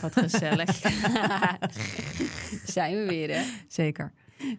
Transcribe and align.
Wat 0.00 0.12
gezellig. 0.12 0.70
Zijn 2.76 2.96
we 2.96 3.06
weer, 3.08 3.36
hè? 3.36 3.42
Zeker. 3.68 4.12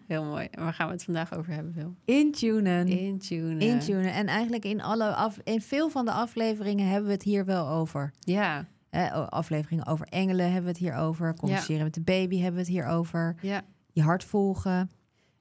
Heel 0.06 0.24
mooi. 0.24 0.48
En 0.50 0.62
waar 0.62 0.74
gaan 0.74 0.86
we 0.86 0.92
het 0.92 1.04
vandaag 1.04 1.34
over 1.34 1.52
hebben, 1.52 1.72
Wil? 1.72 1.94
Intunen. 2.04 2.86
Intunen. 2.86 3.60
Intunen. 3.60 4.12
En 4.12 4.26
eigenlijk 4.26 4.64
in, 4.64 4.82
alle 4.82 5.14
af, 5.14 5.38
in 5.44 5.60
veel 5.60 5.88
van 5.88 6.04
de 6.04 6.12
afleveringen 6.12 6.88
hebben 6.88 7.06
we 7.06 7.12
het 7.12 7.22
hier 7.22 7.44
wel 7.44 7.68
over. 7.68 8.12
Ja. 8.20 8.66
Eh, 8.90 9.26
afleveringen 9.28 9.86
over 9.86 10.06
engelen 10.06 10.44
hebben 10.44 10.62
we 10.62 10.68
het 10.68 10.78
hier 10.78 10.94
over. 10.94 11.34
Communiceren 11.34 11.84
met 11.84 11.94
de 11.94 12.00
baby 12.00 12.36
hebben 12.36 12.54
we 12.54 12.60
het 12.60 12.68
hier 12.68 12.86
over. 12.86 13.34
Ja. 13.40 13.62
Je 13.92 14.02
hart 14.02 14.24
volgen. 14.24 14.90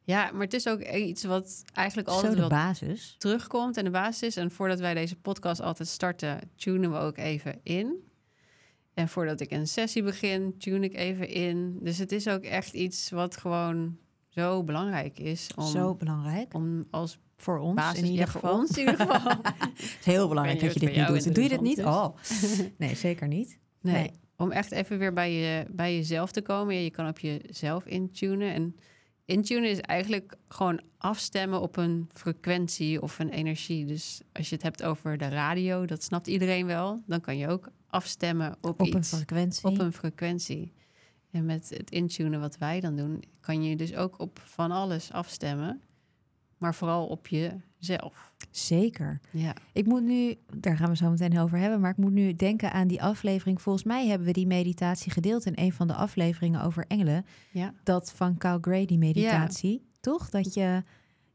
Ja, 0.03 0.31
maar 0.31 0.41
het 0.41 0.53
is 0.53 0.67
ook 0.67 0.81
iets 0.81 1.23
wat 1.23 1.63
eigenlijk 1.73 2.07
altijd 2.07 2.33
de 2.33 2.39
wel 2.39 2.49
basis. 2.49 3.15
terugkomt 3.17 3.77
en 3.77 3.83
de 3.83 3.89
basis 3.89 4.27
is. 4.27 4.35
En 4.35 4.51
voordat 4.51 4.79
wij 4.79 4.93
deze 4.93 5.15
podcast 5.15 5.61
altijd 5.61 5.87
starten, 5.87 6.39
tunen 6.55 6.91
we 6.91 6.97
ook 6.97 7.17
even 7.17 7.59
in. 7.63 7.95
En 8.97 9.09
voordat 9.09 9.39
ik 9.39 9.51
een 9.51 9.67
sessie 9.67 10.03
begin, 10.03 10.57
tune 10.57 10.85
ik 10.85 10.95
even 10.95 11.29
in. 11.29 11.77
Dus 11.81 11.97
het 11.97 12.11
is 12.11 12.27
ook 12.27 12.43
echt 12.43 12.73
iets 12.73 13.09
wat 13.09 13.37
gewoon 13.37 13.97
zo 14.27 14.63
belangrijk 14.63 15.19
is. 15.19 15.49
Om, 15.55 15.65
Zo 15.65 15.95
belangrijk. 15.95 16.53
om 16.53 16.87
als 16.91 17.19
Voor 17.37 17.59
ons 17.59 17.75
basis, 17.75 17.99
in 17.99 18.05
ieder 18.05 18.25
ja, 18.25 18.31
geval. 18.31 18.53
ons 18.59 18.69
in 18.69 18.79
ieder 18.79 18.95
geval. 18.95 19.31
Het 19.73 19.97
is 19.99 20.05
heel 20.05 20.27
belangrijk 20.27 20.59
dat 20.59 20.73
je 20.73 20.79
dit 20.79 20.95
niet 20.95 21.07
doet. 21.07 21.35
Doe 21.35 21.43
je 21.43 21.49
dit 21.49 21.61
niet? 21.61 21.77
jou 21.77 21.89
Oh. 21.89 22.17
Nee, 22.77 22.95
zeker 22.95 23.27
niet. 23.27 23.59
Nee. 23.81 23.93
Nee. 23.93 24.11
Om 24.37 24.51
echt 24.51 24.71
even 24.71 24.97
weer 24.97 25.13
bij, 25.13 25.31
je, 25.33 25.65
bij 25.71 25.95
jezelf 25.95 26.31
te 26.31 26.41
komen. 26.41 26.75
Ja, 26.75 26.81
je 26.81 26.91
kan 26.91 27.07
op 27.07 27.19
jezelf 27.19 27.85
intunen. 27.85 28.53
En 28.53 28.75
intunen 29.25 29.69
is 29.69 29.81
eigenlijk 29.81 30.35
gewoon 30.47 30.81
afstemmen 30.97 31.61
op 31.61 31.77
een 31.77 32.09
frequentie 32.13 33.01
of 33.01 33.19
een 33.19 33.29
energie. 33.29 33.85
Dus 33.85 34.21
als 34.33 34.49
je 34.49 34.55
het 34.55 34.63
hebt 34.63 34.83
over 34.83 35.17
de 35.17 35.29
radio, 35.29 35.85
dat 35.85 36.03
snapt 36.03 36.27
iedereen 36.27 36.65
wel. 36.65 37.03
Dan 37.05 37.21
kan 37.21 37.37
je 37.37 37.47
ook 37.47 37.69
afstemmen 37.89 38.57
op, 38.61 38.81
Op 38.81 38.93
een 38.93 39.03
frequentie. 39.03 39.65
Op 39.65 39.79
een 39.79 39.93
frequentie. 39.93 40.73
En 41.31 41.45
met 41.45 41.69
het 41.69 41.91
intunen 41.91 42.39
wat 42.39 42.57
wij 42.57 42.79
dan 42.79 42.95
doen, 42.95 43.23
kan 43.39 43.63
je 43.63 43.75
dus 43.75 43.95
ook 43.95 44.19
op 44.19 44.39
van 44.43 44.71
alles 44.71 45.11
afstemmen. 45.11 45.81
Maar 46.57 46.75
vooral 46.75 47.07
op 47.07 47.27
jezelf. 47.27 48.33
Zeker. 48.51 49.19
Ja. 49.31 49.53
Ik 49.73 49.85
moet 49.85 50.03
nu, 50.03 50.35
daar 50.55 50.77
gaan 50.77 50.89
we 50.89 50.95
zo 50.95 51.09
meteen 51.09 51.39
over 51.39 51.57
hebben, 51.57 51.79
maar 51.79 51.91
ik 51.91 51.97
moet 51.97 52.11
nu 52.11 52.33
denken 52.33 52.71
aan 52.71 52.87
die 52.87 53.01
aflevering. 53.01 53.61
Volgens 53.61 53.83
mij 53.83 54.07
hebben 54.07 54.27
we 54.27 54.33
die 54.33 54.47
meditatie 54.47 55.11
gedeeld 55.11 55.45
in 55.45 55.53
een 55.55 55.73
van 55.73 55.87
de 55.87 55.93
afleveringen 55.93 56.61
over 56.61 56.85
engelen. 56.87 57.25
Ja. 57.51 57.73
Dat 57.83 58.11
van 58.11 58.37
Cal 58.37 58.57
Gray, 58.61 58.85
die 58.85 58.97
meditatie. 58.97 59.85
Toch? 59.99 60.29
Dat 60.29 60.53
je 60.53 60.83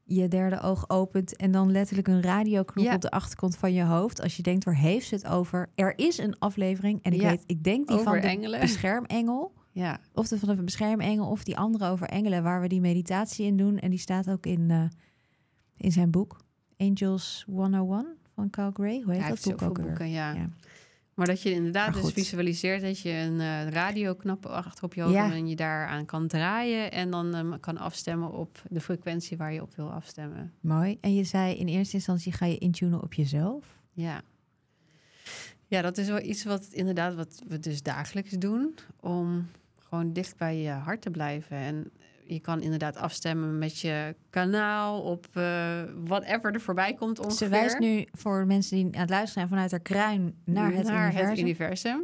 je 0.04 0.28
derde 0.28 0.60
oog 0.60 0.88
opent 0.88 1.36
en 1.36 1.50
dan 1.52 1.70
letterlijk 1.70 2.08
een 2.08 2.22
radioknop 2.22 2.84
Ja. 2.84 2.94
op 2.94 3.00
de 3.00 3.10
achterkant 3.10 3.56
van 3.56 3.72
je 3.72 3.84
hoofd. 3.84 4.20
Als 4.22 4.36
je 4.36 4.42
denkt, 4.42 4.64
waar 4.64 4.76
heeft 4.76 5.06
ze 5.06 5.14
het 5.14 5.26
over? 5.26 5.68
Er 5.74 5.98
is 5.98 6.18
een 6.18 6.38
aflevering 6.38 7.02
en 7.02 7.12
ik 7.12 7.20
Ja. 7.20 7.28
weet, 7.28 7.44
ik 7.46 7.64
denk 7.64 7.86
die 7.88 7.96
Over 7.96 8.12
van 8.12 8.20
de 8.20 8.26
engelen. 8.26 8.60
beschermengel. 8.70 9.52
Ja. 9.70 9.98
Of 10.14 10.28
de 10.28 10.38
van 10.38 10.56
de 10.56 10.62
beschermengel 10.62 11.28
of 11.30 11.44
die 11.44 11.56
andere 11.58 11.88
over 11.88 12.06
engelen, 12.08 12.42
waar 12.42 12.60
we 12.60 12.68
die 12.68 12.80
meditatie 12.80 13.46
in 13.46 13.56
doen. 13.56 13.78
En 13.78 13.90
die 13.90 13.98
staat 13.98 14.30
ook 14.30 14.46
in, 14.46 14.70
eh, 14.70 14.84
in 15.76 15.92
zijn 15.92 16.10
boek 16.10 16.40
Angels 16.76 17.44
101 17.46 18.06
van 18.34 18.50
Cal 18.50 18.70
Gray. 18.72 19.00
Hoe 19.04 19.12
heet 19.14 19.28
dat 19.28 19.42
boek 19.42 19.62
ook 19.62 19.76
weer? 19.76 19.86
boeken, 19.86 20.10
ja. 20.10 20.34
Maar 21.22 21.34
dat 21.34 21.42
je 21.42 21.50
inderdaad 21.50 21.94
dus 21.94 22.12
visualiseert 22.12 22.82
dat 22.82 23.00
je 23.00 23.10
een 23.10 23.40
eh 23.40 23.68
radioknop 23.68 24.46
achter 24.46 24.84
op 24.84 24.94
je 24.94 25.02
hoofd 25.02 25.14
Ja. 25.14 25.32
en 25.32 25.48
je 25.48 25.56
daaraan 25.56 26.04
kan 26.04 26.26
draaien 26.26 26.92
en 26.92 27.10
dan 27.10 27.34
ehm, 27.34 27.60
kan 27.60 27.78
afstemmen 27.78 28.32
op 28.32 28.62
de 28.68 28.80
frequentie 28.80 29.36
waar 29.36 29.52
je 29.52 29.62
op 29.62 29.74
wil 29.74 29.90
afstemmen. 29.92 30.52
Mooi. 30.60 30.98
En 31.00 31.14
je 31.14 31.24
zei 31.24 31.54
in 31.54 31.66
eerste 31.68 31.94
instantie 31.96 32.32
ga 32.32 32.46
je 32.46 32.58
intunen 32.58 33.02
op 33.02 33.14
jezelf. 33.14 33.80
Ja. 33.92 34.22
Ja, 35.66 35.82
dat 35.82 35.98
is 35.98 36.08
wel 36.08 36.20
iets 36.22 36.44
wat 36.44 36.66
inderdaad 36.70 37.14
wat 37.14 37.42
we 37.48 37.58
dus 37.58 37.82
dagelijks 37.82 38.30
doen 38.30 38.74
om 39.00 39.48
gewoon 39.78 40.12
dicht 40.12 40.36
bij 40.36 40.56
je 40.56 40.70
hart 40.70 41.00
te 41.02 41.10
blijven. 41.10 41.56
En 41.56 41.90
je 42.26 42.40
kan 42.40 42.60
inderdaad 42.62 42.96
afstemmen 42.96 43.58
met 43.58 43.78
je 43.78 44.14
kanaal 44.30 45.02
op 45.02 45.26
eh, 45.32 45.82
whatever 46.04 46.52
er 46.52 46.60
voorbij 46.60 46.94
komt 46.94 47.18
ongeveer. 47.18 47.36
Ze 47.36 47.48
wijst 47.48 47.78
nu 47.78 48.06
voor 48.12 48.46
mensen 48.46 48.76
die 48.76 48.84
aan 48.84 49.00
het 49.00 49.10
luisteren 49.10 49.32
zijn 49.32 49.48
vanuit 49.48 49.70
haar 49.70 49.80
kruin 49.80 50.34
naar 50.44 50.72
het 50.72 50.88
universum. 50.88 51.38
universum. 51.38 52.02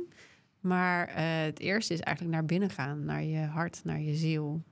Maar 0.61 1.09
eh, 1.09 1.25
het 1.27 1.59
eerste 1.61 1.93
is 1.95 2.01
eigenlijk 2.01 2.37
naar 2.37 2.45
binnen 2.45 2.71
gaan, 2.71 3.05
naar 3.05 3.23
je 3.25 3.39
hart, 3.45 3.81
naar 3.85 4.01
je 4.01 4.15
ziel. 4.15 4.63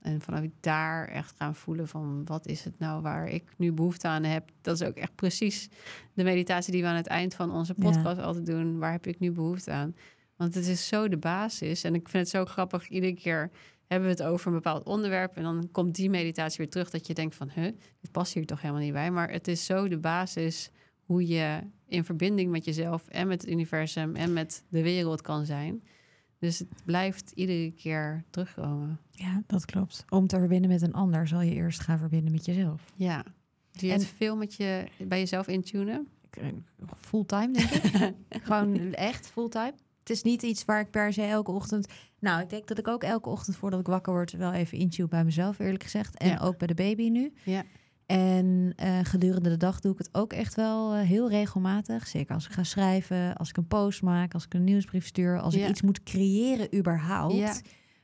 En 0.00 0.20
vanuit 0.20 0.50
daar 0.60 1.08
echt 1.08 1.34
gaan 1.36 1.54
voelen 1.54 1.88
van 1.88 2.22
wat 2.24 2.46
is 2.46 2.64
het 2.64 2.78
nou 2.78 3.02
waar 3.02 3.28
ik 3.28 3.44
nu 3.56 3.72
behoefte 3.72 4.08
aan 4.08 4.24
heb. 4.24 4.50
Dat 4.60 4.80
is 4.80 4.86
ook 4.86 4.96
echt 4.96 5.14
precies 5.14 5.68
de 6.14 6.24
meditatie 6.24 6.72
die 6.72 6.82
we 6.82 6.88
aan 6.88 6.96
het 6.96 7.06
eind 7.06 7.34
van 7.34 7.52
onze 7.52 7.74
Ja. 7.76 7.82
podcast 7.90 8.20
altijd 8.20 8.46
doen. 8.46 8.78
Waar 8.78 8.92
heb 8.92 9.06
ik 9.06 9.18
nu 9.18 9.32
behoefte 9.32 9.70
aan? 9.70 9.96
Want 10.36 10.54
het 10.54 10.66
is 10.66 10.88
zo 10.88 11.08
de 11.08 11.16
basis. 11.16 11.84
En 11.84 11.94
ik 11.94 12.08
vind 12.08 12.22
het 12.22 12.32
zo 12.32 12.44
grappig. 12.44 12.88
Iedere 12.88 13.14
keer 13.14 13.50
hebben 13.86 14.08
we 14.08 14.14
het 14.14 14.22
over 14.22 14.46
een 14.46 14.52
bepaald 14.54 14.84
onderwerp. 14.84 15.36
En 15.36 15.42
dan 15.42 15.68
komt 15.72 15.94
die 15.94 16.10
meditatie 16.10 16.58
weer 16.58 16.70
terug. 16.70 16.90
Dat 16.90 17.06
je 17.06 17.14
denkt 17.14 17.34
van, 17.34 17.50
huh, 17.54 17.64
dit 18.00 18.10
past 18.12 18.32
hier 18.34 18.46
toch 18.46 18.60
helemaal 18.60 18.82
niet 18.82 18.92
bij. 18.92 19.10
Maar 19.10 19.30
het 19.30 19.48
is 19.48 19.64
zo 19.64 19.88
de 19.88 19.98
basis 19.98 20.70
hoe 21.04 21.26
je 21.26 21.58
in 21.86 22.04
verbinding 22.04 22.50
met 22.50 22.64
jezelf 22.64 23.08
en 23.08 23.28
met 23.28 23.40
het 23.40 23.50
universum 23.50 24.16
en 24.16 24.32
met 24.32 24.64
de 24.68 24.82
wereld 24.82 25.20
kan 25.22 25.44
zijn. 25.46 25.82
Dus 26.38 26.58
het 26.58 26.68
blijft 26.84 27.30
iedere 27.34 27.70
keer 27.72 28.24
terugkomen. 28.30 29.00
Ja, 29.10 29.42
dat 29.46 29.64
klopt. 29.64 30.04
Om 30.08 30.26
te 30.26 30.38
verbinden 30.38 30.70
met 30.70 30.82
een 30.82 30.92
ander 30.92 31.28
zal 31.28 31.40
je 31.40 31.52
eerst 31.54 31.80
gaan 31.80 31.98
verbinden 31.98 32.32
met 32.32 32.44
jezelf. 32.44 32.92
Ja. 32.96 33.22
Doe 33.72 33.86
je 33.86 33.92
En- 33.92 33.98
het 33.98 34.08
veel 34.08 34.36
met 34.36 34.54
je, 34.54 34.86
bij 34.98 35.18
jezelf 35.18 35.46
intunen? 35.48 36.08
Eh, 36.30 36.46
Fulltime, 37.00 37.52
denk 37.52 37.70
ik. 37.70 38.12
Gewoon 38.42 38.92
echt 38.94 39.26
fulltime. 39.28 39.74
Het 40.06 40.16
is 40.16 40.22
niet 40.22 40.42
iets 40.42 40.64
waar 40.64 40.80
ik 40.80 40.90
per 40.90 41.12
se 41.12 41.22
elke 41.22 41.50
ochtend... 41.50 41.86
Nou, 42.18 42.42
ik 42.42 42.48
denk 42.50 42.66
dat 42.66 42.78
ik 42.78 42.88
ook 42.88 43.02
elke 43.02 43.28
ochtend 43.28 43.56
voordat 43.56 43.80
ik 43.80 43.86
wakker 43.86 44.12
word... 44.12 44.32
wel 44.32 44.52
even 44.52 44.78
intune 44.78 45.08
bij 45.08 45.24
mezelf, 45.24 45.58
eerlijk 45.58 45.82
gezegd. 45.82 46.18
En 46.18 46.28
Ja. 46.28 46.38
ook 46.38 46.58
bij 46.58 46.66
de 46.66 46.74
baby 46.74 47.08
nu. 47.08 47.32
Ja. 47.44 47.62
En 48.06 48.72
eh, 48.76 48.98
gedurende 49.02 49.48
de 49.48 49.56
dag 49.56 49.80
doe 49.80 49.92
ik 49.92 49.98
het 49.98 50.08
ook 50.12 50.32
echt 50.32 50.54
wel 50.54 50.94
eh, 50.94 51.00
heel 51.00 51.28
regelmatig. 51.30 52.06
Zeker 52.06 52.34
als 52.34 52.46
ik 52.46 52.52
ga 52.52 52.62
schrijven, 52.62 53.36
als 53.36 53.48
ik 53.48 53.56
een 53.56 53.66
post 53.66 54.02
maak... 54.02 54.34
als 54.34 54.44
ik 54.44 54.54
een 54.54 54.64
nieuwsbrief 54.64 55.06
stuur, 55.06 55.40
als 55.40 55.54
Ja. 55.54 55.62
ik 55.64 55.68
iets 55.70 55.82
moet 55.82 56.02
creëren 56.02 56.76
überhaupt... 56.76 57.34
Ja. 57.34 57.54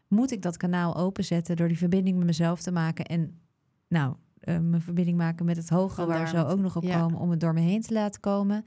moet 0.08 0.30
ik 0.30 0.42
dat 0.42 0.56
kanaal 0.56 0.96
openzetten... 0.96 1.56
door 1.56 1.68
die 1.68 1.78
verbinding 1.78 2.16
met 2.16 2.26
mezelf 2.26 2.62
te 2.62 2.72
maken. 2.72 3.04
En 3.04 3.40
nou, 3.88 4.14
eh, 4.38 4.58
mijn 4.58 4.82
verbinding 4.82 5.16
maken 5.16 5.44
met 5.44 5.56
het 5.56 5.68
hogere... 5.68 6.06
waar 6.06 6.20
we 6.20 6.28
zo 6.28 6.44
ook 6.46 6.60
nog 6.60 6.76
op 6.76 6.82
ja. 6.82 7.00
komen... 7.00 7.18
om 7.18 7.30
het 7.30 7.40
door 7.40 7.54
me 7.54 7.60
heen 7.60 7.82
te 7.82 7.92
laten 7.92 8.20
komen... 8.20 8.64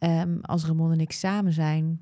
Ehm, 0.00 0.38
als 0.40 0.64
Ramon 0.66 0.92
en 0.92 1.00
ik 1.00 1.12
samen 1.12 1.52
zijn, 1.52 2.00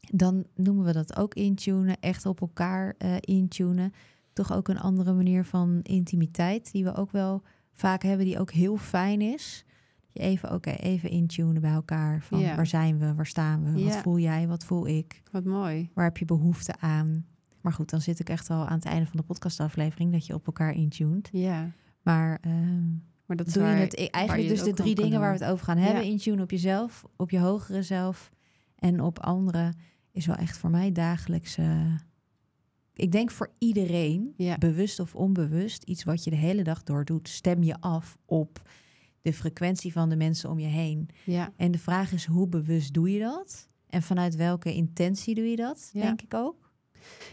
dan 0.00 0.44
noemen 0.54 0.84
we 0.84 0.92
dat 0.92 1.16
ook 1.16 1.34
intunen. 1.34 2.00
Echt 2.00 2.26
op 2.26 2.40
elkaar 2.40 2.94
eh 2.98 3.14
intunen. 3.20 3.92
Toch 4.32 4.52
ook 4.52 4.68
een 4.68 4.80
andere 4.80 5.12
manier 5.12 5.44
van 5.44 5.80
intimiteit, 5.82 6.72
die 6.72 6.84
we 6.84 6.94
ook 6.94 7.10
wel 7.10 7.42
vaak 7.72 8.02
hebben, 8.02 8.26
die 8.26 8.38
ook 8.38 8.50
heel 8.50 8.76
fijn 8.76 9.20
is. 9.20 9.64
Je 10.12 10.20
even, 10.20 10.52
oké, 10.52 10.70
even 10.70 11.10
intunen 11.10 11.60
bij 11.60 11.70
elkaar. 11.72 12.22
Van 12.22 12.40
waar 12.56 12.66
zijn 12.66 12.98
we, 12.98 13.14
waar 13.14 13.26
staan 13.26 13.64
we, 13.64 13.84
wat 13.84 13.96
voel 13.96 14.18
jij, 14.18 14.48
wat 14.48 14.64
voel 14.64 14.86
ik, 14.86 15.22
Wat 15.30 15.44
mooi. 15.44 15.90
waar 15.94 16.04
heb 16.04 16.16
je 16.16 16.24
behoefte 16.24 16.74
aan. 16.80 17.26
Maar 17.60 17.72
goed, 17.72 17.90
dan 17.90 18.00
zit 18.00 18.18
ik 18.20 18.28
echt 18.28 18.50
al 18.50 18.66
aan 18.66 18.76
het 18.76 18.84
einde 18.84 19.06
van 19.06 19.16
de 19.16 19.22
podcastaflevering 19.22 20.12
dat 20.12 20.26
je 20.26 20.34
op 20.34 20.46
elkaar 20.46 20.72
intunt. 20.74 21.28
Ja. 21.32 21.70
Maar 22.02 22.38
ehm, 22.40 22.82
Maar 23.26 23.36
dat 23.36 23.52
doe 23.52 23.62
je 23.62 23.68
het 23.68 23.98
e- 23.98 24.06
eigenlijk 24.06 24.48
je 24.48 24.54
dus 24.54 24.66
het 24.66 24.76
de 24.76 24.82
drie 24.82 24.94
dingen 24.94 25.20
waar 25.20 25.32
we 25.38 25.44
het 25.44 25.52
over 25.52 25.64
gaan 25.64 25.76
hebben. 25.78 26.04
Ja. 26.04 26.10
In 26.10 26.18
tune 26.18 26.42
op 26.42 26.50
jezelf, 26.50 27.04
op 27.16 27.30
je 27.30 27.38
hogere 27.38 27.82
zelf 27.82 28.30
en 28.78 29.00
op 29.00 29.18
anderen 29.18 29.76
is 30.12 30.26
wel 30.26 30.36
echt 30.36 30.58
voor 30.58 30.70
mij 30.70 30.92
dagelijks. 30.92 31.56
eh, 31.56 31.94
ik 32.94 33.12
denk 33.12 33.30
voor 33.30 33.50
iedereen, 33.58 34.34
Ja. 34.36 34.58
bewust 34.58 35.00
of 35.00 35.14
onbewust, 35.14 35.82
iets 35.82 36.04
wat 36.04 36.24
je 36.24 36.30
de 36.30 36.36
hele 36.36 36.62
dag 36.62 36.82
door 36.82 37.04
doet, 37.04 37.28
stem 37.28 37.62
je 37.62 37.80
af 37.80 38.18
op 38.24 38.62
de 39.22 39.32
frequentie 39.32 39.92
van 39.92 40.08
de 40.08 40.16
mensen 40.16 40.50
om 40.50 40.58
je 40.58 40.66
heen. 40.66 41.08
Ja. 41.24 41.52
En 41.56 41.70
de 41.70 41.78
vraag 41.78 42.12
is, 42.12 42.24
hoe 42.26 42.48
bewust 42.48 42.94
doe 42.94 43.10
je 43.12 43.18
dat? 43.20 43.68
En 43.86 44.02
vanuit 44.02 44.36
welke 44.36 44.74
intentie 44.74 45.34
doe 45.34 45.44
je 45.44 45.56
dat, 45.56 45.90
denk 45.92 46.22
ik 46.22 46.34
ook. 46.34 46.70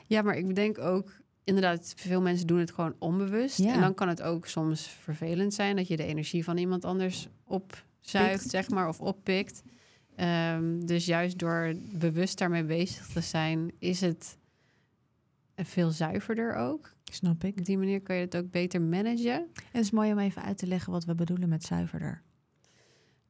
ja, 0.07 0.21
maar 0.21 0.35
ik 0.37 0.47
bedenk 0.47 0.77
ook... 0.79 1.20
Inderdaad, 1.43 1.93
veel 1.97 2.21
mensen 2.21 2.47
doen 2.47 2.59
het 2.59 2.71
gewoon 2.71 2.95
onbewust. 2.99 3.57
Ja. 3.57 3.73
En 3.73 3.79
dan 3.79 3.93
kan 3.93 4.07
het 4.07 4.21
ook 4.21 4.47
soms 4.47 4.88
vervelend 4.88 5.53
zijn... 5.53 5.75
dat 5.75 5.88
je 5.88 5.97
de 5.97 6.05
energie 6.05 6.43
van 6.43 6.57
iemand 6.57 6.85
anders 6.85 7.27
opzuigt, 7.43 8.38
Pikt. 8.38 8.49
zeg 8.49 8.69
maar, 8.69 8.88
of 8.88 9.01
oppikt. 9.01 9.63
Ehm, 10.15 10.85
dus 10.85 11.05
juist 11.05 11.39
door 11.39 11.73
bewust 11.91 12.38
daarmee 12.38 12.63
bezig 12.63 13.07
te 13.07 13.21
zijn, 13.21 13.71
is 13.79 14.01
het 14.01 14.38
veel 15.55 15.89
zuiverder 15.89 16.55
ook. 16.55 16.93
Snap 17.03 17.44
ik. 17.44 17.59
Op 17.59 17.65
die 17.65 17.77
manier 17.77 18.01
kan 18.01 18.15
je 18.15 18.21
het 18.21 18.37
ook 18.37 18.51
beter 18.51 18.81
managen. 18.81 19.33
En 19.33 19.51
het 19.71 19.83
is 19.83 19.91
mooi 19.91 20.11
om 20.11 20.19
even 20.19 20.44
uit 20.44 20.57
te 20.57 20.67
leggen 20.67 20.91
wat 20.91 21.05
we 21.05 21.15
bedoelen 21.15 21.49
met 21.49 21.63
zuiverder. 21.63 22.21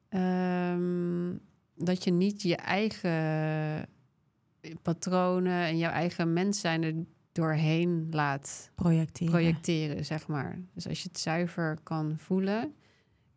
Ehm, 0.09 1.35
dat 1.75 2.03
je 2.03 2.11
niet 2.11 2.41
je 2.41 2.55
eigen 2.55 3.89
patronen 4.81 5.63
en 5.65 5.77
jouw 5.77 5.91
eigen 5.91 6.33
mens 6.33 6.59
zijn 6.59 6.83
er 6.83 6.93
doorheen 7.31 8.07
laat 8.09 8.71
Projecteren. 8.75 9.33
projecteren, 9.33 10.05
zeg 10.05 10.27
maar. 10.27 10.59
Dus 10.73 10.87
als 10.87 11.01
je 11.01 11.07
het 11.07 11.19
zuiver 11.19 11.77
kan 11.83 12.17
voelen 12.17 12.73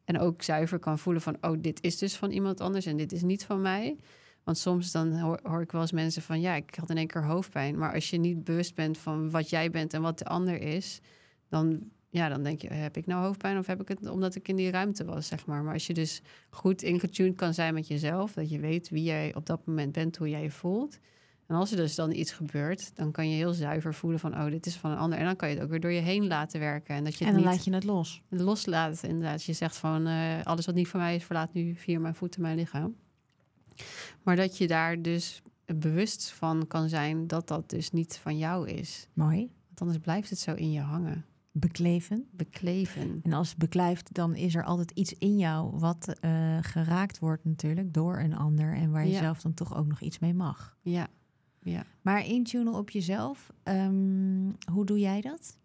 en 0.04 0.18
ook 0.18 0.42
zuiver 0.42 0.78
kan 0.78 0.98
voelen 0.98 1.22
van, 1.22 1.36
oh, 1.40 1.56
dit 1.60 1.82
is 1.82 1.98
dus 1.98 2.16
van 2.16 2.30
iemand 2.30 2.60
anders 2.60 2.86
en 2.86 2.96
dit 2.96 3.12
is 3.12 3.22
niet 3.22 3.44
van 3.44 3.60
mij. 3.60 3.96
Want 4.44 4.58
soms 4.58 4.92
dan 4.92 5.18
hoor, 5.18 5.40
hoor 5.42 5.60
ik 5.60 5.72
wel 5.72 5.80
eens 5.80 5.92
mensen 5.92 6.22
van, 6.22 6.40
ja, 6.40 6.54
ik 6.54 6.74
had 6.74 6.90
in 6.90 6.96
één 6.96 7.06
keer 7.06 7.24
hoofdpijn. 7.24 7.78
Maar 7.78 7.94
als 7.94 8.10
je 8.10 8.16
niet 8.16 8.44
bewust 8.44 8.74
bent 8.74 8.98
van 8.98 9.30
wat 9.30 9.50
jij 9.50 9.70
bent 9.70 9.94
en 9.94 10.02
wat 10.02 10.18
de 10.18 10.24
ander 10.24 10.60
is, 10.60 11.00
dan, 11.48 11.90
ja, 12.08 12.28
dan 12.28 12.42
denk 12.42 12.62
je, 12.62 12.72
heb 12.72 12.96
ik 12.96 13.06
nou 13.06 13.24
hoofdpijn 13.24 13.58
of 13.58 13.66
heb 13.66 13.80
ik 13.80 13.88
het 13.88 14.08
omdat 14.08 14.34
ik 14.34 14.48
in 14.48 14.56
die 14.56 14.70
ruimte 14.70 15.04
was, 15.04 15.26
zeg 15.26 15.46
maar. 15.46 15.62
Maar 15.62 15.72
als 15.72 15.86
je 15.86 15.94
dus 15.94 16.22
goed 16.50 16.82
ingetuned 16.82 17.36
kan 17.36 17.54
zijn 17.54 17.74
met 17.74 17.86
jezelf, 17.86 18.32
dat 18.32 18.50
je 18.50 18.58
weet 18.58 18.88
wie 18.88 19.02
jij 19.02 19.34
op 19.34 19.46
dat 19.46 19.66
moment 19.66 19.92
bent, 19.92 20.16
hoe 20.16 20.28
jij 20.28 20.42
je 20.42 20.50
voelt. 20.50 20.98
En 21.46 21.54
als 21.54 21.70
er 21.70 21.76
dus 21.76 21.94
dan 21.94 22.12
iets 22.12 22.32
gebeurt, 22.32 22.96
dan 22.96 23.10
kan 23.12 23.28
je 23.30 23.36
heel 23.36 23.52
zuiver 23.52 23.94
voelen 23.94 24.20
van, 24.20 24.34
oh, 24.34 24.44
dit 24.50 24.66
is 24.66 24.76
van 24.76 24.90
een 24.90 24.96
ander. 24.98 25.18
En 25.18 25.24
dan 25.24 25.36
kan 25.36 25.48
je 25.48 25.54
het 25.54 25.64
ook 25.64 25.70
weer 25.70 25.80
door 25.80 25.92
je 25.92 26.00
heen 26.00 26.26
laten 26.26 26.60
werken. 26.60 26.94
En 26.94 27.04
dat 27.04 27.12
je 27.14 27.18
En 27.24 27.26
het 27.26 27.34
dan 27.34 27.44
niet 27.44 27.54
laat 27.54 27.64
je 27.64 27.74
het 27.74 27.84
los. 27.84 28.22
loslaat. 28.28 29.02
Inderdaad, 29.02 29.44
je 29.44 29.52
zegt 29.52 29.76
van, 29.76 30.06
eh, 30.06 30.42
alles 30.42 30.66
wat 30.66 30.74
niet 30.74 30.88
van 30.88 31.00
mij 31.00 31.14
is, 31.14 31.24
verlaat 31.24 31.52
nu 31.52 31.74
via 31.76 31.98
mijn 31.98 32.14
voeten 32.14 32.40
mijn 32.42 32.56
lichaam. 32.56 32.94
Maar 34.22 34.36
dat 34.36 34.58
je 34.58 34.66
daar 34.66 35.02
dus 35.02 35.42
bewust 35.66 36.30
van 36.30 36.66
kan 36.66 36.88
zijn 36.88 37.26
dat 37.26 37.48
dat 37.48 37.70
dus 37.70 37.90
niet 37.90 38.18
van 38.22 38.38
jou 38.38 38.68
is. 38.68 39.08
Mooi. 39.12 39.38
Want 39.66 39.80
anders 39.80 39.98
blijft 39.98 40.30
het 40.30 40.38
zo 40.38 40.54
in 40.54 40.70
je 40.72 40.80
hangen, 40.80 41.24
Bekleven. 41.52 42.28
bekleven. 42.30 43.20
En 43.22 43.32
als 43.32 43.48
het 43.48 43.58
beklijft, 43.58 44.14
dan 44.14 44.34
is 44.34 44.54
er 44.54 44.64
altijd 44.64 44.90
iets 44.90 45.12
in 45.12 45.36
jou 45.38 45.78
wat 45.78 46.08
eh, 46.20 46.58
geraakt 46.60 47.18
wordt 47.18 47.44
natuurlijk 47.44 47.92
door 47.94 48.18
een 48.18 48.34
ander. 48.36 48.74
En 48.74 48.90
waar 48.90 49.04
je 49.06 49.12
Ja. 49.12 49.18
zelf 49.20 49.40
dan 49.40 49.54
toch 49.54 49.76
ook 49.76 49.86
nog 49.86 50.00
iets 50.00 50.18
mee 50.18 50.34
mag. 50.34 50.76
Ja, 50.82 51.06
ja. 51.64 51.84
Maar 52.02 52.26
intunen 52.26 52.74
op 52.74 52.90
jezelf, 52.90 53.52
ehm, 53.62 54.50
hoe 54.72 54.84
doe 54.84 54.98
jij 54.98 55.20
dat? 55.20 55.56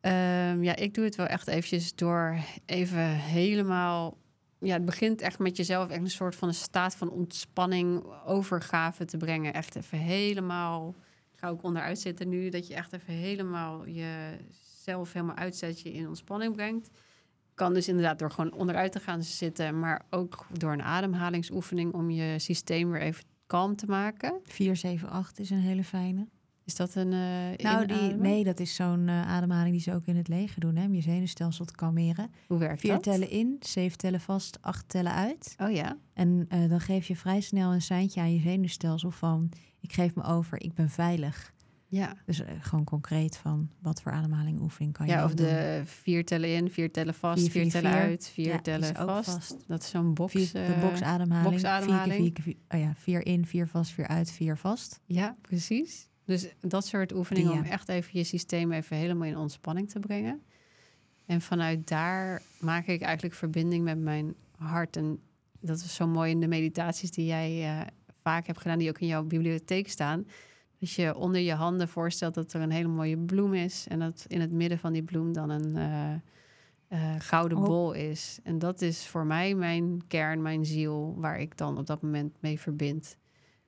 Ehm, 0.00 0.62
ja, 0.62 0.76
ik 0.76 0.94
doe 0.94 1.04
het 1.04 1.16
wel 1.16 1.26
echt 1.26 1.46
eventjes 1.46 1.94
door 1.94 2.38
even 2.66 3.08
helemaal... 3.08 4.18
Ja, 4.58 4.72
het 4.72 4.84
begint 4.84 5.20
echt 5.20 5.38
met 5.38 5.56
jezelf 5.56 5.88
echt 5.88 6.00
een 6.00 6.10
soort 6.10 6.36
van 6.36 6.48
een 6.48 6.54
staat 6.54 6.96
van 6.96 7.10
ontspanning, 7.10 8.04
overgave 8.26 9.04
te 9.04 9.16
brengen. 9.16 9.54
Echt 9.54 9.76
even 9.76 9.98
helemaal... 9.98 10.94
Ik 11.32 11.38
ga 11.38 11.48
ook 11.48 11.62
onderuit 11.62 11.98
zitten 11.98 12.28
nu, 12.28 12.48
dat 12.48 12.66
je 12.66 12.74
echt 12.74 12.92
even 12.92 13.14
helemaal 13.14 13.86
jezelf 13.86 15.12
helemaal 15.12 15.36
uitzet, 15.36 15.80
je 15.80 15.92
in 15.92 16.08
ontspanning 16.08 16.54
brengt. 16.54 16.90
Kan 17.54 17.74
dus 17.74 17.88
inderdaad 17.88 18.18
door 18.18 18.30
gewoon 18.30 18.52
onderuit 18.52 18.92
te 18.92 19.00
gaan 19.00 19.22
zitten, 19.22 19.78
maar 19.78 20.02
ook 20.10 20.46
door 20.58 20.72
een 20.72 20.82
ademhalingsoefening 20.82 21.92
om 21.92 22.10
je 22.10 22.38
systeem 22.38 22.90
weer 22.90 23.00
even 23.00 23.24
kalm 23.50 23.76
te 23.76 23.86
maken. 23.86 24.40
478 24.44 25.38
is 25.38 25.50
een 25.50 25.58
hele 25.58 25.84
fijne. 25.84 26.26
Is 26.64 26.76
dat 26.76 26.94
een. 26.94 27.12
eh 27.12 27.64
Nou, 27.64 27.86
die, 27.86 28.14
nee, 28.14 28.44
dat 28.44 28.60
is 28.60 28.74
zo'n 28.74 29.08
eh, 29.08 29.26
ademhaling 29.26 29.72
die 29.72 29.80
ze 29.82 29.94
ook 29.94 30.06
in 30.06 30.16
het 30.16 30.28
leger 30.28 30.60
doen, 30.60 30.76
hè, 30.76 30.84
om 30.84 30.94
je 30.94 31.00
zenuwstelsel 31.00 31.64
te 31.64 31.74
kalmeren. 31.74 32.30
Hoe 32.46 32.58
werkt 32.58 32.80
Vier 32.80 32.92
dat? 32.92 33.02
tellen 33.02 33.30
in, 33.30 33.56
zeven 33.60 33.98
tellen 33.98 34.20
vast, 34.20 34.58
acht 34.60 34.88
tellen 34.88 35.12
uit. 35.12 35.54
Oh 35.58 35.70
ja. 35.70 35.96
En 36.12 36.46
eh, 36.48 36.68
dan 36.68 36.80
geef 36.80 37.06
je 37.06 37.16
vrij 37.16 37.40
snel 37.40 37.72
een 37.72 37.82
seintje 37.82 38.20
aan 38.20 38.32
je 38.34 38.40
zenuwstelsel 38.40 39.10
van... 39.10 39.50
ik 39.80 39.92
geef 39.92 40.14
me 40.14 40.22
over, 40.22 40.62
ik 40.62 40.74
ben 40.74 40.90
veilig. 40.90 41.52
Ja. 41.90 42.16
Dus 42.26 42.40
eh, 42.40 42.48
gewoon 42.60 42.84
concreet 42.84 43.36
van 43.36 43.70
wat 43.78 44.02
voor 44.02 44.12
ademhaling 44.12 44.60
oefening 44.60 44.92
kan 44.92 45.06
je 45.06 45.12
Ja, 45.12 45.24
of 45.24 45.34
de 45.34 45.82
vier 45.84 46.24
tellen 46.24 46.54
in, 46.54 46.70
vier 46.70 46.90
tellen 46.92 47.14
vast, 47.14 47.40
Vier, 47.42 47.50
vier, 47.50 47.62
vier, 47.62 47.70
tellen 47.70 47.90
vier. 47.92 48.00
uit, 48.00 48.28
vier 48.32 48.46
Ja, 48.46 48.60
tellen 48.60 48.94
vast. 48.94 49.30
vast. 49.30 49.56
Dat 49.66 49.82
is 49.82 49.88
zo'n 49.88 50.14
box. 50.14 50.32
Vier, 50.32 50.48
de 50.52 50.58
eh, 50.62 50.80
boxademhaling. 50.80 51.50
boxademhaling. 51.50 52.36
Vier, 52.42 52.54
oh 52.68 52.78
ja, 52.80 52.92
vier 52.96 53.26
in, 53.26 53.46
vier 53.46 53.68
vast, 53.68 53.90
vier 53.92 54.06
uit, 54.06 54.30
vier 54.30 54.56
vast. 54.56 55.00
Ja, 55.06 55.36
precies. 55.40 56.08
Dus 56.24 56.48
dat 56.60 56.86
soort 56.86 57.12
oefeningen 57.14 57.52
om 57.52 57.62
echt 57.62 57.88
even 57.88 58.10
je 58.12 58.24
systeem 58.24 58.72
even 58.72 58.96
helemaal 58.96 59.28
in 59.28 59.36
ontspanning 59.36 59.90
te 59.90 59.98
brengen. 59.98 60.42
En 61.26 61.40
vanuit 61.40 61.88
daar 61.88 62.42
maak 62.60 62.86
ik 62.86 63.00
eigenlijk 63.02 63.34
verbinding 63.34 63.84
met 63.84 63.98
mijn 63.98 64.34
hart. 64.56 64.96
En 64.96 65.20
dat 65.60 65.76
is 65.78 65.94
zo 65.94 66.06
mooi 66.06 66.30
in 66.30 66.40
de 66.40 66.48
meditaties 66.48 67.10
die 67.10 67.26
jij 67.26 67.62
eh, 67.80 67.86
vaak 68.22 68.46
hebt 68.46 68.60
gedaan, 68.60 68.78
die 68.78 68.88
ook 68.88 68.98
in 69.00 69.06
jouw 69.06 69.22
bibliotheek 69.24 69.88
staan. 69.88 70.26
Dat 70.80 70.90
je 70.92 71.14
onder 71.16 71.40
je 71.40 71.52
handen 71.54 71.88
voorstelt 71.88 72.34
dat 72.34 72.52
er 72.52 72.60
een 72.60 72.70
hele 72.70 72.88
mooie 72.88 73.18
bloem 73.18 73.54
is. 73.54 73.86
En 73.88 73.98
dat 73.98 74.24
in 74.28 74.40
het 74.40 74.52
midden 74.52 74.78
van 74.78 74.92
die 74.92 75.02
bloem 75.02 75.32
dan 75.32 75.50
een 75.50 75.76
eh, 75.76 76.12
eh, 76.88 77.20
gouden 77.20 77.58
Oh. 77.58 77.64
bol 77.64 77.92
is. 77.92 78.38
En 78.42 78.58
dat 78.58 78.80
is 78.82 79.06
voor 79.06 79.26
mij 79.26 79.54
mijn 79.54 80.06
kern, 80.06 80.42
mijn 80.42 80.66
ziel, 80.66 81.14
waar 81.18 81.40
ik 81.40 81.56
dan 81.56 81.78
op 81.78 81.86
dat 81.86 82.02
moment 82.02 82.36
mee 82.40 82.60
verbind. 82.60 83.16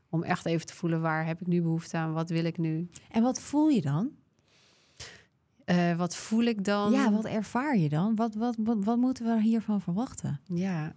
Om 0.09 0.23
echt 0.23 0.47
even 0.47 0.67
te 0.67 0.75
voelen, 0.75 1.01
waar 1.01 1.27
heb 1.27 1.41
ik 1.41 1.47
nu 1.47 1.63
behoefte 1.63 1.97
aan? 1.97 2.13
Wat 2.13 2.31
wil 2.31 2.45
ik 2.45 2.59
nu? 2.59 2.89
En 3.11 3.23
wat 3.23 3.41
voel 3.41 3.69
je 3.69 3.81
dan? 3.81 4.11
Eh, 5.65 5.97
wat 5.97 6.17
voel 6.17 6.43
ik 6.43 6.65
dan? 6.65 6.93
Ja, 6.93 7.13
wat 7.13 7.25
ervaar 7.25 7.77
je 7.77 7.89
dan? 7.89 8.15
Wat, 8.15 8.35
wat, 8.35 8.57
wat, 8.59 8.85
wat 8.85 8.97
moeten 8.97 9.25
we 9.25 9.43
hiervan 9.43 9.81
verwachten? 9.81 10.41
Ja, 10.45 10.95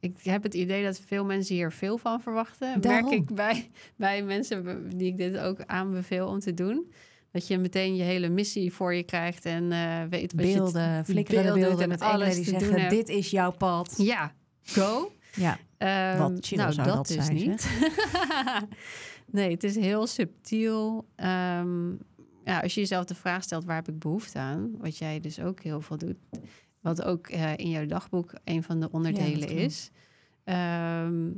ik 0.00 0.14
heb 0.22 0.42
het 0.42 0.54
idee 0.54 0.84
dat 0.84 1.00
veel 1.06 1.24
mensen 1.24 1.54
hier 1.54 1.72
veel 1.72 1.98
van 1.98 2.20
verwachten. 2.20 2.80
Daarom. 2.80 3.10
Merk 3.10 3.20
ik 3.20 3.34
bij, 3.34 3.70
bij 3.96 4.22
mensen 4.22 4.88
die 4.96 5.06
ik 5.06 5.16
dit 5.16 5.38
ook 5.38 5.58
aanbeveel 5.66 6.28
om 6.28 6.38
te 6.38 6.54
doen. 6.54 6.92
Dat 7.32 7.46
je 7.46 7.58
meteen 7.58 7.96
je 7.96 8.02
hele 8.02 8.28
missie 8.28 8.72
voor 8.72 8.94
je 8.94 9.02
krijgt 9.02 9.44
en 9.44 9.72
eh, 9.72 10.00
weet 10.10 10.32
wat 10.32 10.46
je 10.46 10.52
Beelden, 10.52 11.04
flikkerende 11.04 11.52
beelden 11.52 11.68
beelden 11.68 11.82
en 11.82 11.88
met 11.88 12.00
alles 12.00 12.34
die 12.34 12.44
zeggen, 12.44 12.80
hebt. 12.80 12.90
dit 12.90 13.08
is 13.08 13.30
jouw 13.30 13.50
pad. 13.50 13.94
Ja, 13.96 14.34
go. 14.62 15.12
Ja, 15.34 15.58
Ehm, 15.80 16.18
Wat 16.18 16.46
chill 16.46 16.58
nou, 16.58 16.72
zou 16.72 16.86
dat, 16.86 16.96
dat 16.96 17.06
dus 17.06 17.24
zijn, 17.24 17.36
niet. 17.36 17.70
nee, 19.38 19.50
het 19.50 19.64
is 19.64 19.76
heel 19.76 20.06
subtiel. 20.06 21.08
Ehm, 21.16 21.90
ja, 22.44 22.60
als 22.62 22.74
je 22.74 22.80
jezelf 22.80 23.04
de 23.04 23.14
vraag 23.14 23.42
stelt, 23.42 23.64
waar 23.64 23.76
heb 23.76 23.88
ik 23.88 23.98
behoefte 23.98 24.38
aan? 24.38 24.70
Wat 24.78 24.98
jij 24.98 25.20
dus 25.20 25.40
ook 25.40 25.60
heel 25.62 25.80
veel 25.80 25.96
doet. 25.96 26.16
Wat 26.80 27.02
ook 27.02 27.26
eh, 27.26 27.56
in 27.56 27.70
jouw 27.70 27.86
dagboek 27.86 28.32
een 28.44 28.62
van 28.62 28.80
de 28.80 28.90
onderdelen 28.90 29.48
is. 29.48 29.90
Ehm, 30.44 31.30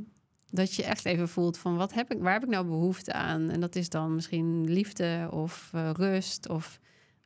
dat 0.45 0.73
je 0.73 0.83
echt 0.83 1.05
even 1.05 1.29
voelt 1.29 1.57
van, 1.57 1.75
wat 1.75 1.93
heb 1.93 2.13
ik, 2.13 2.21
waar 2.21 2.33
heb 2.33 2.43
ik 2.43 2.49
nou 2.49 2.65
behoefte 2.65 3.13
aan? 3.13 3.49
En 3.49 3.59
dat 3.59 3.75
is 3.75 3.89
dan 3.89 4.15
misschien 4.15 4.71
liefde 4.71 5.27
of 5.31 5.69
eh, 5.73 5.89
rust 5.93 6.49
of 6.49 6.79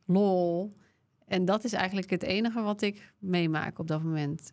lol. 0.04 0.76
En 1.24 1.44
dat 1.44 1.64
is 1.64 1.72
eigenlijk 1.72 2.10
het 2.10 2.22
enige 2.22 2.60
wat 2.60 2.82
ik 2.82 3.12
meemaak 3.18 3.78
op 3.78 3.86
dat 3.86 4.02
moment. 4.02 4.52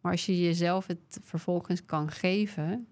Maar 0.00 0.12
als 0.12 0.26
je 0.26 0.40
jezelf 0.40 0.86
het 0.86 1.20
vervolgens 1.22 1.84
kan 1.84 2.10
geven, 2.10 2.88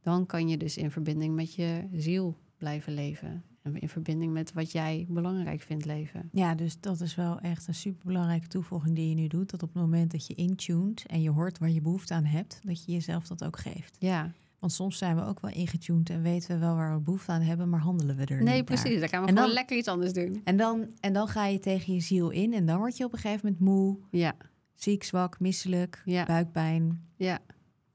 dan 0.00 0.26
kan 0.26 0.48
je 0.48 0.56
dus 0.56 0.76
in 0.76 0.90
verbinding 0.90 1.34
met 1.34 1.54
je 1.54 1.88
ziel 1.92 2.38
blijven 2.56 2.92
leven. 2.92 3.44
In 3.72 3.88
verbinding 3.88 4.32
met 4.32 4.52
wat 4.52 4.72
jij 4.72 5.06
belangrijk 5.08 5.60
vindt 5.62 5.84
leven. 5.84 6.28
Ja, 6.32 6.54
dus 6.54 6.80
dat 6.80 7.00
is 7.00 7.14
wel 7.14 7.38
echt 7.40 7.66
een 7.68 7.74
superbelangrijke 7.74 8.46
toevoeging 8.46 8.94
die 8.96 9.08
je 9.08 9.14
nu 9.14 9.26
doet. 9.26 9.50
Dat 9.50 9.62
op 9.62 9.72
het 9.72 9.82
moment 9.82 10.10
dat 10.10 10.26
je 10.26 10.34
intuned 10.34 11.06
en 11.06 11.22
je 11.22 11.30
hoort 11.30 11.58
waar 11.58 11.70
je 11.70 11.80
behoefte 11.80 12.14
aan 12.14 12.24
hebt, 12.24 12.60
dat 12.62 12.84
je 12.84 12.92
jezelf 12.92 13.26
dat 13.26 13.44
ook 13.44 13.58
geeft. 13.58 13.96
Ja, 13.98 14.32
Want 14.58 14.72
soms 14.72 14.98
zijn 14.98 15.16
we 15.16 15.24
ook 15.24 15.40
wel 15.40 15.50
ingetuned 15.50 16.10
en 16.10 16.22
weten 16.22 16.48
we 16.54 16.58
wel 16.58 16.74
waar 16.74 16.94
we 16.94 17.00
behoefte 17.00 17.32
aan 17.32 17.40
hebben, 17.40 17.68
maar 17.68 17.80
handelen 17.80 18.16
we 18.16 18.24
er 18.24 18.28
nee, 18.28 18.38
niet 18.38 18.68
naar. 18.68 18.80
precies. 18.80 19.00
Dan 19.00 19.08
gaan 19.08 19.20
we 19.22 19.26
En 19.28 19.32
gewoon 19.34 19.44
dan- 19.48 19.54
lekker 19.58 19.76
iets 19.76 19.88
anders 19.88 20.12
doen. 20.12 20.40
En 20.44 20.56
dan, 20.56 20.86
en 21.00 21.12
dan 21.12 21.28
ga 21.28 21.46
je 21.46 21.58
tegen 21.58 21.94
je 21.94 22.00
ziel 22.00 22.30
in 22.30 22.52
en 22.54 22.66
dan 22.66 22.78
word 22.78 22.96
je 22.96 23.04
op 23.04 23.12
een 23.12 23.18
gegeven 23.18 23.46
moment 23.46 23.62
moe, 23.64 23.98
Ja, 24.10 24.32
ziek, 24.74 25.02
zwak, 25.04 25.40
misselijk, 25.40 26.02
Ja. 26.04 26.24
buikpijn. 26.24 27.04
ja, 27.16 27.38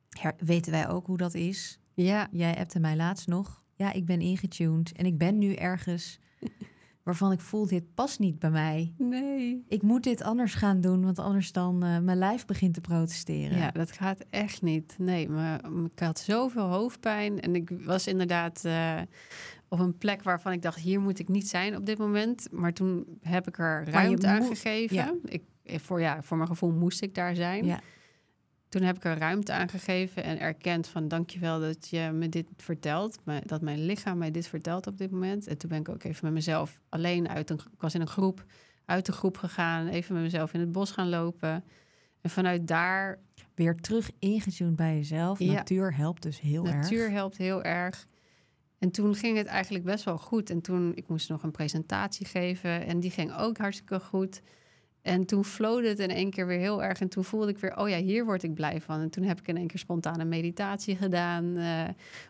Her- 0.10 0.36
weten 0.38 0.72
wij 0.72 0.88
ook 0.90 1.06
hoe 1.06 1.18
dat 1.18 1.34
is? 1.34 1.80
ja. 1.94 2.28
Jij 2.32 2.58
appte 2.58 2.80
mij 2.80 2.96
laatst 2.96 3.28
nog. 3.28 3.59
Ja, 3.80 3.94
ik 3.94 4.06
ben 4.06 4.22
ingetuned 4.22 4.92
en 4.92 5.06
ik 5.06 5.18
ben 5.18 5.38
nu 5.38 5.54
ergens 5.54 6.20
waarvan 7.04 7.32
ik 7.32 7.40
voel, 7.40 7.68
dit 7.68 7.94
past 7.94 8.20
niet 8.20 8.40
bij 8.40 8.50
mij. 8.50 8.94
Nee. 8.98 9.64
Ik 9.68 9.82
moet 9.82 10.04
dit 10.04 10.22
anders 10.24 10.54
gaan 10.54 10.82
doen, 10.82 11.04
want 11.04 11.20
anders 11.20 11.52
dan 11.52 11.84
eh, 11.84 12.00
mijn 12.00 12.18
lijf 12.18 12.46
begint 12.46 12.74
te 12.74 12.82
protesteren. 12.82 13.58
Ja, 13.58 13.72
dat 13.72 13.92
gaat 13.92 14.26
echt 14.30 14.62
niet. 14.62 14.96
Nee, 14.98 15.30
maar 15.30 15.62
ik 15.94 16.00
had 16.00 16.20
zoveel 16.20 16.64
hoofdpijn. 16.64 17.40
En 17.40 17.56
ik 17.56 17.70
was 17.70 18.08
inderdaad 18.08 18.66
eh, 18.66 19.02
op 19.68 19.80
een 19.80 19.98
plek 19.98 20.24
waarvan 20.24 20.52
ik 20.52 20.62
dacht... 20.62 20.80
hier 20.80 21.00
moet 21.00 21.20
ik 21.20 21.28
niet 21.28 21.48
zijn 21.48 21.76
op 21.76 21.86
dit 21.86 21.98
moment. 21.98 22.48
Maar 22.52 22.74
toen 22.74 23.06
heb 23.22 23.48
ik 23.48 23.58
er 23.58 23.90
ruimte 23.90 24.28
aan 24.28 24.44
gegeven. 24.44 24.96
ja. 24.96 25.14
Ik, 25.24 25.44
voor, 25.64 26.02
ja, 26.02 26.24
voor 26.24 26.38
mijn 26.38 26.50
gevoel 26.50 26.72
moest 26.72 27.02
ik 27.02 27.16
daar 27.16 27.36
zijn. 27.36 27.66
Ja. 27.66 27.80
Toen 28.70 28.82
heb 28.82 28.96
ik 28.96 29.04
er 29.04 29.18
ruimte 29.18 29.54
aan 29.54 29.70
gegeven 29.70 30.24
en 30.24 30.40
erkend 30.40 30.88
van... 30.88 31.08
dankjewel 31.08 31.60
dat 31.60 31.90
je 31.90 32.10
me 32.14 32.30
dit 32.30 32.46
vertelt. 32.58 33.20
Dat 33.46 33.62
mijn 33.62 33.86
lichaam 33.86 34.18
mij 34.18 34.32
dit 34.32 34.48
vertelt 34.48 34.88
op 34.88 34.98
dit 34.98 35.12
moment. 35.12 35.48
En 35.48 35.58
toen 35.58 35.70
ben 35.70 35.80
ik 35.80 35.90
ook 35.90 36.04
even 36.04 36.26
met 36.26 36.34
mezelf 36.34 36.80
alleen 36.90 37.30
uit 37.30 37.50
een... 37.50 37.60
Ik 37.74 37.82
was 37.82 37.96
in 37.96 38.02
een 38.02 38.08
groep, 38.08 38.46
uit 38.86 39.06
de 39.06 39.12
groep 39.12 39.38
gegaan. 39.38 39.88
Even 39.88 40.14
met 40.14 40.24
mezelf 40.24 40.54
in 40.54 40.60
het 40.60 40.72
bos 40.72 40.92
gaan 40.92 41.10
lopen. 41.10 41.64
En 42.22 42.30
vanuit 42.30 42.68
daar 42.68 43.20
weer 43.56 43.76
terug 43.76 44.12
ingetuned 44.20 44.76
bij 44.76 44.96
jezelf. 44.96 45.40
Ja. 45.40 45.54
Natuur 45.54 45.96
helpt 45.96 46.22
dus 46.22 46.40
heel 46.40 46.64
Natuur 46.64 47.04
erg. 47.04 47.14
helpt 47.14 47.38
heel 47.38 47.64
erg. 47.64 48.08
En 48.80 48.92
toen 48.92 49.16
ging 49.16 49.38
het 49.38 49.48
eigenlijk 49.48 49.86
best 49.86 50.04
wel 50.04 50.18
goed. 50.18 50.50
En 50.50 50.62
toen, 50.62 50.92
ik 50.96 51.08
moest 51.08 51.30
nog 51.30 51.44
een 51.44 51.52
presentatie 51.52 52.26
geven 52.26 52.86
en 52.86 53.00
die 53.00 53.12
ging 53.12 53.36
ook 53.36 53.58
hartstikke 53.58 54.00
goed. 54.00 54.42
En 55.02 55.26
toen 55.26 55.46
flowde 55.46 55.88
het 55.88 56.00
in 56.00 56.10
één 56.10 56.30
keer 56.30 56.48
weer 56.48 56.60
heel 56.60 56.84
erg. 56.84 57.00
En 57.00 57.10
toen 57.10 57.24
voelde 57.24 57.50
ik 57.50 57.58
weer, 57.58 57.78
oh 57.78 57.90
ja, 57.90 57.98
hier 57.98 58.26
word 58.26 58.44
ik 58.44 58.54
blij 58.54 58.82
van. 58.82 59.00
En 59.00 59.10
toen 59.10 59.24
heb 59.24 59.40
ik 59.40 59.48
in 59.48 59.58
één 59.58 59.68
keer 59.68 59.80
spontane 59.80 60.26
meditatie 60.26 60.96
gedaan 60.96 61.58
eh, 61.58 61.84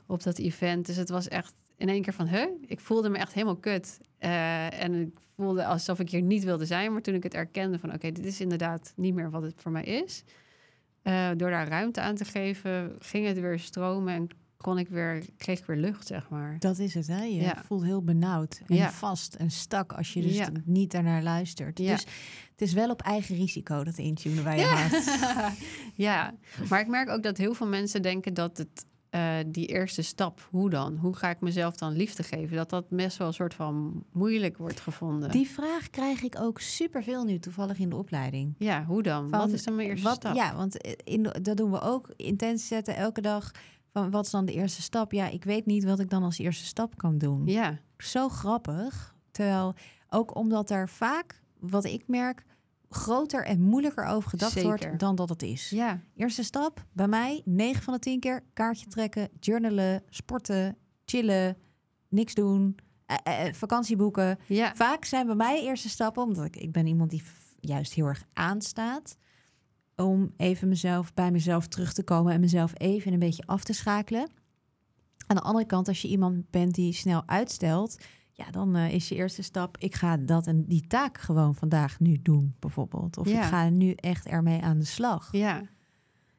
op 0.05 0.23
dat 0.23 0.37
event. 0.37 0.85
Dus 0.85 0.95
het 0.95 1.09
was 1.09 1.27
echt 1.27 1.53
in 1.77 1.89
één 1.89 2.01
keer 2.01 2.13
van, 2.13 2.27
huh? 2.27 2.45
Ik 2.65 2.79
voelde 2.79 3.09
me 3.09 3.17
echt 3.17 3.33
helemaal 3.33 3.55
kut. 3.55 3.99
Eh, 4.17 4.81
en 4.83 4.93
ik 4.93 5.19
voelde 5.35 5.65
alsof 5.65 5.99
ik 5.99 6.09
hier 6.09 6.21
niet 6.21 6.43
wilde 6.43 6.65
zijn. 6.65 6.91
Maar 6.91 7.01
toen 7.01 7.13
ik 7.13 7.23
het 7.23 7.33
erkende 7.33 7.79
van, 7.79 7.93
oké, 7.93 8.11
dit 8.11 8.25
is 8.25 8.41
inderdaad 8.41 8.93
niet 8.95 9.13
meer 9.13 9.29
wat 9.29 9.41
het 9.41 9.61
voor 9.61 9.71
mij 9.71 9.83
is. 9.83 10.23
Eh, 11.01 11.29
door 11.37 11.49
daar 11.49 11.67
ruimte 11.67 12.01
aan 12.01 12.15
te 12.15 12.25
geven, 12.25 12.95
ging 12.99 13.27
het 13.27 13.39
weer 13.39 13.59
stromen 13.59 14.13
en 14.13 14.27
kon 14.63 14.77
ik 14.77 14.89
weer, 14.89 15.25
kreeg 15.37 15.59
ik 15.59 15.65
weer 15.65 15.77
lucht, 15.77 16.07
zeg 16.07 16.29
maar. 16.29 16.55
Dat 16.59 16.77
is 16.77 16.93
het, 16.93 17.07
hè? 17.07 17.23
Je 17.23 17.41
Ja. 17.41 17.61
voelt 17.65 17.83
heel 17.83 18.03
benauwd 18.03 18.61
en 18.67 18.75
Ja. 18.75 18.91
vast 18.91 19.33
en 19.33 19.51
stak 19.51 19.93
als 19.93 20.13
je 20.13 20.21
dus 20.21 20.35
Ja. 20.37 20.49
niet 20.65 20.91
daarnaar 20.91 21.23
luistert. 21.23 21.77
Dus 21.77 21.99
het 22.51 22.61
is 22.61 22.73
wel 22.73 22.89
op 22.89 23.01
eigen 23.01 23.35
risico 23.35 23.83
dat 23.83 23.97
intunen 23.97 24.43
waar 24.43 24.57
je 24.57 24.63
gaat. 24.65 25.53
ja, 25.95 26.33
maar 26.69 26.79
ik 26.79 26.87
merk 26.87 27.09
ook 27.09 27.23
dat 27.23 27.37
heel 27.37 27.53
veel 27.53 27.67
mensen 27.67 28.01
denken 28.01 28.33
dat 28.33 28.57
het 28.57 28.85
eh, 29.09 29.35
die 29.47 29.65
eerste 29.65 30.01
stap, 30.01 30.47
hoe 30.51 30.69
dan? 30.69 30.97
Hoe 30.97 31.15
ga 31.15 31.29
ik 31.29 31.39
mezelf 31.41 31.75
dan 31.75 31.93
liefde 31.95 32.23
geven? 32.23 32.55
Dat 32.57 32.69
dat 32.69 32.89
best 32.89 33.17
wel 33.17 33.27
een 33.27 33.33
soort 33.33 33.53
van 33.53 34.03
moeilijk 34.11 34.57
wordt 34.57 34.79
gevonden. 34.79 35.31
Die 35.31 35.49
vraag 35.49 35.89
krijg 35.89 36.21
ik 36.23 36.35
ook 36.39 36.59
superveel 36.59 37.23
nu 37.23 37.39
toevallig 37.39 37.77
in 37.79 37.89
de 37.89 37.95
opleiding. 37.95 38.55
Ja, 38.57 38.85
hoe 38.85 39.03
dan? 39.03 39.29
Van 39.29 39.39
wat 39.39 39.49
is 39.51 39.63
dan 39.63 39.75
mijn 39.75 39.87
eerste 39.89 40.07
wat, 40.07 40.15
stap? 40.15 40.35
Ja, 40.35 40.55
want 40.55 40.75
in, 41.03 41.23
de- 41.23 41.41
dat 41.41 41.57
doen 41.57 41.71
we 41.71 41.81
ook. 41.81 42.13
Intens 42.15 42.67
zetten 42.67 42.95
elke 42.95 43.21
dag. 43.21 43.51
Van 43.91 44.11
wat 44.11 44.25
is 44.25 44.31
dan 44.31 44.45
de 44.45 44.53
eerste 44.53 44.81
stap? 44.81 45.11
Ja, 45.11 45.27
ik 45.27 45.43
weet 45.43 45.65
niet 45.65 45.83
wat 45.83 45.99
ik 45.99 46.09
dan 46.09 46.23
als 46.23 46.37
eerste 46.37 46.65
stap 46.65 46.97
kan 46.97 47.17
doen. 47.17 47.45
ja, 47.45 47.79
Zo 47.97 48.29
grappig. 48.29 49.15
Terwijl 49.31 49.73
ook 50.09 50.35
omdat 50.35 50.69
er 50.69 50.89
vaak, 50.89 51.41
wat 51.59 51.85
ik 51.85 52.03
merk, 52.07 52.43
groter 52.89 53.45
en 53.45 53.61
moeilijker 53.61 54.05
over 54.05 54.29
gedacht 54.29 54.51
Zeker. 54.51 54.67
wordt 54.69 54.99
dan 54.99 55.15
dat 55.15 55.29
het 55.29 55.43
is. 55.43 55.69
ja, 55.69 56.01
Eerste 56.15 56.43
stap 56.43 56.85
bij 56.93 57.07
mij, 57.07 57.41
9 57.45 57.83
van 57.83 57.93
de 57.93 57.99
10 57.99 58.19
keer 58.19 58.43
kaartje 58.53 58.87
trekken, 58.87 59.29
journalen, 59.39 60.03
sporten, 60.09 60.77
chillen, 61.05 61.57
niks 62.07 62.33
doen, 62.33 62.75
eh, 63.05 63.47
eh, 63.47 63.53
vakantie 63.53 63.95
boeken. 63.95 64.37
ja. 64.47 64.75
Vaak 64.75 65.05
zijn 65.05 65.25
bij 65.25 65.35
mij 65.35 65.61
eerste 65.63 65.89
stappen, 65.89 66.23
omdat 66.23 66.45
ik, 66.45 66.55
ik 66.55 66.71
ben 66.71 66.87
iemand 66.87 67.09
die 67.09 67.23
juist 67.59 67.93
heel 67.93 68.05
erg 68.05 68.23
aanstaat, 68.33 69.17
om 69.99 70.33
even 70.37 70.67
mezelf 70.67 71.13
bij 71.13 71.31
mezelf 71.31 71.67
terug 71.67 71.93
te 71.93 72.03
komen 72.03 72.33
en 72.33 72.39
mezelf 72.39 72.71
even 72.77 73.13
een 73.13 73.19
beetje 73.19 73.43
af 73.45 73.63
te 73.63 73.73
schakelen. 73.73 74.29
Aan 75.27 75.35
de 75.35 75.41
andere 75.41 75.65
kant, 75.65 75.87
als 75.87 76.01
je 76.01 76.07
iemand 76.07 76.49
bent 76.49 76.75
die 76.75 76.93
snel 76.93 77.23
uitstelt, 77.25 77.97
ja, 78.31 78.51
dan 78.51 78.75
eh, 78.75 78.93
is 78.93 79.09
je 79.09 79.15
eerste 79.15 79.41
stap, 79.41 79.77
ik 79.77 79.95
ga 79.95 80.17
dat 80.17 80.47
en 80.47 80.65
die 80.65 80.87
taak 80.87 81.17
gewoon 81.17 81.55
vandaag 81.55 81.99
nu 81.99 82.19
doen, 82.21 82.55
bijvoorbeeld. 82.59 83.17
Of 83.17 83.29
Ja. 83.29 83.41
ik 83.41 83.47
ga 83.47 83.69
nu 83.69 83.91
echt 83.91 84.25
ermee 84.25 84.61
aan 84.61 84.79
de 84.79 84.85
slag. 84.85 85.29
ja. 85.31 85.61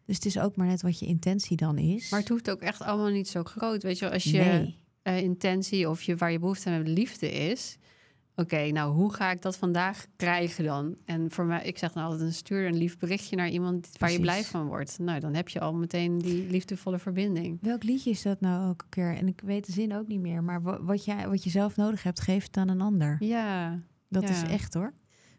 Dus 0.05 0.19
het 0.19 0.29
is 0.29 0.39
ook 0.39 0.57
maar 0.57 0.67
net 0.67 0.83
wat 0.83 0.99
je 0.99 1.07
intentie 1.07 1.57
dan 1.57 1.79
is. 1.79 2.11
Maar 2.11 2.21
het 2.21 2.29
hoeft 2.29 2.51
ook 2.51 2.61
echt 2.61 2.83
allemaal 2.83 3.11
niet 3.11 3.29
zo 3.29 3.43
groot. 3.45 3.83
Weet 3.83 3.99
je, 3.99 4.11
als 4.11 4.23
je 4.25 4.39
nee. 4.39 4.79
eh, 5.03 5.21
intentie 5.23 5.89
of 5.89 6.03
je, 6.03 6.17
waar 6.17 6.33
je 6.33 6.39
behoefte 6.39 6.69
aan 6.69 6.75
hebt, 6.75 6.89
liefde 6.89 7.31
is. 7.33 7.79
Oké, 8.41 8.71
nou 8.71 8.93
hoe 8.95 9.13
ga 9.15 9.31
ik 9.31 9.43
dat 9.43 9.57
vandaag 9.57 10.07
krijgen 10.17 10.65
dan? 10.65 10.97
En 11.05 11.31
voor 11.31 11.45
mij, 11.45 11.63
ik 11.65 11.79
zeg 11.79 11.93
dan 11.93 12.03
altijd, 12.05 12.35
stuur 12.35 12.67
een 12.67 12.77
lief 12.77 12.99
berichtje 12.99 13.37
naar 13.37 13.49
iemand 13.49 13.89
waar 13.99 14.13
je 14.13 14.21
blij 14.21 14.45
van 14.45 14.67
wordt. 14.67 14.99
Nou, 14.99 15.21
dan 15.21 15.35
heb 15.35 15.49
je 15.49 15.61
al 15.61 15.75
meteen 15.75 16.19
die 16.19 16.51
liefdevolle 16.51 16.99
verbinding. 16.99 17.59
Welk 17.61 17.83
liedje 17.83 18.11
is 18.11 18.23
dat 18.23 18.41
nou 18.41 18.69
ook 18.71 18.83
een 18.83 18.89
keer? 18.89 19.17
En 19.17 19.29
ik 19.29 19.41
weet 19.45 19.67
de 19.67 19.73
zin 19.73 19.95
ook 19.95 20.07
niet 20.07 20.21
meer. 20.21 20.43
Maar 20.43 20.63
wa- 20.63 20.83
wat, 20.83 21.05
jij, 21.05 21.29
wat 21.29 21.45
je 21.45 21.51
zelf 21.51 21.77
nodig 21.77 22.03
hebt, 22.03 22.21
geef 22.21 22.45
het 22.45 22.57
aan 22.57 22.69
een 22.69 22.81
ander. 22.81 23.17
Ja, 23.19 23.81
Dat 24.09 24.23
Ja. 24.23 24.29
is 24.29 24.43
echt 24.43 24.75
hoor. 24.75 24.93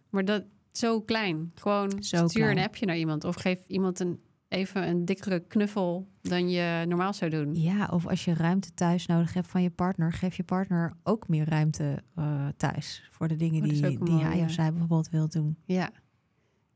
maar 0.10 0.26
dat 0.26 0.44
zo 0.72 1.02
klein. 1.02 1.52
Gewoon 1.56 1.92
Zo 2.04 2.28
stuur 2.28 2.42
klein. 2.44 2.58
een 2.58 2.64
appje 2.64 2.86
naar 2.86 2.98
iemand 2.98 3.24
of 3.24 3.36
geef 3.36 3.60
iemand 3.68 4.00
een 4.00 4.20
even 4.52 4.88
een 4.88 5.06
dikkere 5.06 5.40
knuffel 5.40 6.08
dan 6.22 6.50
je 6.50 6.86
normaal 6.88 7.14
zou 7.14 7.32
doen. 7.32 7.56
Ja, 7.56 7.88
of 7.92 8.08
als 8.08 8.26
je 8.26 8.34
ruimte 8.34 8.74
thuis 8.74 9.06
nodig 9.06 9.34
hebt 9.34 9.48
van 9.48 9.62
je 9.62 9.70
partner, 9.70 10.14
geef 10.14 10.36
je 10.36 10.44
partner 10.44 10.94
ook 11.04 11.28
meer 11.28 11.50
ruimte 11.50 12.04
eh, 12.16 12.48
thuis. 12.58 13.08
Voor 13.12 13.28
de 13.28 13.36
dingen 13.36 13.64
Oh, 13.64 13.70
die, 13.70 13.82
die 13.82 14.00
mooi, 14.00 14.24
hij 14.24 14.38
ja. 14.38 14.44
of 14.44 14.52
zij 14.52 14.70
bijvoorbeeld 14.72 15.10
wil 15.10 15.30
doen. 15.30 15.58
Ja. 15.66 15.90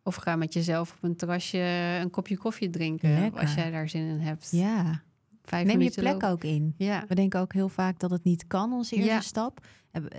Of 0.03 0.15
ga 0.15 0.35
met 0.35 0.53
jezelf 0.53 0.91
op 0.91 1.03
een 1.03 1.15
terrasje 1.15 1.97
een 2.01 2.09
kopje 2.09 2.37
koffie 2.37 2.69
drinken 2.69 3.19
Lekker. 3.19 3.41
als 3.41 3.53
jij 3.53 3.71
daar 3.71 3.89
zin 3.89 4.07
in 4.07 4.19
hebt. 4.19 4.47
Ja, 4.51 5.01
Vijf 5.43 5.67
neem 5.67 5.81
je 5.81 5.91
plek 5.91 6.11
lopen. 6.13 6.29
ook 6.29 6.43
in. 6.43 6.73
Ja, 6.77 7.05
We 7.07 7.15
denken 7.15 7.39
ook 7.39 7.53
heel 7.53 7.69
vaak 7.69 7.99
dat 7.99 8.11
het 8.11 8.23
niet 8.23 8.47
kan, 8.47 8.73
onze 8.73 8.95
eerste 8.95 9.11
Ja. 9.11 9.19
stap. 9.21 9.65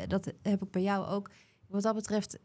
Dat 0.08 0.32
heb 0.42 0.62
ik 0.62 0.70
bij 0.70 0.82
jou 0.82 1.06
ook. 1.06 1.30
Wat 1.66 1.82
dat 1.82 1.94
betreft 1.94 2.38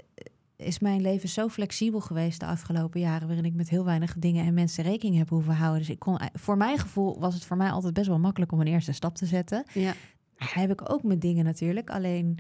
is 0.62 0.80
mijn 0.80 1.02
leven 1.02 1.30
zo 1.30 1.48
flexibel 1.48 2.00
geweest 2.00 2.40
de 2.40 2.46
afgelopen 2.46 3.00
jaren... 3.00 3.28
waarin 3.28 3.46
ik 3.46 3.54
met 3.54 3.70
heel 3.70 3.86
weinig 3.86 4.16
dingen 4.18 4.46
en 4.46 4.54
mensen 4.54 4.84
rekening 4.84 5.18
heb 5.18 5.30
hoeven 5.30 5.54
houden. 5.54 5.80
Dus 5.80 5.90
ik 5.90 6.00
kon, 6.00 6.20
voor 6.34 6.58
mijn 6.58 6.78
gevoel 6.78 7.20
was 7.20 7.34
het 7.34 7.46
voor 7.46 7.58
mij 7.58 7.72
altijd 7.72 7.94
best 7.94 8.08
wel 8.08 8.20
makkelijk 8.20 8.52
om 8.52 8.60
een 8.60 8.68
eerste 8.68 8.92
stap 8.92 9.16
te 9.16 9.26
zetten. 9.26 9.64
ja, 9.74 9.94
heb 10.36 10.72
ik 10.72 10.92
ook 10.92 11.04
met 11.04 11.22
dingen 11.22 11.46
natuurlijk. 11.46 11.90
Alleen 11.90 12.38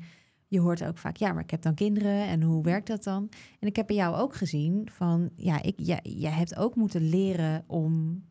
je 0.48 0.60
hoort 0.60 0.84
ook 0.84 0.98
vaak, 0.98 1.16
ja, 1.16 1.34
maar 1.34 1.44
ik 1.44 1.52
heb 1.52 1.62
dan 1.62 1.74
kinderen 1.74 2.28
en 2.28 2.42
hoe 2.42 2.64
werkt 2.64 2.88
dat 2.88 3.04
dan? 3.04 3.30
En 3.60 3.68
ik 3.68 3.76
heb 3.76 3.88
bij 3.88 3.96
jou 3.96 4.16
ook 4.16 4.36
gezien 4.36 4.90
van, 4.92 5.30
ja, 5.36 5.62
ik, 5.62 5.74
ja 5.78 6.00
jij 6.04 6.32
hebt 6.32 6.56
ook 6.56 6.76
moeten 6.76 7.10
leren 7.10 7.64
om 7.68 8.24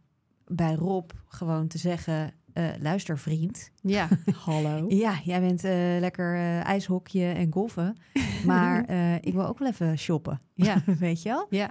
bij 0.47 0.75
Rob 0.75 1.11
gewoon 1.27 1.69
te 1.69 1.79
zeggen, 1.79 2.33
eh, 2.75 2.81
luister 2.83 3.19
vriend. 3.19 3.71
ja. 3.83 4.09
Hallo. 4.45 4.85
Ja, 4.89 5.21
jij 5.25 5.41
bent 5.41 5.65
eh, 5.65 5.73
lekker 6.01 6.35
eh 6.35 6.65
ijshokje 6.65 7.25
en 7.27 7.53
golfen, 7.53 7.97
maar 8.47 8.85
eh, 8.85 9.15
ik 9.15 9.33
wil 9.33 9.47
ook 9.47 9.59
wel 9.59 9.69
even 9.69 9.99
shoppen. 9.99 10.41
Ja, 10.55 10.83
Weet 10.99 11.23
je 11.23 11.29
wel? 11.29 11.47
ja. 11.51 11.71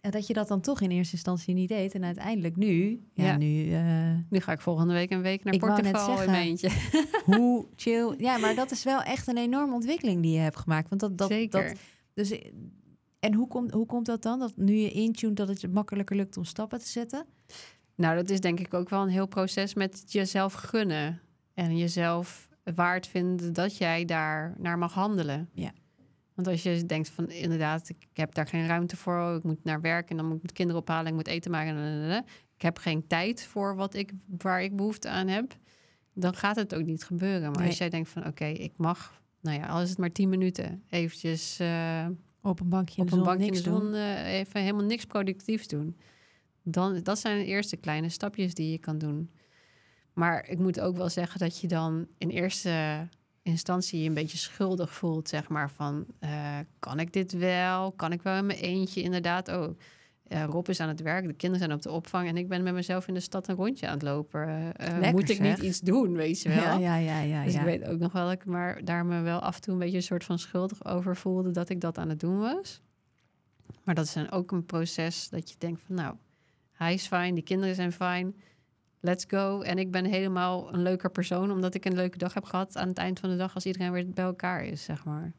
En 0.00 0.10
dat 0.10 0.26
je 0.26 0.34
dat 0.34 0.48
dan 0.48 0.60
toch 0.60 0.80
in 0.80 0.90
eerste 0.90 1.12
instantie 1.14 1.54
niet 1.54 1.68
deed 1.68 1.94
en 1.94 2.04
uiteindelijk 2.04 2.56
nu, 2.56 3.02
ja, 3.14 3.24
Ja. 3.24 3.36
nu... 3.36 3.72
eh, 3.72 4.14
Nu 4.30 4.40
ga 4.40 4.52
ik 4.52 4.60
volgende 4.60 4.92
week 4.92 5.10
een 5.10 5.22
week 5.22 5.44
naar 5.44 5.54
Ik 5.54 5.60
wou 5.60 5.82
net 5.82 5.92
Portugal 5.92 6.10
in 6.10 6.16
zeggen. 6.16 6.32
mijn 6.32 6.46
eentje. 6.46 6.70
hoe 7.24 7.66
chill. 7.76 8.14
Ja, 8.18 8.36
maar 8.38 8.54
dat 8.54 8.70
is 8.70 8.84
wel 8.84 9.02
echt 9.02 9.26
een 9.26 9.36
enorme 9.36 9.74
ontwikkeling 9.74 10.22
die 10.22 10.32
je 10.32 10.38
hebt 10.38 10.56
gemaakt. 10.58 10.88
Want 10.88 11.00
dat, 11.00 11.18
dat, 11.18 11.28
Zeker. 11.28 11.68
dat 11.68 11.76
dus, 12.14 12.38
en 13.20 13.34
hoe 13.34 13.48
komt, 13.48 13.70
hoe 13.72 13.86
komt 13.86 14.06
dat 14.06 14.22
dan? 14.22 14.38
Dat 14.38 14.56
nu 14.56 14.74
je 14.74 14.90
intuned 14.90 15.36
dat 15.36 15.48
het 15.48 15.60
je 15.60 15.68
makkelijker 15.68 16.16
lukt 16.16 16.36
om 16.36 16.44
stappen 16.44 16.78
te 16.78 16.88
zetten? 16.88 17.24
Nou, 18.02 18.16
dat 18.16 18.30
is 18.30 18.40
denk 18.40 18.60
ik 18.60 18.74
ook 18.74 18.88
wel 18.88 19.02
een 19.02 19.08
heel 19.08 19.26
proces 19.26 19.74
met 19.74 20.12
jezelf 20.12 20.52
gunnen. 20.52 21.20
En 21.54 21.76
jezelf 21.76 22.48
waard 22.74 23.06
vinden 23.06 23.52
dat 23.52 23.76
jij 23.76 24.04
daar 24.04 24.54
naar 24.58 24.78
mag 24.78 24.92
handelen. 24.94 25.48
Ja. 25.52 25.72
Want 26.34 26.48
als 26.48 26.62
je 26.62 26.86
denkt 26.86 27.08
van 27.10 27.30
inderdaad, 27.30 27.88
ik 27.88 27.96
heb 28.12 28.34
daar 28.34 28.46
geen 28.46 28.66
ruimte 28.66 28.96
voor. 28.96 29.34
Ik 29.36 29.42
moet 29.42 29.64
naar 29.64 29.80
werk 29.80 30.10
en 30.10 30.16
dan 30.16 30.26
moet 30.28 30.42
ik 30.42 30.54
kinderen 30.54 30.82
ophalen. 30.82 31.06
Ik 31.06 31.14
moet 31.14 31.26
eten 31.26 31.50
maken. 31.50 32.24
Ik 32.56 32.62
heb 32.62 32.78
geen 32.78 33.06
tijd 33.06 33.44
voor 33.46 33.76
wat 33.76 33.94
ik, 33.94 34.12
waar 34.38 34.62
ik 34.62 34.76
behoefte 34.76 35.08
aan 35.08 35.28
heb. 35.28 35.56
Dan 36.14 36.34
gaat 36.34 36.56
het 36.56 36.74
ook 36.74 36.84
niet 36.84 37.04
gebeuren. 37.04 37.50
Maar 37.50 37.58
Nee. 37.58 37.68
als 37.68 37.78
jij 37.78 37.88
denkt 37.88 38.08
van 38.08 38.26
oké, 38.26 38.44
ik 38.44 38.72
mag, 38.76 39.20
nou 39.40 39.58
ja, 39.58 39.66
al 39.66 39.80
is 39.82 39.88
het 39.88 39.98
maar 39.98 40.12
tien 40.12 40.28
minuten, 40.28 40.82
eventjes 40.88 41.58
eh, 41.58 42.06
Op 42.42 42.60
een 42.60 42.68
bankje 42.68 42.96
in 42.96 43.02
op 43.02 43.08
de 43.10 43.16
een 43.16 43.24
zon 43.24 43.28
bankje 43.28 43.46
in 43.46 43.52
niks 43.52 43.64
de 43.64 43.70
zon 43.70 43.80
doen? 43.80 43.94
eh, 43.94 44.32
even 44.38 44.60
helemaal 44.60 44.84
niks 44.84 45.04
productiefs 45.04 45.66
doen. 45.68 45.96
Dan, 46.62 47.02
dat 47.02 47.18
zijn 47.18 47.38
de 47.38 47.44
eerste 47.44 47.76
kleine 47.76 48.08
stapjes 48.08 48.54
die 48.54 48.70
je 48.70 48.78
kan 48.78 48.98
doen. 48.98 49.30
Maar 50.12 50.48
ik 50.48 50.58
moet 50.58 50.80
ook 50.80 50.96
wel 50.96 51.08
zeggen 51.08 51.38
dat 51.38 51.60
je 51.60 51.68
dan 51.68 52.06
in 52.18 52.28
eerste 52.28 53.08
instantie 53.42 54.02
je 54.02 54.08
een 54.08 54.14
beetje 54.14 54.38
schuldig 54.38 54.94
voelt, 54.94 55.28
zeg 55.28 55.48
maar, 55.48 55.70
van 55.70 56.06
eh, 56.18 56.58
kan 56.78 57.00
ik 57.00 57.12
dit 57.12 57.32
wel? 57.32 57.92
Kan 57.92 58.12
ik 58.12 58.22
wel 58.22 58.36
in 58.36 58.46
mijn 58.46 58.58
eentje 58.58 59.02
inderdaad? 59.02 59.48
Oh, 59.48 59.78
eh, 60.22 60.44
Rob 60.44 60.68
is 60.68 60.80
aan 60.80 60.88
het 60.88 61.00
werk, 61.00 61.26
de 61.26 61.32
kinderen 61.32 61.66
zijn 61.66 61.78
op 61.78 61.82
de 61.82 61.90
opvang 61.90 62.28
en 62.28 62.36
ik 62.36 62.48
ben 62.48 62.62
met 62.62 62.74
mezelf 62.74 63.08
in 63.08 63.14
de 63.14 63.20
stad 63.20 63.48
een 63.48 63.54
rondje 63.54 63.86
aan 63.86 63.92
het 63.92 64.02
lopen. 64.02 64.76
Eh, 64.76 64.88
Lekker, 64.88 65.12
moet 65.12 65.30
ik 65.30 65.36
zeg. 65.36 65.56
niet 65.56 65.66
iets 65.66 65.80
doen, 65.80 66.12
weet 66.12 66.42
je 66.42 66.48
wel? 66.48 66.78
Ja, 66.78 66.78
ja, 66.78 66.96
ja, 66.96 67.20
ja. 67.20 67.44
Dus 67.44 67.52
ja. 67.52 67.58
ik 67.58 67.64
weet 67.64 67.88
ook 67.88 67.98
nog 67.98 68.12
wel 68.12 68.24
dat 68.24 68.32
ik 68.32 68.44
maar 68.44 68.84
daar 68.84 69.06
me 69.06 69.20
wel 69.20 69.38
af 69.38 69.54
en 69.54 69.62
toe 69.62 69.72
een 69.72 69.78
beetje 69.78 69.96
een 69.96 70.02
soort 70.02 70.24
van 70.24 70.38
schuldig 70.38 70.84
over 70.84 71.16
voelde 71.16 71.50
dat 71.50 71.68
ik 71.68 71.80
dat 71.80 71.98
aan 71.98 72.08
het 72.08 72.20
doen 72.20 72.38
was. 72.38 72.80
Maar 73.84 73.94
dat 73.94 74.04
is 74.04 74.12
dan 74.12 74.30
ook 74.30 74.52
een 74.52 74.64
proces 74.64 75.28
dat 75.28 75.50
je 75.50 75.54
denkt 75.58 75.80
van 75.86 75.94
nou, 75.94 76.14
hij 76.82 76.94
is 76.94 77.06
fijn, 77.06 77.34
die 77.34 77.44
kinderen 77.44 77.74
zijn 77.74 77.92
fijn, 77.92 78.34
let's 79.00 79.24
go. 79.28 79.60
En 79.60 79.78
ik 79.78 79.90
ben 79.90 80.04
helemaal 80.04 80.74
een 80.74 80.82
leuker 80.82 81.10
persoon 81.10 81.50
omdat 81.50 81.74
ik 81.74 81.84
een 81.84 81.94
leuke 81.94 82.18
dag 82.18 82.34
heb 82.34 82.44
gehad 82.44 82.76
aan 82.76 82.88
het 82.88 82.98
eind 82.98 83.20
van 83.20 83.30
de 83.30 83.36
dag 83.36 83.54
als 83.54 83.66
iedereen 83.66 83.92
weer 83.92 84.10
bij 84.10 84.24
elkaar 84.24 84.64
is, 84.64 84.84
zeg 84.84 85.04
maar. 85.04 85.32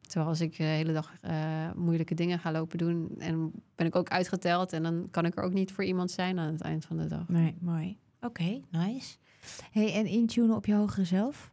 Terwijl 0.00 0.30
als 0.30 0.40
ik 0.40 0.56
de 0.56 0.62
hele 0.62 0.92
dag 0.92 1.12
eh, 1.20 1.72
moeilijke 1.74 2.14
dingen 2.14 2.38
ga 2.38 2.52
lopen 2.52 2.78
doen 2.78 3.14
en 3.18 3.52
ben 3.74 3.86
ik 3.86 3.96
ook 3.96 4.08
uitgeteld 4.08 4.72
en 4.72 4.82
dan 4.82 5.08
kan 5.10 5.24
ik 5.24 5.36
er 5.36 5.42
ook 5.42 5.52
niet 5.52 5.72
voor 5.72 5.84
iemand 5.84 6.10
zijn 6.10 6.38
aan 6.38 6.52
het 6.52 6.60
eind 6.60 6.84
van 6.84 6.96
de 6.96 7.06
dag. 7.06 7.28
Nee, 7.28 7.56
mooi. 7.60 7.98
Oké, 8.20 8.60
nice. 8.70 9.16
Hey, 9.70 9.94
en 9.94 10.06
intunen 10.06 10.56
op 10.56 10.66
je 10.66 10.74
hogere 10.74 11.04
zelf? 11.04 11.52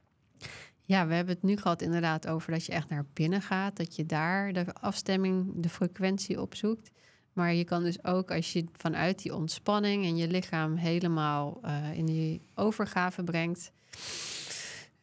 Ja, 0.84 1.08
we 1.08 1.14
hebben 1.14 1.34
het 1.34 1.44
nu 1.44 1.58
gehad 1.58 1.82
inderdaad 1.82 2.28
over 2.28 2.52
dat 2.52 2.66
je 2.66 2.72
echt 2.72 2.90
naar 2.90 3.06
binnen 3.14 3.42
gaat. 3.42 3.78
Dat 3.78 3.96
je 3.96 4.06
daar 4.06 4.54
de 4.54 4.74
afstemming, 4.74 5.54
de 5.56 5.70
frequentie 5.70 6.42
opzoekt. 6.42 6.92
Maar 7.38 7.54
je 7.54 7.64
kan 7.64 7.84
dus 7.84 8.04
ook 8.04 8.32
als 8.32 8.54
je 8.54 8.66
vanuit 8.72 9.22
die 9.22 9.36
ontspanning 9.36 10.06
en 10.06 10.18
je 10.18 10.28
lichaam 10.28 10.76
helemaal 10.76 11.60
uh, 11.66 11.98
in 11.98 12.06
die 12.06 12.42
overgave 12.56 13.24
brengt. 13.24 13.72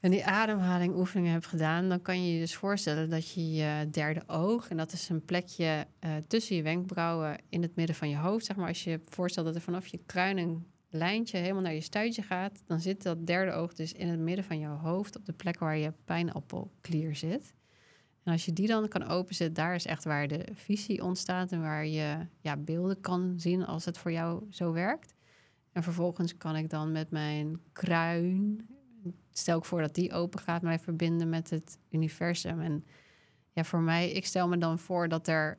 En 0.00 0.10
die 0.10 0.24
ademhaling 0.24 0.96
oefeningen 0.96 1.32
hebt 1.32 1.46
gedaan, 1.46 1.88
dan 1.88 2.02
kan 2.02 2.24
je 2.24 2.34
je 2.34 2.40
dus 2.40 2.54
voorstellen 2.54 3.10
dat 3.10 3.30
je 3.30 3.52
je 3.52 3.88
derde 3.90 4.22
oog, 4.26 4.68
en 4.68 4.76
dat 4.76 4.92
is 4.92 5.08
een 5.08 5.24
plekje 5.24 5.86
uh, 6.04 6.10
tussen 6.26 6.56
je 6.56 6.62
wenkbrauwen 6.62 7.38
in 7.48 7.62
het 7.62 7.76
midden 7.76 7.96
van 7.96 8.08
je 8.08 8.16
hoofd, 8.16 8.44
zeg 8.44 8.56
maar, 8.56 8.68
als 8.68 8.84
je 8.84 9.00
voorstelt 9.08 9.46
dat 9.46 9.54
er 9.54 9.60
vanaf 9.60 9.86
je 9.86 10.00
kruin 10.06 10.38
een 10.38 10.66
lijntje 10.88 11.38
helemaal 11.38 11.62
naar 11.62 11.74
je 11.74 11.80
stuitje 11.80 12.22
gaat, 12.22 12.62
dan 12.66 12.80
zit 12.80 13.02
dat 13.02 13.26
derde 13.26 13.52
oog 13.52 13.74
dus 13.74 13.92
in 13.92 14.08
het 14.08 14.20
midden 14.20 14.44
van 14.44 14.58
jouw 14.58 14.76
hoofd, 14.76 15.16
op 15.16 15.26
de 15.26 15.32
plek 15.32 15.58
waar 15.58 15.76
je 15.76 15.92
pijnappelklier 16.04 17.16
zit. 17.16 17.54
En 18.24 18.32
als 18.32 18.44
je 18.44 18.52
die 18.52 18.66
dan 18.66 18.88
kan 18.88 19.06
openzetten, 19.06 19.54
daar 19.54 19.74
is 19.74 19.86
echt 19.86 20.04
waar 20.04 20.28
de 20.28 20.46
visie 20.54 21.04
ontstaat 21.04 21.52
en 21.52 21.60
waar 21.60 21.86
je 21.86 22.26
ja, 22.40 22.56
beelden 22.56 23.00
kan 23.00 23.34
zien 23.36 23.64
als 23.64 23.84
het 23.84 23.98
voor 23.98 24.12
jou 24.12 24.46
zo 24.50 24.72
werkt. 24.72 25.14
En 25.72 25.82
vervolgens 25.82 26.36
kan 26.36 26.56
ik 26.56 26.70
dan 26.70 26.92
met 26.92 27.10
mijn 27.10 27.60
kruin, 27.72 28.66
stel 29.30 29.58
ik 29.58 29.64
voor 29.64 29.80
dat 29.80 29.94
die 29.94 30.12
open 30.12 30.40
gaat, 30.40 30.62
mij 30.62 30.78
verbinden 30.78 31.28
met 31.28 31.50
het 31.50 31.78
universum. 31.90 32.60
En 32.60 32.84
ja, 33.52 33.64
voor 33.64 33.80
mij, 33.80 34.10
ik 34.10 34.26
stel 34.26 34.48
me 34.48 34.58
dan 34.58 34.78
voor 34.78 35.08
dat 35.08 35.28
er 35.28 35.58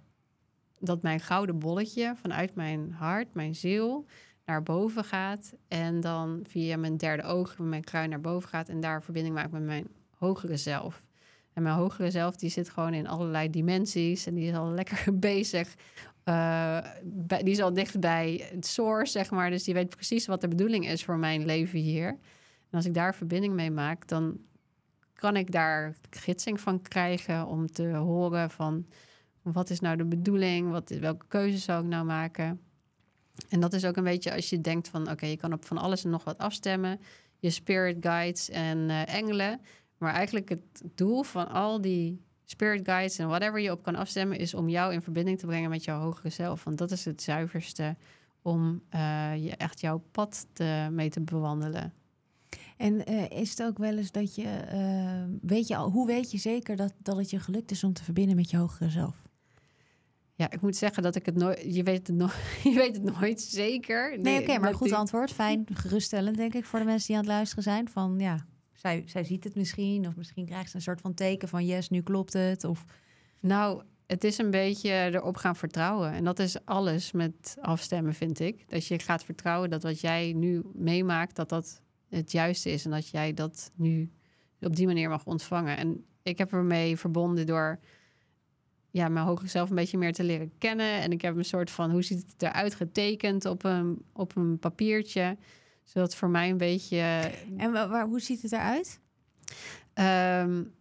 dat 0.79 1.01
mijn 1.01 1.19
gouden 1.19 1.59
bolletje 1.59 2.15
vanuit 2.15 2.55
mijn 2.55 2.91
hart, 2.91 3.33
mijn 3.33 3.55
ziel, 3.55 4.05
naar 4.45 4.63
boven 4.63 5.03
gaat. 5.03 5.53
En 5.67 5.99
dan 5.99 6.39
via 6.47 6.77
mijn 6.77 6.97
derde 6.97 7.23
oog, 7.23 7.57
mijn 7.57 7.83
kruin 7.83 8.09
naar 8.09 8.21
boven 8.21 8.49
gaat. 8.49 8.69
En 8.69 8.79
daar 8.79 9.03
verbinding 9.03 9.35
maakt 9.35 9.51
met 9.51 9.63
mijn 9.63 9.87
hogere 10.17 10.57
zelf. 10.57 11.04
En 11.55 11.63
mijn 11.63 11.75
hogere 11.75 12.11
zelf 12.11 12.35
die 12.35 12.49
zit 12.49 12.69
gewoon 12.69 12.93
in 12.93 13.07
allerlei 13.07 13.49
dimensies. 13.49 14.25
En 14.25 14.33
die 14.33 14.49
is 14.49 14.55
al 14.55 14.69
lekker 14.81 15.19
bezig. 15.19 15.75
Uh, 16.25 16.77
die 17.27 17.51
is 17.51 17.61
al 17.61 17.73
dicht 17.73 17.99
bij 17.99 18.49
het 18.51 18.65
source, 18.65 19.11
zeg 19.11 19.31
maar. 19.31 19.49
Dus 19.49 19.63
die 19.63 19.73
weet 19.73 19.95
precies 19.95 20.25
wat 20.25 20.41
de 20.41 20.47
bedoeling 20.47 20.87
is 20.87 21.03
voor 21.03 21.17
mijn 21.17 21.45
leven 21.45 21.79
hier. 21.79 22.07
En 22.69 22.71
als 22.71 22.85
ik 22.85 22.93
daar 22.93 23.15
verbinding 23.15 23.53
mee 23.53 23.71
maak, 23.71 24.07
dan 24.07 24.39
kan 25.13 25.35
ik 25.35 25.51
daar 25.51 25.95
gidsing 26.09 26.59
van 26.59 26.81
krijgen 26.81 27.47
om 27.47 27.67
te 27.67 27.87
horen 27.87 28.51
van 28.51 28.85
wat 29.41 29.69
is 29.69 29.79
nou 29.79 29.97
de 29.97 30.05
bedoeling, 30.05 30.71
wat, 30.71 30.89
welke 30.89 31.25
keuze 31.27 31.57
zou 31.57 31.83
ik 31.83 31.89
nou 31.89 32.05
maken. 32.05 32.61
En 33.49 33.59
dat 33.59 33.73
is 33.73 33.85
ook 33.85 33.97
een 33.97 34.03
beetje 34.03 34.33
als 34.33 34.49
je 34.49 34.61
denkt 34.61 34.87
van 34.87 35.09
oké, 35.09 35.25
je 35.25 35.37
kan 35.37 35.53
op 35.53 35.65
van 35.65 35.77
alles 35.77 36.03
en 36.03 36.09
nog 36.09 36.23
wat 36.23 36.37
afstemmen. 36.37 36.99
Je 37.39 37.49
spirit 37.49 37.97
guides 37.99 38.49
en 38.49 38.77
uh, 38.77 39.15
engelen. 39.15 39.61
Maar 39.97 40.13
eigenlijk 40.13 40.49
het 40.49 40.81
doel 40.95 41.23
van 41.23 41.47
al 41.47 41.81
die 41.81 42.23
spirit 42.45 42.85
guides 42.85 43.17
en 43.17 43.27
whatever 43.27 43.59
je 43.59 43.71
op 43.71 43.83
kan 43.83 43.95
afstemmen, 43.95 44.37
is 44.37 44.53
om 44.53 44.69
jou 44.69 44.93
in 44.93 45.01
verbinding 45.01 45.39
te 45.39 45.45
brengen 45.45 45.69
met 45.69 45.83
jouw 45.83 45.99
hogere 45.99 46.29
zelf. 46.29 46.63
Want 46.63 46.77
dat 46.77 46.91
is 46.91 47.05
het 47.05 47.21
zuiverste 47.21 47.95
om 48.41 48.81
uh, 48.95 49.43
je 49.43 49.55
echt 49.55 49.79
jouw 49.79 50.03
pad 50.11 50.47
te, 50.53 50.87
mee 50.91 51.09
te 51.09 51.21
bewandelen. 51.21 51.93
En 52.77 53.11
uh, 53.11 53.29
is 53.29 53.49
het 53.49 53.63
ook 53.63 53.77
wel 53.77 53.97
eens 53.97 54.11
dat 54.11 54.35
je, 54.35 54.61
uh, 54.73 55.37
weet 55.41 55.67
je 55.67 55.75
al, 55.75 55.91
hoe 55.91 56.07
weet 56.07 56.31
je 56.31 56.37
zeker 56.37 56.75
dat, 56.75 56.93
dat 56.97 57.17
het 57.17 57.29
je 57.29 57.39
gelukt 57.39 57.71
is 57.71 57.83
om 57.83 57.93
te 57.93 58.03
verbinden 58.03 58.35
met 58.35 58.49
je 58.49 58.57
hogere 58.57 58.89
zelf? 58.89 59.27
Ja, 60.37 60.51
ik 60.51 60.61
moet 60.61 60.75
zeggen 60.75 61.03
dat 61.03 61.15
ik 61.15 61.25
het 61.25 61.35
nooit. 61.35 61.75
Je 61.75 61.83
weet 61.83 62.07
het, 62.07 62.15
no 62.15 62.27
je 62.63 62.73
weet 62.73 62.95
het 62.95 63.19
nooit 63.19 63.41
zeker. 63.41 64.09
Nee, 64.09 64.19
nee 64.19 64.41
oké, 64.41 64.59
maar 64.59 64.73
goed 64.73 64.91
antwoord. 64.91 65.31
Fijn, 65.31 65.65
geruststellend, 65.73 66.37
denk 66.37 66.53
ik, 66.53 66.65
voor 66.65 66.79
de 66.79 66.85
mensen 66.85 67.07
die 67.07 67.15
aan 67.15 67.21
het 67.21 67.31
luisteren 67.31 67.63
zijn. 67.63 67.89
Van 67.89 68.15
ja, 68.19 68.45
zij, 69.05 69.23
ziet 69.23 69.43
het 69.43 69.55
misschien, 69.55 70.07
of 70.07 70.15
misschien 70.15 70.45
krijgt 70.45 70.69
ze 70.69 70.75
een 70.75 70.81
soort 70.81 71.01
van 71.01 71.13
teken 71.13 71.47
van 71.47 71.65
yes, 71.65 71.89
nu 71.89 72.01
klopt 72.01 72.33
het. 72.33 72.63
Of... 72.63 72.85
Nou, 73.39 73.83
het 74.07 74.23
is 74.23 74.37
een 74.37 74.51
beetje 74.51 75.09
erop 75.13 75.37
gaan 75.37 75.55
vertrouwen. 75.55 76.11
En 76.11 76.23
dat 76.23 76.39
is 76.39 76.65
alles 76.65 77.11
met 77.11 77.57
afstemmen, 77.61 78.13
vind 78.13 78.39
ik. 78.39 78.69
Dat 78.69 78.87
je 78.87 78.99
gaat 78.99 79.23
vertrouwen 79.23 79.69
dat 79.69 79.83
wat 79.83 80.01
jij 80.01 80.33
nu 80.33 80.61
meemaakt, 80.73 81.35
dat 81.35 81.49
dat 81.49 81.81
het 82.09 82.31
juiste 82.31 82.69
is. 82.69 82.85
En 82.85 82.91
dat 82.91 83.07
jij 83.07 83.33
dat 83.33 83.71
nu 83.75 84.11
op 84.59 84.75
die 84.75 84.85
manier 84.85 85.09
mag 85.09 85.25
ontvangen. 85.25 85.77
En 85.77 86.05
ik 86.23 86.37
heb 86.37 86.53
ermee 86.53 86.97
verbonden 86.97 87.45
door 87.45 87.79
ja, 88.91 89.07
mijn 89.09 89.25
hogere 89.25 89.47
zelf 89.47 89.69
een 89.69 89.75
beetje 89.75 89.97
meer 89.97 90.13
te 90.13 90.23
leren 90.23 90.51
kennen. 90.57 91.01
En 91.01 91.11
ik 91.11 91.21
heb 91.21 91.37
een 91.37 91.45
soort 91.45 91.71
van, 91.71 91.91
hoe 91.91 92.03
ziet 92.03 92.25
het 92.31 92.41
eruit 92.41 92.75
getekend 92.75 93.45
op 93.45 93.63
een, 93.63 94.05
op 94.13 94.35
een 94.35 94.59
papiertje. 94.59 95.37
Zodat 95.85 96.15
voor 96.15 96.29
mij 96.29 96.49
een 96.49 96.57
beetje... 96.57 97.31
En 97.57 97.71
waar, 97.71 98.05
hoe 98.05 98.19
ziet 98.19 98.41
het 98.41 98.51
eruit? 98.51 98.99
Um, 99.93 100.73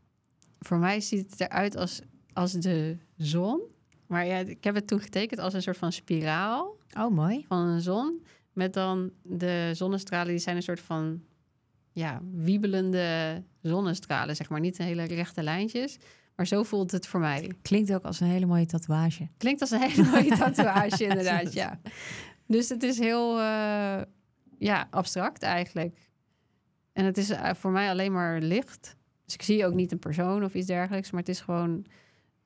voor 0.58 0.78
mij 0.78 1.00
ziet 1.00 1.30
het 1.30 1.40
eruit 1.40 1.76
als, 1.76 2.00
als 2.32 2.52
de 2.52 2.96
zon. 3.16 3.60
Maar 4.06 4.26
ja, 4.26 4.38
ik 4.38 4.64
heb 4.64 4.74
het 4.74 4.86
toen 4.86 5.00
getekend 5.00 5.40
als 5.40 5.54
een 5.54 5.62
soort 5.62 5.76
van 5.76 5.92
spiraal. 5.92 6.76
Oh, 6.98 7.10
mooi. 7.10 7.44
Van 7.48 7.66
een 7.66 7.80
zon. 7.80 8.24
Met 8.52 8.72
dan 8.72 9.10
de 9.22 9.70
zonnestralen, 9.74 10.28
die 10.28 10.38
zijn 10.38 10.56
een 10.56 10.62
soort 10.62 10.80
van 10.80 11.22
ja, 11.92 12.20
wiebelende 12.32 13.42
zonnestralen, 13.62 14.36
zeg 14.36 14.48
maar. 14.48 14.60
Niet 14.60 14.78
hele 14.78 15.04
rechte 15.04 15.42
lijntjes. 15.42 15.98
Maar 16.36 16.46
zo 16.46 16.62
voelt 16.62 16.90
het 16.90 17.06
voor 17.06 17.20
mij. 17.20 17.52
Klinkt 17.62 17.92
ook 17.92 18.04
als 18.04 18.20
een 18.20 18.26
hele 18.26 18.46
mooie 18.46 18.66
tatoeage. 18.66 19.28
Klinkt 19.36 19.60
als 19.60 19.70
een 19.70 19.80
hele 19.80 20.10
mooie 20.10 20.36
tatoeage, 20.44 21.04
inderdaad, 21.04 21.52
ja. 21.52 21.80
Dus 22.46 22.68
het 22.68 22.82
is 22.82 22.98
heel 22.98 23.40
uh, 23.40 24.00
ja, 24.58 24.86
abstract 24.90 25.42
eigenlijk. 25.42 26.10
En 26.92 27.04
het 27.04 27.16
is 27.16 27.30
eh, 27.30 27.54
voor 27.54 27.70
mij 27.70 27.90
alleen 27.90 28.12
maar 28.12 28.40
licht. 28.40 28.96
Dus 29.24 29.34
ik 29.34 29.42
zie 29.42 29.66
ook 29.66 29.74
niet 29.74 29.92
een 29.92 29.98
persoon 29.98 30.44
of 30.44 30.54
iets 30.54 30.66
dergelijks, 30.66 31.10
maar 31.10 31.20
het 31.20 31.28
is 31.28 31.40
gewoon 31.40 31.86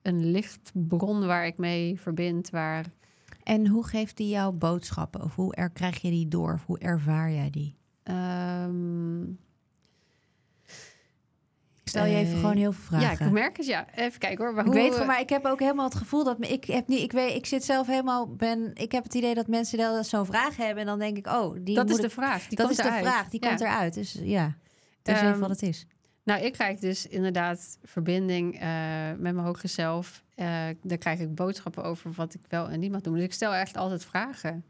een 0.01 0.31
lichtbron 0.31 1.25
waar 1.25 1.45
ik 1.45 1.57
mee 1.57 1.99
verbind. 1.99 2.49
Waar... 2.49 2.85
En 3.43 3.67
hoe 3.67 3.85
geeft 3.85 4.17
die 4.17 4.29
jouw 4.29 4.51
boodschappen? 4.51 5.23
Of 5.23 5.35
hoe 5.35 5.55
er, 5.55 5.69
krijg 5.69 6.01
je 6.01 6.09
die 6.09 6.27
door? 6.27 6.53
Of 6.53 6.65
hoe 6.65 6.79
ervaar 6.79 7.31
jij 7.31 7.49
die? 7.49 7.75
Um, 8.03 9.39
stel 11.89 12.05
je 12.05 12.15
even 12.15 12.37
gewoon 12.37 12.57
heel 12.57 12.71
veel 12.71 12.83
vragen. 12.83 13.17
Ja, 13.19 13.25
ik 13.25 13.31
merk 13.31 13.57
het. 13.57 13.65
Ja, 13.65 13.85
even 13.95 14.19
kijken 14.19 14.45
hoor. 14.45 14.53
Maar 14.53 14.65
ik 14.65 14.73
weet 14.73 14.91
gewoon, 14.91 15.07
maar 15.07 15.19
ik 15.19 15.29
heb 15.29 15.45
ook 15.45 15.59
helemaal 15.59 15.85
het 15.85 15.95
gevoel 15.95 16.23
dat 16.23 16.37
ik 16.39 16.65
heb 16.65 16.87
niet. 16.87 17.01
Ik 17.01 17.11
weet, 17.11 17.35
ik 17.35 17.45
zit 17.45 17.63
zelf 17.63 17.87
helemaal. 17.87 18.35
Ben, 18.35 18.71
ik 18.73 18.91
heb 18.91 19.03
het 19.03 19.13
idee 19.13 19.33
dat 19.33 19.47
mensen 19.47 20.05
zo'n 20.05 20.25
vraag 20.25 20.57
hebben 20.57 20.77
en 20.77 20.85
dan 20.85 20.99
denk 20.99 21.17
ik, 21.17 21.27
oh, 21.27 21.55
die 21.59 21.75
dat 21.75 21.89
is 21.89 21.97
de 21.97 22.09
vraag. 22.09 22.47
Die 22.47 22.57
dat 22.57 22.65
komt 22.65 22.79
is 22.79 22.85
eruit. 22.85 23.03
de 23.03 23.09
vraag. 23.09 23.29
Die 23.29 23.39
komt 23.39 23.61
eruit. 23.61 23.93
Dus 23.93 24.19
ja, 24.21 24.57
het 25.03 25.15
is 25.15 25.21
um, 25.21 25.27
even 25.27 25.39
wat 25.39 25.49
het 25.49 25.61
is. 25.61 25.85
Nou, 26.23 26.41
ik 26.41 26.53
krijg 26.53 26.79
dus 26.79 27.07
inderdaad 27.07 27.77
verbinding 27.83 28.55
uh, 28.55 28.61
met 29.07 29.33
mijn 29.33 29.45
hogere 29.45 29.67
zelf. 29.67 30.23
Uh, 30.35 30.45
daar 30.81 30.97
krijg 30.97 31.19
ik 31.19 31.35
boodschappen 31.35 31.83
over 31.83 32.11
wat 32.11 32.33
ik 32.33 32.41
wel 32.47 32.69
en 32.69 32.79
niet 32.79 32.91
mag 32.91 33.01
doen. 33.01 33.13
Dus 33.13 33.23
ik 33.23 33.33
stel 33.33 33.53
echt 33.53 33.77
altijd 33.77 34.05
vragen. 34.05 34.65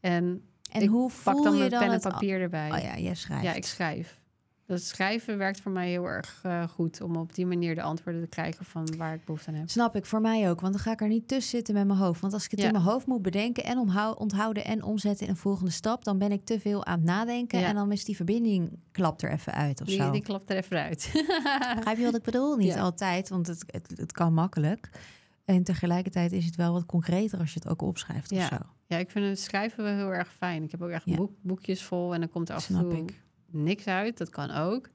En, 0.00 0.48
en 0.70 0.82
ik 0.82 0.88
hoe 0.88 1.10
pak 1.24 1.34
voel 1.34 1.42
dan 1.42 1.52
je 1.52 1.58
mijn 1.58 1.70
dan 1.70 1.78
pen 1.78 1.88
en 1.88 1.94
het 1.94 2.02
papier 2.02 2.40
erbij. 2.40 2.72
Oh 2.72 2.78
ja, 2.78 2.98
jij 2.98 3.14
schrijft. 3.14 3.44
Ja, 3.44 3.52
ik 3.52 3.64
schrijf. 3.64 4.20
Dat 4.66 4.82
schrijven 4.82 5.38
werkt 5.38 5.60
voor 5.60 5.72
mij 5.72 5.88
heel 5.88 6.04
erg 6.04 6.42
uh, 6.46 6.68
goed 6.68 7.00
om 7.00 7.16
op 7.16 7.34
die 7.34 7.46
manier 7.46 7.74
de 7.74 7.82
antwoorden 7.82 8.20
te 8.22 8.28
krijgen 8.28 8.64
van 8.64 8.96
waar 8.96 9.14
ik 9.14 9.24
behoefte 9.24 9.48
aan 9.48 9.54
heb. 9.54 9.70
Snap 9.70 9.96
ik, 9.96 10.06
voor 10.06 10.20
mij 10.20 10.50
ook. 10.50 10.60
Want 10.60 10.72
dan 10.72 10.82
ga 10.82 10.92
ik 10.92 11.00
er 11.00 11.08
niet 11.08 11.28
tussen 11.28 11.50
zitten 11.50 11.74
met 11.74 11.86
mijn 11.86 11.98
hoofd. 11.98 12.20
Want 12.20 12.32
als 12.32 12.44
ik 12.44 12.50
het 12.50 12.60
Ja. 12.60 12.66
in 12.66 12.72
mijn 12.72 12.84
hoofd 12.84 13.06
moet 13.06 13.22
bedenken 13.22 13.64
en 13.64 13.78
onthouden 14.18 14.64
en 14.64 14.82
omzetten 14.82 15.26
in 15.26 15.32
een 15.32 15.38
volgende 15.38 15.70
stap, 15.70 16.04
dan 16.04 16.18
ben 16.18 16.32
ik 16.32 16.44
te 16.44 16.60
veel 16.60 16.84
aan 16.84 16.96
het 16.98 17.04
nadenken. 17.04 17.58
Ja. 17.60 17.66
En 17.66 17.74
dan 17.74 17.92
is 17.92 18.04
die 18.04 18.16
verbinding 18.16 18.78
klapt 18.92 19.22
er 19.22 19.30
even 19.32 19.52
uit 19.54 19.80
of 19.80 19.86
Die, 19.86 19.96
zo. 19.96 20.10
die 20.10 20.22
klopt 20.22 20.50
er 20.50 20.56
even 20.56 20.82
uit. 20.82 21.10
Begrijp 21.76 21.98
je 21.98 22.04
wat 22.04 22.16
ik 22.16 22.22
bedoel? 22.22 22.56
Niet 22.56 22.74
Ja. 22.74 22.80
altijd, 22.80 23.28
want 23.28 23.46
het, 23.46 23.64
het, 23.66 23.92
het 23.96 24.12
kan 24.12 24.34
makkelijk. 24.34 24.90
En 25.44 25.62
tegelijkertijd 25.62 26.32
is 26.32 26.44
het 26.44 26.56
wel 26.56 26.72
wat 26.72 26.86
concreter 26.86 27.38
als 27.38 27.52
je 27.52 27.60
het 27.62 27.68
ook 27.68 27.82
opschrijft 27.82 28.32
of 28.32 28.38
Ja. 28.38 28.46
zo. 28.48 28.56
ja, 28.86 28.96
ik 28.96 29.10
vind 29.10 29.26
het 29.26 29.40
schrijven 29.40 29.84
wel 29.84 29.94
heel 29.94 30.12
erg 30.14 30.32
fijn. 30.32 30.62
Ik 30.62 30.70
heb 30.70 30.82
ook 30.82 30.90
echt 30.90 31.16
boek, 31.16 31.32
boekjes 31.40 31.82
vol 31.82 32.14
en 32.14 32.20
dan 32.20 32.28
komt 32.28 32.48
er 32.48 32.54
af 32.54 32.68
en 32.68 32.78
toe 32.78 32.96
ik. 32.96 33.20
Niks 33.52 33.86
uit. 33.86 34.18
Dat 34.18 34.30
kan 34.30 34.50
ook. 34.50 34.88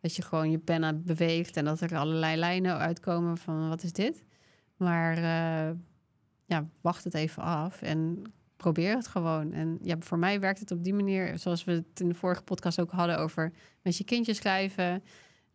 Dat 0.00 0.16
je 0.16 0.22
gewoon 0.22 0.50
je 0.50 0.58
pen 0.58 0.84
aan 0.84 0.94
het 0.94 1.04
beweegt 1.04 1.56
en 1.56 1.64
dat 1.64 1.80
er 1.80 1.96
allerlei 1.96 2.36
lijnen 2.36 2.78
uitkomen 2.78 3.36
van 3.36 3.68
wat 3.68 3.82
is 3.82 3.92
dit. 3.92 4.24
Maar 4.76 5.16
eh, 5.16 5.76
ja, 6.46 6.68
wacht 6.80 7.04
het 7.04 7.14
even 7.14 7.42
af 7.42 7.82
en 7.82 8.22
probeer 8.56 8.96
het 8.96 9.06
gewoon. 9.06 9.52
En 9.52 9.78
ja, 9.82 9.96
voor 9.98 10.18
mij 10.18 10.40
werkt 10.40 10.60
het 10.60 10.70
op 10.70 10.84
die 10.84 10.94
manier, 10.94 11.38
zoals 11.38 11.64
we 11.64 11.72
het 11.72 12.00
in 12.00 12.08
de 12.08 12.14
vorige 12.14 12.42
podcast 12.42 12.80
ook 12.80 12.90
hadden 12.90 13.18
over 13.18 13.52
met 13.82 13.96
je 13.96 14.04
kindje 14.04 14.34
schrijven. 14.34 15.02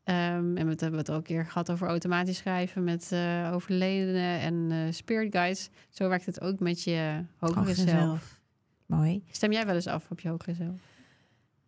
Ehm, 0.04 0.58
en 0.58 0.68
we 0.68 0.76
hebben 0.78 0.98
het 0.98 1.12
ook 1.12 1.18
een 1.18 1.24
keer 1.24 1.46
gehad 1.46 1.72
over 1.72 1.88
automatisch 1.88 2.38
schrijven 2.38 2.84
met 2.84 3.12
eh 3.12 3.52
overledenen 3.54 4.39
en 4.39 4.72
eh, 4.72 4.92
spirit 4.92 5.36
guides. 5.36 5.70
Zo 5.89 6.10
werkt 6.10 6.26
het 6.26 6.42
ook 6.42 6.60
met 6.60 6.84
je 6.84 7.24
hogere 7.38 7.60
Hogere 7.60 7.76
zelf. 7.76 7.88
zelf. 7.89 8.42
Mooi. 8.86 9.24
Stem 9.32 9.52
jij 9.52 9.66
wel 9.66 9.76
eens 9.76 9.88
af 9.88 10.12
op 10.12 10.20
je 10.20 10.30
hogere 10.30 10.54
zelf? 10.54 10.82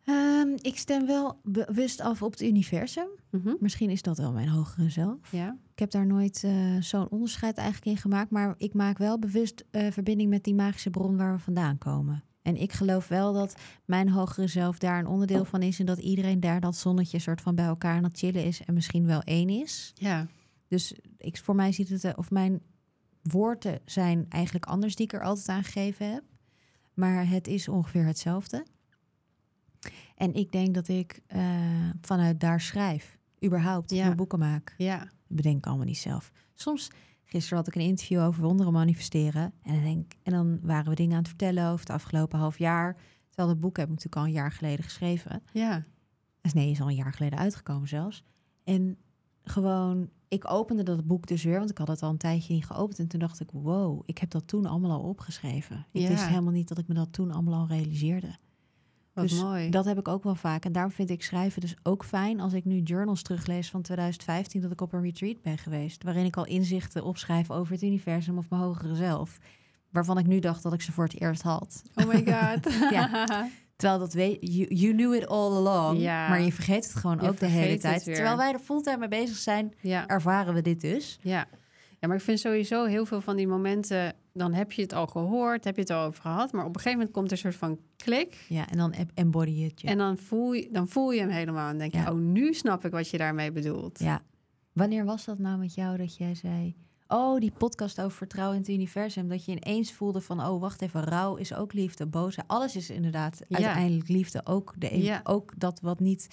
Ehm, 0.05 0.49
ik 0.61 0.77
stem 0.77 1.05
wel 1.05 1.39
bewust 1.43 2.01
af 2.01 2.21
op 2.21 2.31
het 2.31 2.41
universum. 2.41 3.07
Mhm. 3.31 3.53
Misschien 3.59 3.89
is 3.89 4.01
dat 4.01 4.17
wel 4.17 4.31
mijn 4.31 4.47
hogere 4.47 4.89
zelf. 4.89 5.31
Ja. 5.31 5.57
Ik 5.71 5.79
heb 5.79 5.91
daar 5.91 6.05
nooit 6.05 6.43
eh, 6.43 6.75
zo'n 6.79 7.09
onderscheid 7.09 7.57
eigenlijk 7.57 7.87
in 7.87 8.01
gemaakt. 8.01 8.31
Maar 8.31 8.55
ik 8.57 8.73
maak 8.73 8.97
wel 8.97 9.19
bewust 9.19 9.65
eh, 9.71 9.91
verbinding 9.91 10.29
met 10.29 10.43
die 10.43 10.55
magische 10.55 10.89
bron 10.89 11.17
waar 11.17 11.33
we 11.33 11.39
vandaan 11.39 11.77
komen. 11.77 12.23
En 12.41 12.55
ik 12.55 12.71
geloof 12.71 13.07
wel 13.07 13.33
dat 13.33 13.55
mijn 13.85 14.09
hogere 14.09 14.47
zelf 14.47 14.77
daar 14.77 14.99
een 14.99 15.07
onderdeel 15.07 15.45
van 15.45 15.61
is. 15.61 15.79
En 15.79 15.85
dat 15.85 15.99
iedereen 15.99 16.39
daar 16.39 16.59
dat 16.59 16.75
zonnetje 16.75 17.19
soort 17.19 17.41
van 17.41 17.55
bij 17.55 17.65
elkaar 17.65 17.95
aan 17.95 18.03
het 18.03 18.17
chillen 18.17 18.45
is. 18.45 18.63
En 18.65 18.73
misschien 18.73 19.05
wel 19.05 19.21
één 19.21 19.49
is. 19.49 19.91
Ja. 19.95 20.27
Dus 20.67 20.95
ik, 21.17 21.37
voor 21.37 21.55
mij 21.55 21.71
ziet 21.71 21.89
het, 21.89 22.15
of 22.15 22.31
mijn 22.31 22.61
woorden 23.21 23.79
zijn 23.85 24.25
eigenlijk 24.29 24.65
anders 24.65 24.95
die 24.95 25.05
ik 25.05 25.13
er 25.13 25.23
altijd 25.23 25.49
aan 25.49 25.63
gegeven 25.63 26.13
heb. 26.13 26.23
Maar 26.93 27.29
het 27.29 27.47
is 27.47 27.67
ongeveer 27.67 28.05
hetzelfde. 28.05 28.65
En 30.15 30.33
ik 30.33 30.51
denk 30.51 30.73
dat 30.73 30.87
ik 30.87 31.21
eh, 31.27 31.41
vanuit 32.01 32.39
daar 32.39 32.61
schrijf. 32.61 33.17
Überhaupt, 33.45 33.91
Ja. 33.91 34.03
mijn 34.03 34.15
boeken 34.15 34.39
maak. 34.39 34.73
Ja, 34.77 35.07
bedenk 35.27 35.65
allemaal 35.65 35.85
niet 35.85 35.97
zelf. 35.97 36.31
Soms, 36.53 36.89
gisteren 37.23 37.57
had 37.57 37.67
ik 37.67 37.75
een 37.75 37.81
interview 37.81 38.19
over 38.21 38.43
wonderen 38.43 38.73
manifesteren. 38.73 39.53
En 39.61 39.73
dan, 39.73 39.83
denk, 39.83 40.13
en 40.23 40.31
dan 40.31 40.59
waren 40.61 40.89
we 40.89 40.95
dingen 40.95 41.11
aan 41.11 41.17
het 41.19 41.27
vertellen 41.27 41.65
over 41.65 41.79
het 41.79 41.89
afgelopen 41.89 42.39
half 42.39 42.57
jaar. 42.57 42.95
Terwijl 43.27 43.47
dat 43.47 43.59
boek 43.59 43.77
heb 43.77 43.85
ik 43.85 43.91
natuurlijk 43.91 44.21
al 44.21 44.25
een 44.25 44.31
jaar 44.41 44.51
geleden 44.51 44.83
geschreven. 44.83 45.41
ja, 45.53 45.83
Dus 46.41 46.53
nee, 46.53 46.71
is 46.71 46.81
al 46.81 46.89
een 46.89 46.95
jaar 46.95 47.13
geleden 47.13 47.39
uitgekomen 47.39 47.87
zelfs. 47.87 48.23
En 48.63 48.97
gewoon, 49.43 50.09
ik 50.27 50.51
opende 50.51 50.83
dat 50.83 51.07
boek 51.07 51.27
dus 51.27 51.43
weer, 51.43 51.57
want 51.57 51.69
ik 51.69 51.77
had 51.77 51.87
het 51.87 52.01
al 52.03 52.09
een 52.09 52.17
tijdje 52.17 52.53
niet 52.53 52.65
geopend. 52.65 52.99
En 52.99 53.07
toen 53.07 53.19
dacht 53.19 53.39
ik, 53.39 53.49
wow, 53.51 54.01
ik 54.05 54.17
heb 54.17 54.29
dat 54.29 54.47
toen 54.47 54.65
allemaal 54.65 54.91
al 54.91 55.09
opgeschreven. 55.09 55.85
Ik 55.91 56.01
Ja. 56.01 56.07
wist 56.07 56.25
helemaal 56.27 56.51
niet 56.51 56.67
dat 56.67 56.77
ik 56.77 56.87
me 56.87 56.93
dat 56.93 57.13
toen 57.13 57.31
allemaal 57.31 57.53
al 57.59 57.67
realiseerde. 57.67 58.35
Wat 59.15 59.29
dus 59.29 59.41
mooi. 59.41 59.69
dat 59.69 59.85
heb 59.85 59.97
ik 59.97 60.07
ook 60.07 60.23
wel 60.23 60.35
vaak. 60.35 60.65
En 60.65 60.71
daarom 60.71 60.91
vind 60.91 61.09
ik 61.09 61.23
schrijven 61.23 61.61
dus 61.61 61.75
ook 61.83 62.05
fijn 62.05 62.39
als 62.39 62.53
ik 62.53 62.65
nu 62.65 62.79
journals 62.79 63.21
teruglees 63.21 63.69
van 63.69 63.81
2015, 63.81 64.61
dat 64.61 64.71
ik 64.71 64.81
op 64.81 64.93
een 64.93 65.01
retreat 65.01 65.41
ben 65.41 65.57
geweest. 65.57 66.03
Waarin 66.03 66.25
ik 66.25 66.37
al 66.37 66.45
inzichten 66.45 67.03
opschrijf 67.03 67.51
over 67.51 67.73
het 67.73 67.83
universum 67.83 68.37
of 68.37 68.49
mijn 68.49 68.61
hogere 68.61 68.95
zelf. 68.95 69.37
Waarvan 69.91 70.17
ik 70.17 70.27
nu 70.27 70.39
dacht 70.39 70.63
dat 70.63 70.73
ik 70.73 70.81
ze 70.81 70.91
voor 70.91 71.03
het 71.03 71.21
eerst 71.21 71.41
had. 71.41 71.83
Oh 71.93 72.05
my 72.05 72.23
god. 72.25 72.73
Ja. 72.91 73.25
Terwijl 73.75 73.99
dat 73.99 74.13
weet 74.13 74.37
you, 74.39 74.75
you 74.75 74.93
knew 74.93 75.13
it 75.13 75.27
all 75.27 75.51
along. 75.51 75.99
Ja. 75.99 76.29
Maar 76.29 76.41
je 76.41 76.51
vergeet 76.51 76.83
het 76.83 76.95
gewoon 76.95 77.19
Je 77.21 77.29
ook 77.29 77.39
de 77.39 77.45
hele 77.45 77.77
tijd. 77.77 78.03
Terwijl 78.03 78.37
wij 78.37 78.53
er 78.53 78.59
fulltime 78.59 78.97
mee 78.97 79.07
bezig 79.07 79.37
zijn, 79.37 79.73
ja. 79.81 80.07
ervaren 80.07 80.53
we 80.53 80.61
dit 80.61 80.81
dus. 80.81 81.19
Ja. 81.21 81.47
ja, 81.99 82.07
maar 82.07 82.17
ik 82.17 82.23
vind 82.23 82.39
sowieso 82.39 82.85
heel 82.85 83.05
veel 83.05 83.21
van 83.21 83.35
die 83.35 83.47
momenten... 83.47 84.15
dan 84.37 84.53
heb 84.53 84.71
je 84.71 84.81
het 84.81 84.93
al 84.93 85.07
gehoord, 85.07 85.63
heb 85.63 85.75
je 85.75 85.81
het 85.81 85.89
al 85.89 86.05
over 86.05 86.21
gehad... 86.21 86.51
maar 86.51 86.61
op 86.65 86.67
een 86.75 86.81
gegeven 86.81 86.97
moment 86.97 87.15
komt 87.15 87.25
er 87.27 87.31
een 87.31 87.37
soort 87.37 87.55
van 87.55 87.79
klik... 87.95 88.45
Ja, 88.49 88.69
en 88.69 88.77
dan 88.77 88.91
em- 88.93 89.09
embody 89.13 89.63
het 89.63 89.81
je. 89.81 89.87
en 89.87 89.97
dan 89.97 90.17
voel, 90.17 90.53
je, 90.53 90.69
dan 90.71 90.87
voel 90.87 91.11
je 91.11 91.19
hem 91.19 91.29
helemaal 91.29 91.69
en 91.69 91.77
denk 91.77 91.91
je... 91.91 91.97
Ja. 91.97 92.11
oh, 92.11 92.17
nu 92.19 92.53
snap 92.53 92.85
ik 92.85 92.91
wat 92.91 93.09
je 93.09 93.17
daarmee 93.17 93.51
bedoelt. 93.51 93.99
Ja. 93.99 94.21
Wanneer 94.73 95.05
was 95.05 95.25
dat 95.25 95.39
nou 95.39 95.57
met 95.59 95.73
jou 95.73 95.97
dat 95.97 96.17
jij 96.17 96.35
zei... 96.35 96.75
Oh, 97.07 97.39
die 97.39 97.51
podcast 97.51 98.01
over 98.01 98.17
vertrouwen 98.17 98.55
in 98.55 98.61
het 98.61 98.71
universum. 98.71 99.27
Dat 99.27 99.45
je 99.45 99.51
ineens 99.51 99.91
voelde 99.93 100.21
van, 100.21 100.41
oh, 100.45 100.59
wacht 100.61 100.81
even, 100.81 101.03
rouw 101.03 101.35
is 101.35 101.53
ook 101.53 101.73
liefde, 101.73 102.05
boosheid. 102.05 102.47
Alles 102.47 102.75
is 102.75 102.89
inderdaad 102.89 103.41
Ja. 103.47 103.57
uiteindelijk 103.57 104.07
liefde. 104.09 104.41
Ook, 104.45 104.73
de, 104.77 105.01
Ja. 105.03 105.21
ook 105.23 105.53
dat 105.57 105.79
wat 105.81 105.99
niet 105.99 106.27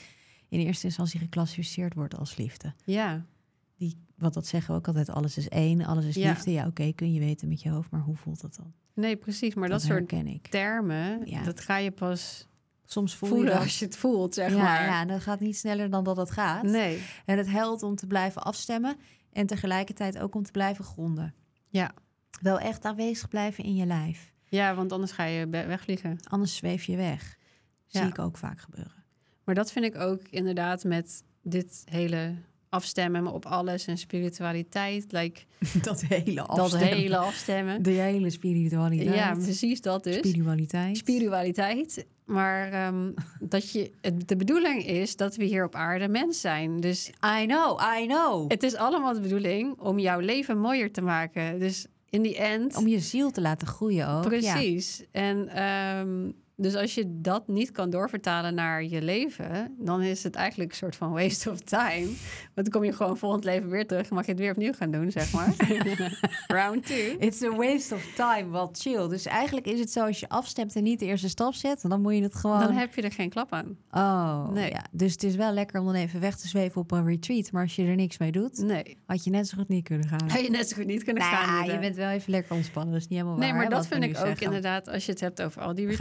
in 0.49 0.61
eerste 0.61 0.87
instantie 0.87 1.21
geclassificeerd 1.21 1.95
wordt 1.95 2.17
als 2.19 2.37
liefde. 2.37 2.73
ja. 2.85 3.25
Wat 4.23 4.35
dat 4.35 4.47
zeggen 4.47 4.73
we 4.73 4.79
ook 4.79 4.87
altijd, 4.87 5.09
alles 5.11 5.37
is 5.37 5.49
één, 5.49 5.85
alles 5.85 6.05
is 6.05 6.15
Ja. 6.15 6.29
liefde. 6.29 6.53
Ja, 6.53 6.67
oké, 6.67 6.93
kun 6.93 7.13
je 7.13 7.21
weten 7.21 7.49
met 7.49 7.63
je 7.63 7.69
hoofd, 7.71 7.91
maar 7.91 8.01
hoe 8.01 8.17
voelt 8.17 8.41
dat 8.41 8.55
dan? 8.57 8.73
Nee, 8.95 9.17
precies. 9.17 9.55
Maar 9.55 9.69
dat, 9.69 9.83
soort 9.83 10.13
ik. 10.13 10.47
termen, 10.47 11.21
Ja. 11.25 11.43
dat 11.43 11.61
ga 11.61 11.77
je 11.77 11.91
pas 11.91 12.47
Soms 12.85 13.17
voel 13.17 13.29
voelen 13.29 13.53
je 13.53 13.59
als 13.59 13.79
je 13.79 13.85
het 13.85 13.97
voelt, 13.97 14.35
zeg 14.35 14.51
ja, 14.51 14.63
maar. 14.63 14.85
ja, 14.85 15.01
en 15.01 15.09
dat 15.09 15.21
gaat 15.21 15.41
niet 15.41 15.57
sneller 15.57 15.91
dan 15.91 16.05
dat 16.05 16.17
het 16.17 16.31
gaat. 16.31 16.63
Nee. 16.63 17.03
En 17.25 17.39
het 17.39 17.49
helpt 17.51 17.83
om 17.83 17.95
te 17.97 18.07
blijven 18.07 18.43
afstemmen 18.43 18.97
en 19.33 19.47
tegelijkertijd 19.47 20.19
ook 20.19 20.35
om 20.35 20.43
te 20.43 20.51
blijven 20.51 20.85
gronden. 20.85 21.35
Ja. 21.69 21.95
Wel 22.41 22.59
echt 22.59 22.85
aanwezig 22.85 23.29
blijven 23.29 23.65
in 23.65 23.75
je 23.75 23.87
lijf. 23.87 24.33
ja, 24.49 24.75
want 24.75 24.93
anders 24.93 25.13
ga 25.13 25.25
je 25.25 25.49
wegvliegen. 25.49 26.19
Anders 26.29 26.57
zweef 26.57 26.85
je 26.85 26.97
weg. 26.97 27.37
Zie 27.87 28.03
ik 28.03 28.19
ook 28.19 28.37
vaak 28.37 28.61
gebeuren. 28.61 29.05
Maar 29.45 29.55
dat 29.55 29.73
vind 29.73 29.85
ik 29.85 29.97
ook 29.97 30.23
inderdaad 30.31 30.85
met 30.85 31.23
dit 31.43 31.83
hele 31.85 32.35
afstemmen 32.73 33.27
op 33.27 33.47
alles 33.47 33.87
en 33.87 33.99
spiritualiteit. 33.99 35.13
Like, 35.13 35.41
Dat 35.83 36.01
hele 36.01 36.47
dat 36.55 36.77
hele 36.77 37.17
afstemmen. 37.17 37.83
De 37.83 37.91
hele 37.91 38.31
spiritualiteit. 38.31 39.15
Ja, 39.15 39.35
precies 39.35 39.81
dat 39.81 40.05
dus. 40.05 40.17
Spiritualiteit. 40.17 40.97
Spiritualiteit. 40.97 42.07
Maar 42.25 42.73
ehm, 42.73 43.11
dat 43.55 43.71
je, 43.71 43.91
het, 44.01 44.29
de 44.29 44.37
bedoeling 44.37 44.87
is 44.87 45.17
dat 45.17 45.37
we 45.37 45.45
hier 45.45 45.65
op 45.65 45.75
aarde 45.75 46.09
mens 46.09 46.41
zijn. 46.41 46.81
Dus 46.81 47.11
I 47.41 47.47
know, 47.47 47.81
I 48.01 48.07
know. 48.07 48.51
het 48.51 48.63
is 48.63 48.75
allemaal 48.75 49.15
de 49.15 49.21
bedoeling 49.21 49.79
om 49.79 49.99
jouw 49.99 50.19
leven 50.19 50.59
mooier 50.59 50.93
te 50.93 51.03
maken. 51.03 51.59
Dus 51.59 51.87
in 52.09 52.23
die 52.23 52.37
end... 52.37 52.77
Om 52.77 52.89
je 52.89 53.01
ziel 53.01 53.31
te 53.31 53.41
laten 53.41 53.67
groeien 53.67 54.09
ook. 54.09 54.23
Ja. 54.23 54.29
Precies. 54.29 55.05
En 55.11 55.49
ehm, 55.49 56.31
dus 56.57 56.75
als 56.75 56.95
je 56.95 57.05
dat 57.21 57.49
niet 57.49 57.71
kan 57.71 57.91
doorvertalen 57.91 58.55
naar 58.55 58.85
je 58.85 59.03
leven, 59.03 59.75
dan 59.79 60.03
is 60.03 60.23
het 60.23 60.35
eigenlijk 60.35 60.71
een 60.71 60.77
soort 60.77 60.97
van 60.97 61.13
waste 61.13 61.51
of 61.51 61.61
time. 61.61 62.07
Want 62.55 62.55
dan 62.55 62.69
kom 62.71 62.85
je 62.85 62.93
gewoon 62.93 63.17
volgend 63.19 63.45
leven 63.45 63.71
weer 63.71 63.87
terug 63.87 64.09
en 64.09 64.15
mag 64.15 64.25
je 64.25 64.31
het 64.31 64.41
weer 64.41 64.51
opnieuw 64.51 64.73
gaan 64.73 64.91
doen, 64.91 65.11
zeg 65.11 65.33
maar. 65.33 65.55
Round 66.47 66.87
two. 66.87 67.17
It's 67.19 67.43
a 67.43 67.51
waste 67.57 67.95
of 67.95 68.13
time, 68.15 68.49
wat 68.49 68.79
chill. 68.83 69.09
Dus 69.09 69.27
eigenlijk 69.27 69.67
is 69.67 69.79
het 69.81 69.91
zo, 69.91 70.05
als 70.07 70.21
je 70.21 70.29
afstemt 70.29 70.77
en 70.77 70.83
niet 70.83 70.99
de 70.99 71.07
eerste 71.07 71.29
stap 71.29 71.55
zet, 71.55 71.85
dan 71.89 72.01
moet 72.01 72.15
je 72.15 72.23
het 72.23 72.35
gewoon... 72.35 72.61
Dan 72.61 72.73
heb 72.73 72.95
je 72.95 73.03
er 73.03 73.13
geen 73.13 73.31
klap 73.31 73.53
aan. 73.53 73.77
Oh, 73.91 74.49
Nee. 74.53 74.71
ja. 74.71 74.85
Dus 74.91 75.13
het 75.13 75.23
is 75.23 75.35
wel 75.37 75.53
lekker 75.53 75.81
om 75.81 75.87
dan 75.87 75.95
even 75.95 76.21
weg 76.21 76.37
te 76.37 76.49
zweven 76.49 76.81
op 76.81 76.91
een 76.91 77.05
retreat. 77.07 77.53
Maar 77.53 77.63
als 77.63 77.77
je 77.77 77.85
er 77.87 77.95
niks 77.97 78.19
mee 78.19 78.33
doet, 78.33 78.59
Nee. 78.59 78.97
had 79.07 79.25
je 79.25 79.31
net 79.31 79.49
zo 79.49 79.57
goed 79.59 79.69
niet 79.69 79.85
kunnen 79.85 80.09
gaan. 80.09 80.31
Had 80.31 80.41
je 80.41 80.51
net 80.51 80.69
zo 80.69 80.77
goed 80.77 80.87
niet 80.87 81.05
kunnen 81.05 81.23
Nou 81.23 81.35
gaan. 81.35 81.67
ja, 81.67 81.73
je 81.73 81.79
bent 81.79 81.97
wel 81.97 82.11
even 82.11 82.31
lekker 82.31 82.55
ontspannen. 82.57 82.93
Dat 82.93 83.03
is 83.03 83.09
niet 83.09 83.19
helemaal 83.19 83.39
Nee, 83.39 83.49
waar. 83.49 83.57
maar 83.59 83.69
hè, 83.69 83.75
dat 83.75 83.87
vind 83.87 84.03
ik 84.03 84.11
ook 84.11 84.17
zeggen. 84.27 84.47
inderdaad, 84.47 84.89
als 84.89 85.07
je 85.07 85.11
het 85.13 85.21
hebt 85.21 85.43
over 85.43 85.63
al 85.63 85.75
die 85.75 85.87
wel 85.87 85.97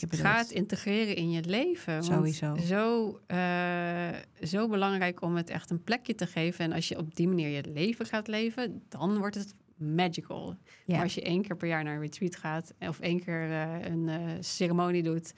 je 0.00 0.06
bedoelt. 0.06 0.28
ga 0.28 0.38
het 0.38 0.50
integreren 0.50 1.16
in 1.16 1.30
je 1.30 1.44
leven. 1.44 2.02
Sowieso. 2.02 2.56
Zo, 2.56 3.20
eh, 3.26 4.08
zo 4.42 4.68
belangrijk 4.68 5.22
om 5.22 5.36
het 5.36 5.50
echt 5.50 5.70
een 5.70 5.82
plekje 5.82 6.14
te 6.14 6.26
geven. 6.26 6.64
En 6.64 6.72
als 6.72 6.88
je 6.88 6.98
op 6.98 7.14
die 7.14 7.28
manier 7.28 7.48
je 7.48 7.64
leven 7.72 8.06
gaat 8.06 8.28
leven, 8.28 8.82
dan 8.88 9.18
wordt 9.18 9.34
het 9.34 9.54
magical. 9.76 10.56
Ja. 10.84 10.94
Maar 10.94 11.02
als 11.02 11.14
je 11.14 11.22
één 11.22 11.42
keer 11.42 11.56
per 11.56 11.68
jaar 11.68 11.84
naar 11.84 11.94
een 11.94 12.00
retreat 12.00 12.36
gaat 12.36 12.74
of 12.78 13.00
één 13.00 13.24
keer 13.24 13.50
eh, 13.50 13.90
een 13.90 14.08
eh, 14.08 14.18
ceremonie 14.40 15.02
doet, 15.02 15.32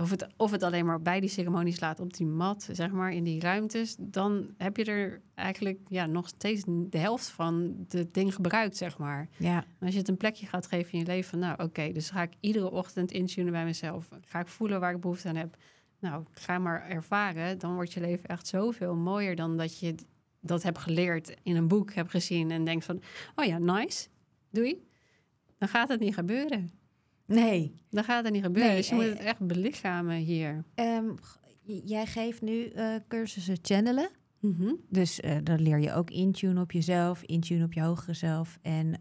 of 0.00 0.10
het, 0.10 0.26
of 0.36 0.50
het 0.50 0.62
alleen 0.62 0.86
maar 0.86 1.02
bij 1.02 1.20
die 1.20 1.28
ceremonies 1.28 1.80
laat 1.80 2.00
op 2.00 2.14
die 2.14 2.26
mat, 2.26 2.68
zeg 2.72 2.90
maar, 2.90 3.12
in 3.12 3.24
die 3.24 3.40
ruimtes, 3.40 3.96
dan 3.98 4.54
heb 4.56 4.76
je 4.76 4.84
er 4.84 5.20
eigenlijk 5.34 5.78
ja, 5.88 6.06
nog 6.06 6.28
steeds 6.28 6.62
de 6.66 6.98
helft 6.98 7.28
van 7.28 7.84
de 7.88 8.10
ding 8.10 8.34
gebruikt, 8.34 8.76
zeg 8.76 8.98
maar. 8.98 9.28
Ja, 9.36 9.56
En 9.56 9.86
als 9.86 9.92
je 9.92 9.98
het 9.98 10.08
een 10.08 10.16
plekje 10.16 10.46
gaat 10.46 10.66
geven 10.66 10.92
in 10.92 10.98
je 10.98 11.06
leven, 11.06 11.30
van, 11.30 11.38
nou 11.38 11.62
oké, 11.62 11.92
dus 11.92 12.10
ga 12.10 12.22
ik 12.22 12.32
iedere 12.40 12.70
ochtend 12.70 13.12
intunen 13.12 13.52
bij 13.52 13.64
mezelf. 13.64 14.08
Ga 14.20 14.40
ik 14.40 14.48
voelen 14.48 14.80
waar 14.80 14.94
ik 14.94 15.00
behoefte 15.00 15.28
aan 15.28 15.36
heb. 15.36 15.56
Nou, 15.98 16.24
ga 16.30 16.58
maar 16.58 16.88
ervaren. 16.88 17.58
Dan 17.58 17.74
wordt 17.74 17.92
je 17.92 18.00
leven 18.00 18.28
echt 18.28 18.46
zoveel 18.46 18.94
mooier 18.94 19.36
dan 19.36 19.56
dat 19.56 19.78
je 19.78 19.94
dat 20.40 20.62
hebt 20.62 20.78
geleerd 20.78 21.36
in 21.42 21.56
een 21.56 21.68
boek, 21.68 21.92
hebt 21.92 22.10
gezien 22.10 22.50
en 22.50 22.64
denkt 22.64 22.84
van, 22.84 23.02
oh 23.34 23.44
ja, 23.44 23.58
nice, 23.58 24.08
doei. 24.50 24.88
Dan 25.58 25.68
gaat 25.68 25.88
het 25.88 26.00
niet 26.00 26.14
gebeuren. 26.14 26.70
Nee. 27.26 27.74
Dan 27.90 28.04
gaat 28.04 28.24
het 28.24 28.32
niet 28.32 28.42
gebeuren. 28.42 28.70
Nee, 28.72 28.80
dus 28.80 28.88
je 28.88 28.94
moet 28.94 29.04
eh, 29.04 29.10
het 29.10 29.18
echt 29.18 29.46
belichamen 29.46 30.16
hier. 30.16 30.64
Ehm, 30.74 31.04
jij 31.84 32.06
geeft 32.06 32.42
nu 32.42 32.64
eh, 32.66 32.94
cursussen 33.08 33.56
channelen. 33.62 34.08
Mhm. 34.40 34.72
Dus 34.88 35.20
eh, 35.20 35.36
dan 35.42 35.60
leer 35.60 35.78
je 35.78 35.92
ook 35.92 36.10
intune 36.10 36.60
op 36.60 36.72
jezelf, 36.72 37.22
intune 37.22 37.64
op 37.64 37.72
je 37.72 37.80
hogere 37.80 38.14
zelf 38.14 38.58
en 38.62 39.00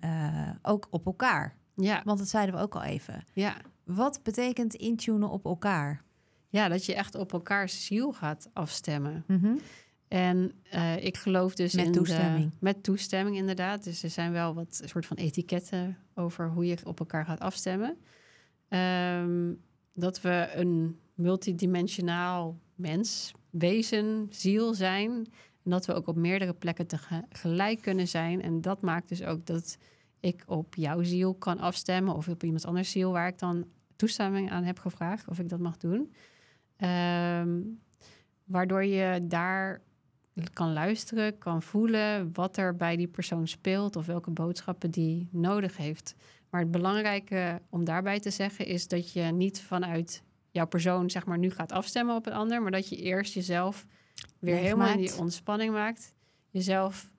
ook 0.62 0.88
op 0.90 1.06
elkaar. 1.06 1.58
Ja, 1.76 2.02
Want 2.06 2.20
dat 2.20 2.28
zeiden 2.28 2.56
we 2.56 2.62
ook 2.62 2.76
al 2.76 2.84
even. 2.84 3.24
ja. 3.34 3.56
Wat 3.84 4.20
betekent 4.24 4.74
intunen 4.74 5.30
op 5.30 5.46
elkaar? 5.46 6.04
ja, 6.50 6.68
dat 6.68 6.86
je 6.86 6.96
echt 6.96 7.16
op 7.16 7.34
elkaars 7.34 7.86
ziel 7.86 8.12
gaat 8.14 8.50
afstemmen. 8.54 9.24
Mhm. 9.28 9.56
En 10.14 10.52
eh, 10.70 11.06
ik 11.06 11.18
geloof 11.18 11.56
dus 11.56 11.74
Met 11.74 11.86
in 11.86 11.92
toestemming. 11.92 12.50
De, 12.50 12.56
met 12.60 12.84
toestemming, 12.84 13.38
inderdaad. 13.38 13.84
Dus 13.84 14.04
er 14.04 14.10
zijn 14.10 14.32
wel 14.32 14.54
wat 14.54 14.82
soort 14.86 15.06
van 15.06 15.18
etiketten 15.18 15.98
over 16.16 16.50
hoe 16.50 16.66
je 16.66 16.78
op 16.84 17.00
elkaar 17.00 17.26
gaat 17.26 17.40
afstemmen. 17.40 17.98
Ehm, 18.68 19.54
dat 19.94 20.22
we 20.22 20.50
een 20.56 21.00
multidimensionaal 21.14 22.60
mens, 22.76 23.32
wezen, 23.50 24.28
ziel 24.30 24.74
zijn. 24.74 25.12
En 25.64 25.72
dat 25.72 25.86
we 25.86 25.94
ook 25.94 26.08
op 26.08 26.16
meerdere 26.16 26.54
plekken 26.54 26.88
tegelijk 26.88 27.82
kunnen 27.82 28.08
zijn. 28.08 28.42
En 28.42 28.62
dat 28.62 28.82
maakt 28.82 29.10
dus 29.10 29.24
ook 29.24 29.46
dat 29.46 29.78
ik 30.20 30.44
op 30.46 30.76
jouw 30.76 31.04
ziel 31.04 31.34
kan 31.34 31.60
afstemmen. 31.60 32.16
Of 32.16 32.28
op 32.28 32.44
iemand 32.44 32.66
anders 32.66 32.92
ziel 32.92 33.12
waar 33.12 33.28
ik 33.28 33.40
dan 33.40 33.66
toestemming 33.96 34.52
aan 34.52 34.64
heb 34.64 34.80
gevraagd. 34.80 35.28
Of 35.28 35.40
ik 35.40 35.50
dat 35.50 35.60
mag 35.60 35.78
doen. 35.78 36.14
Ehm, 36.76 37.62
waardoor 38.44 38.86
je 38.86 39.28
daar 39.28 39.82
kan 40.54 40.74
luisteren, 40.74 41.38
kan 41.38 41.62
voelen 41.62 42.34
wat 42.34 42.58
er 42.58 42.76
bij 42.76 42.96
die 42.96 43.08
persoon 43.08 43.48
speelt 43.48 43.96
of 43.96 44.06
welke 44.06 44.32
boodschappen 44.32 44.92
die 44.92 45.28
nodig 45.32 45.78
heeft. 45.78 46.16
Maar 46.50 46.62
het 46.62 46.72
belangrijke 46.72 47.62
om 47.70 47.84
daarbij 47.84 48.20
te 48.20 48.30
zeggen 48.30 48.66
is 48.66 48.88
dat 48.88 49.12
je 49.12 49.22
niet 49.22 49.62
vanuit 49.62 50.24
jouw 50.52 50.68
persoon 50.68 51.10
zeg 51.10 51.26
maar 51.26 51.38
nu 51.38 51.50
gaat 51.52 51.72
afstemmen 51.72 52.16
op 52.16 52.26
een 52.26 52.34
ander, 52.34 52.62
maar 52.62 52.72
dat 52.72 52.90
je 52.90 52.96
eerst 52.96 53.34
jezelf 53.34 53.86
weer 54.40 54.54
Leeg 54.54 54.64
helemaal 54.64 54.94
in 54.94 54.98
die 54.98 55.18
ontspanning 55.18 55.74
maakt. 55.74 56.14
Jezelf, 56.50 57.12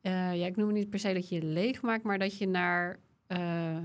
eh, 0.00 0.12
ja, 0.12 0.46
ik 0.46 0.56
noem 0.56 0.66
het 0.66 0.76
niet 0.76 0.90
per 0.90 0.98
se 0.98 1.12
dat 1.12 1.28
je 1.28 1.34
je 1.34 1.44
leeg 1.44 1.82
maakt, 1.82 2.02
maar 2.02 2.18
dat 2.18 2.38
je 2.38 2.46
naar 2.46 2.98
eh, 3.26 3.76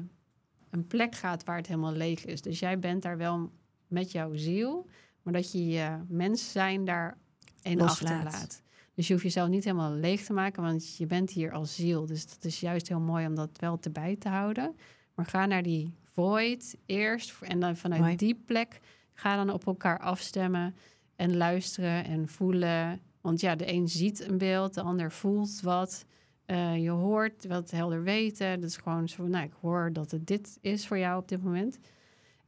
een 0.69 0.87
plek 0.87 1.15
gaat 1.15 1.43
waar 1.43 1.57
het 1.57 1.67
helemaal 1.67 1.93
leeg 1.93 2.25
is. 2.25 2.41
Dus 2.41 2.59
jij 2.59 2.79
bent 2.79 3.01
daar 3.01 3.17
wel 3.17 3.51
met 3.87 4.11
jouw 4.11 4.35
ziel, 4.35 4.89
maar 5.21 5.33
dat 5.33 5.51
je 5.51 5.67
je 5.67 5.97
mens 6.07 6.51
zijn 6.51 6.85
daar 6.85 7.17
Loslaat. 7.63 8.25
achterlaat. 8.25 8.61
Dus 8.93 9.07
je 9.07 9.13
hoeft 9.13 9.25
jezelf 9.25 9.49
niet 9.49 9.63
helemaal 9.63 9.91
leeg 9.91 10.23
te 10.23 10.33
maken, 10.33 10.63
want 10.63 10.95
je 10.97 11.05
bent 11.05 11.29
hier 11.29 11.51
als 11.51 11.75
ziel. 11.75 12.05
Dus 12.05 12.27
dat 12.27 12.43
is 12.43 12.59
juist 12.59 12.87
heel 12.87 12.99
mooi 12.99 13.25
om 13.25 13.35
dat 13.35 13.49
wel 13.59 13.79
te 13.79 13.89
bij 13.89 14.15
te 14.15 14.29
houden. 14.29 14.75
Maar 15.15 15.25
ga 15.25 15.45
naar 15.45 15.63
die 15.63 15.93
void 16.13 16.77
eerst 16.85 17.41
en 17.41 17.59
dan 17.59 17.75
vanuit 17.75 18.01
Mooi. 18.01 18.15
die 18.15 18.41
plek 18.45 18.79
ga 19.13 19.35
dan 19.35 19.49
op 19.49 19.65
elkaar 19.65 19.99
afstemmen 19.99 20.75
en 21.15 21.37
luisteren 21.37 22.05
en 22.05 22.27
voelen. 22.27 23.01
Want 23.21 23.41
ja, 23.41 23.55
de 23.55 23.71
een 23.71 23.89
ziet 23.89 24.27
een 24.27 24.37
beeld, 24.37 24.73
de 24.73 24.81
ander 24.81 25.11
voelt 25.11 25.61
wat. 25.61 26.05
Eh, 26.45 26.83
je 26.83 26.89
hoort 26.89 27.45
wat 27.45 27.71
helder 27.71 28.03
weten. 28.03 28.59
Dat 28.61 28.69
is 28.69 28.77
gewoon 28.77 29.09
zo, 29.09 29.27
nou, 29.27 29.45
ik 29.45 29.53
hoor 29.61 29.93
dat 29.93 30.11
het 30.11 30.27
dit 30.27 30.57
is 30.61 30.87
voor 30.87 30.97
jou 30.97 31.21
op 31.21 31.27
dit 31.27 31.43
moment. 31.43 31.79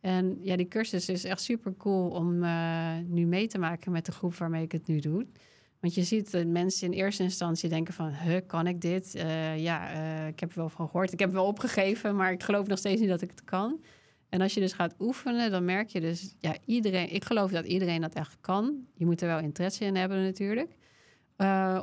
En 0.06 0.38
ja, 0.42 0.56
die 0.56 0.68
cursus 0.68 1.10
is 1.10 1.24
echt 1.24 1.42
super 1.42 1.74
cool 1.78 2.10
om 2.10 2.44
eh, 2.44 2.98
nu 3.06 3.26
mee 3.26 3.48
te 3.48 3.58
maken 3.58 3.92
met 3.92 4.06
de 4.06 4.12
groep 4.12 4.36
waarmee 4.36 4.64
ik 4.64 4.72
het 4.72 4.88
nu 4.88 5.00
doe. 5.00 5.26
Want 5.80 5.94
je 5.94 6.04
ziet 6.04 6.32
dat 6.32 6.46
mensen 6.46 6.88
in 6.88 6.94
eerste 6.94 7.24
instantie 7.24 7.70
denken 7.70 7.94
van, 7.94 8.10
huh, 8.10 8.38
kan 8.48 8.68
ik 8.68 8.82
dit? 8.82 9.16
Eh, 9.16 9.58
ja, 9.58 9.92
eh, 9.92 10.28
ik 10.28 10.40
heb 10.40 10.50
er 10.50 10.58
wel 10.58 10.70
van 10.70 10.86
gehoord. 10.86 11.14
Ik 11.14 11.20
heb 11.20 11.32
wel 11.32 11.46
opgegeven, 11.46 12.16
maar 12.16 12.32
ik 12.32 12.44
geloof 12.44 12.68
nog 12.68 12.78
steeds 12.78 13.02
niet 13.02 13.10
dat 13.10 13.22
ik 13.22 13.30
het 13.30 13.44
kan. 13.44 13.82
En 14.30 14.42
als 14.42 14.54
je 14.54 14.60
dus 14.60 14.74
gaat 14.74 14.96
oefenen, 15.00 15.52
dan 15.52 15.66
merk 15.66 15.90
je 15.90 16.02
dus, 16.02 16.36
ja, 16.40 16.56
iedereen, 16.66 17.14
ik 17.14 17.24
geloof 17.24 17.52
dat 17.52 17.66
iedereen 17.66 18.02
dat 18.02 18.14
echt 18.14 18.38
kan. 18.42 18.76
Je 18.94 19.06
moet 19.06 19.22
er 19.22 19.28
wel 19.28 19.40
interesse 19.40 19.86
in 19.86 19.96
hebben 19.96 20.24
natuurlijk. 20.24 20.76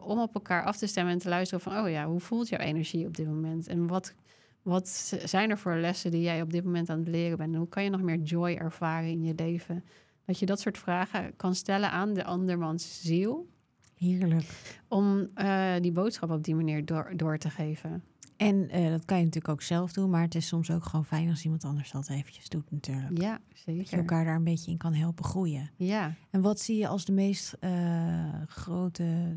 Om 0.04 0.20
op 0.20 0.35
elkaar 0.35 0.64
af 0.64 0.76
te 0.76 0.87
stemmen 0.87 1.12
en 1.12 1.18
te 1.18 1.28
luisteren 1.28 1.62
van, 1.62 1.85
oh 1.85 1.90
ja, 1.90 2.06
hoe 2.06 2.20
voelt 2.20 2.48
jouw 2.48 2.61
energie 2.61 3.06
op 3.06 3.16
dit 3.16 3.26
moment? 3.26 3.68
En 3.68 3.87
wat, 3.87 4.14
wat 4.62 4.88
zijn 5.25 5.51
er 5.51 5.59
voor 5.59 5.77
lessen 5.77 6.11
die 6.11 6.20
jij 6.22 6.42
op 6.42 6.53
dit 6.53 6.64
moment 6.64 6.90
aan 6.90 6.98
het 6.98 7.09
leren 7.09 7.37
bent? 7.38 7.53
En 7.53 7.59
hoe 7.59 7.68
kan 7.68 7.85
je 7.85 7.90
nog 7.90 8.03
meer 8.03 8.18
joy 8.20 8.53
ervaren 8.55 9.09
in 9.11 9.22
je 9.22 9.33
leven? 9.37 9.85
Dat 10.25 10.38
je 10.38 10.46
dat 10.46 10.61
soort 10.61 10.79
vragen 10.79 11.37
kan 11.37 11.55
stellen 11.55 11.90
aan 11.90 12.14
de 12.14 12.25
andermans 12.25 13.01
ziel. 13.03 13.48
Heerlijk. 13.96 14.77
Om 14.88 15.29
eh, 15.35 15.72
die 15.81 15.92
boodschap 15.92 16.31
op 16.31 16.44
die 16.44 16.55
manier 16.55 16.85
door, 16.85 17.12
door 17.16 17.38
te 17.38 17.51
geven. 17.51 18.03
En 18.37 18.68
eh, 18.68 18.90
dat 18.90 19.05
kan 19.05 19.18
je 19.18 19.25
natuurlijk 19.25 19.53
ook 19.53 19.62
zelf 19.62 19.92
doen, 19.92 20.11
maar 20.11 20.22
het 20.22 20.35
is 20.35 20.46
soms 20.46 20.70
ook 20.70 20.85
gewoon 20.85 21.05
fijn 21.05 21.29
als 21.29 21.44
iemand 21.44 21.64
anders 21.64 21.90
dat 21.90 22.09
eventjes 22.09 22.48
doet 22.48 22.70
natuurlijk. 22.70 23.20
Ja, 23.20 23.33
Dat 23.48 23.59
je 23.64 23.72
zeker. 23.72 23.98
elkaar 23.98 24.25
daar 24.25 24.35
een 24.37 24.44
beetje 24.44 24.70
in 24.70 24.77
kan 24.77 24.94
helpen 24.94 25.25
groeien. 25.25 25.70
Ja, 25.77 26.14
En 26.31 26.40
wat 26.40 26.61
zie 26.61 26.77
je 26.79 26.88
als 26.88 27.05
de 27.05 27.12
meest 27.12 27.57
eh, 27.61 28.33
grote 28.46 29.37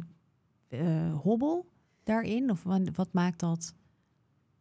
hobbel 1.21 1.69
daarin? 2.03 2.49
Of 2.51 2.63
wa- 2.63 2.79
wat 2.93 3.13
maakt 3.13 3.39
dat 3.39 3.73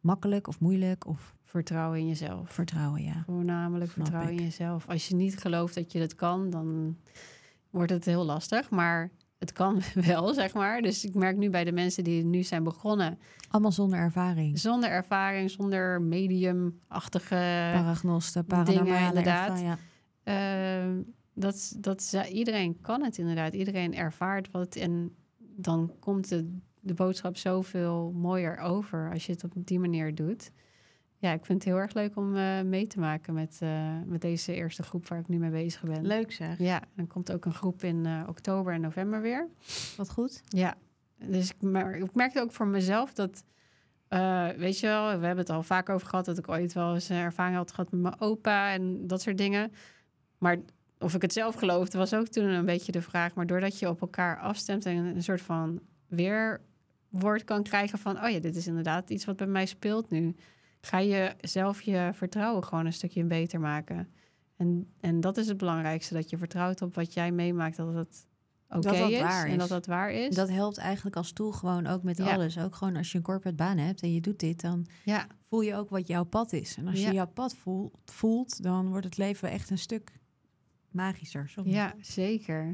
makkelijk 0.04 0.48
of 0.48 0.60
moeilijk 0.60 1.06
of 1.06 1.34
vertrouwen 1.44 1.98
in 1.98 2.06
jezelf. 2.08 2.52
vertrouwen? 2.52 3.02
Ja. 3.02 3.22
Voornamelijk 3.26 3.90
Snap 3.90 4.04
vertrouwen 4.04 4.32
ik. 4.34 4.38
in 4.38 4.44
jezelf. 4.44 4.88
Als 4.88 5.08
je 5.08 5.14
niet 5.14 5.38
gelooft 5.38 5.74
dat 5.74 5.92
je 5.92 5.98
het 6.00 6.14
kan, 6.14 6.50
dan 6.50 6.96
wordt 7.70 7.90
het 7.90 8.04
heel 8.04 8.24
lastig. 8.24 8.70
Maar 8.70 9.10
het 9.38 9.52
kan 9.52 9.80
wel, 10.06 10.34
zeg 10.34 10.54
maar. 10.54 10.82
Dus 10.82 11.04
ik 11.04 11.14
merk 11.14 11.36
nu 11.36 11.50
bij 11.50 11.64
de 11.64 11.72
mensen 11.72 12.04
die 12.04 12.24
nu 12.24 12.42
zijn 12.42 12.62
begonnen, 12.64 13.18
Allemaal 13.48 13.72
zonder 13.72 13.98
ervaring. 13.98 14.58
zonder 14.58 14.90
ervaring, 14.90 15.50
zonder 15.50 16.02
mediumachtige 16.02 17.70
Paragnosten, 17.74 18.44
dingen, 18.48 18.64
paranormale 18.64 19.06
inderdaad. 19.08 19.48
erva- 19.50 19.62
ja. 19.62 19.78
Ehm, 20.84 21.02
dat, 21.34 21.76
dat 21.78 22.16
iedereen 22.32 22.80
kan 22.80 23.02
het 23.02 23.18
inderdaad. 23.18 23.54
Iedereen 23.54 23.94
ervaart 23.94 24.50
wat. 24.50 24.76
En 24.76 25.14
dan 25.56 25.92
komt 26.00 26.28
de, 26.28 26.58
de 26.84 26.94
boodschap 26.94 27.36
zoveel 27.36 28.12
mooier 28.12 28.58
over 28.58 29.10
als 29.12 29.26
je 29.26 29.32
het 29.32 29.44
op 29.44 29.52
die 29.54 29.78
manier 29.78 30.14
doet. 30.14 30.50
Ja, 31.18 31.32
ik 31.32 31.44
vind 31.44 31.64
het 31.64 31.72
heel 31.72 31.80
erg 31.80 31.94
leuk 31.94 32.16
om 32.16 32.36
eh, 32.36 32.62
mee 32.62 32.86
te 32.86 32.98
maken 32.98 33.34
met, 33.34 33.58
eh, 33.60 33.98
met 34.06 34.20
deze 34.20 34.54
eerste 34.54 34.82
groep 34.82 35.08
waar 35.08 35.18
ik 35.18 35.28
nu 35.28 35.38
mee 35.38 35.50
bezig 35.50 35.82
ben. 35.82 36.06
Leuk 36.06 36.32
zeg. 36.32 36.58
Ja, 36.58 36.82
er 36.96 37.06
komt 37.06 37.32
ook 37.32 37.44
een 37.44 37.54
groep 37.54 37.82
in 37.82 38.06
eh, 38.06 38.22
oktober 38.28 38.72
en 38.72 38.80
november 38.80 39.20
weer. 39.20 39.48
Wat 39.96 40.10
goed. 40.10 40.42
Ja, 40.48 40.74
dus 41.18 41.50
ik, 41.50 41.62
mer 41.62 41.96
ik 41.96 42.14
merkte 42.14 42.40
ook 42.40 42.52
voor 42.52 42.66
mezelf 42.66 43.12
dat, 43.12 43.44
weet 44.56 44.80
je 44.80 44.86
wel, 44.86 45.04
we 45.06 45.26
hebben 45.26 45.44
het 45.44 45.50
al 45.50 45.62
vaak 45.62 45.88
over 45.88 46.08
gehad 46.08 46.24
dat 46.24 46.38
ik 46.38 46.48
ooit 46.48 46.72
wel 46.72 46.94
eens 46.94 47.08
een 47.08 47.16
ervaring 47.16 47.56
had 47.56 47.70
gehad 47.70 47.90
met 47.90 48.00
mijn 48.00 48.20
opa 48.20 48.72
en 48.72 49.06
dat 49.06 49.22
soort 49.22 49.38
dingen. 49.38 49.72
Maar 50.38 50.58
of 50.98 51.14
ik 51.14 51.22
het 51.22 51.32
zelf 51.32 51.54
geloofde 51.54 51.98
was 51.98 52.14
ook 52.14 52.26
toen 52.26 52.44
een 52.44 52.64
beetje 52.64 52.92
de 52.92 53.02
vraag. 53.02 53.34
Maar 53.34 53.46
doordat 53.46 53.78
je 53.78 53.88
op 53.88 54.00
elkaar 54.00 54.38
afstemt 54.38 54.86
en 54.86 54.96
een 54.96 55.22
soort 55.22 55.42
van 55.42 55.80
weerwoord 57.14 57.44
kan 57.44 57.62
krijgen 57.62 57.98
van, 57.98 58.22
oh 58.24 58.28
ja, 58.30 58.38
dit 58.38 58.56
is 58.56 58.66
inderdaad 58.66 59.10
iets 59.10 59.24
wat 59.24 59.36
bij 59.36 59.46
mij 59.46 59.66
speelt 59.66 60.10
nu, 60.10 60.34
ga 60.80 60.98
je 60.98 61.34
zelf 61.40 61.82
je 61.82 62.10
vertrouwen 62.14 62.64
gewoon 62.64 62.86
een 62.86 62.92
stukje 62.92 63.24
beter 63.24 63.60
maken. 63.60 64.08
En, 64.56 64.92
en 65.00 65.20
dat 65.20 65.36
is 65.36 65.48
het 65.48 65.56
belangrijkste, 65.56 66.14
dat 66.14 66.30
je 66.30 66.36
vertrouwt 66.38 66.82
op 66.82 66.94
wat 66.94 67.14
jij 67.14 67.32
meemaakt, 67.32 67.76
dat 67.76 67.94
het 67.94 68.26
oké 68.68 68.94
is 68.94 69.20
waar 69.20 69.46
en 69.46 69.52
is. 69.52 69.58
dat 69.58 69.68
dat 69.68 69.86
waar 69.86 70.12
is. 70.12 70.34
Dat 70.34 70.48
helpt 70.48 70.78
eigenlijk 70.78 71.16
als 71.16 71.32
tool 71.32 71.52
gewoon 71.52 71.86
ook 71.86 72.02
met 72.02 72.16
Ja. 72.16 72.34
alles. 72.34 72.58
Ook 72.58 72.74
gewoon 72.74 72.96
als 72.96 73.12
je 73.12 73.18
een 73.18 73.24
corporate 73.24 73.56
baan 73.56 73.78
hebt 73.78 74.02
en 74.02 74.12
je 74.14 74.20
doet 74.20 74.38
dit, 74.40 74.60
dan 74.60 74.86
Ja, 75.04 75.26
voel 75.40 75.60
je 75.60 75.74
ook 75.74 75.90
wat 75.90 76.06
jouw 76.06 76.24
pad 76.24 76.52
is. 76.52 76.76
En 76.76 76.88
als 76.88 77.00
Ja. 77.00 77.08
je 77.08 77.14
jouw 77.14 77.26
pad 77.26 77.54
voelt, 77.56 77.98
voelt, 78.04 78.62
dan 78.62 78.88
wordt 78.88 79.04
het 79.04 79.16
leven 79.16 79.50
echt 79.50 79.70
een 79.70 79.78
stuk 79.78 80.12
magischer. 80.90 81.48
Sorry. 81.48 81.70
ja, 81.70 81.94
zeker. 82.00 82.64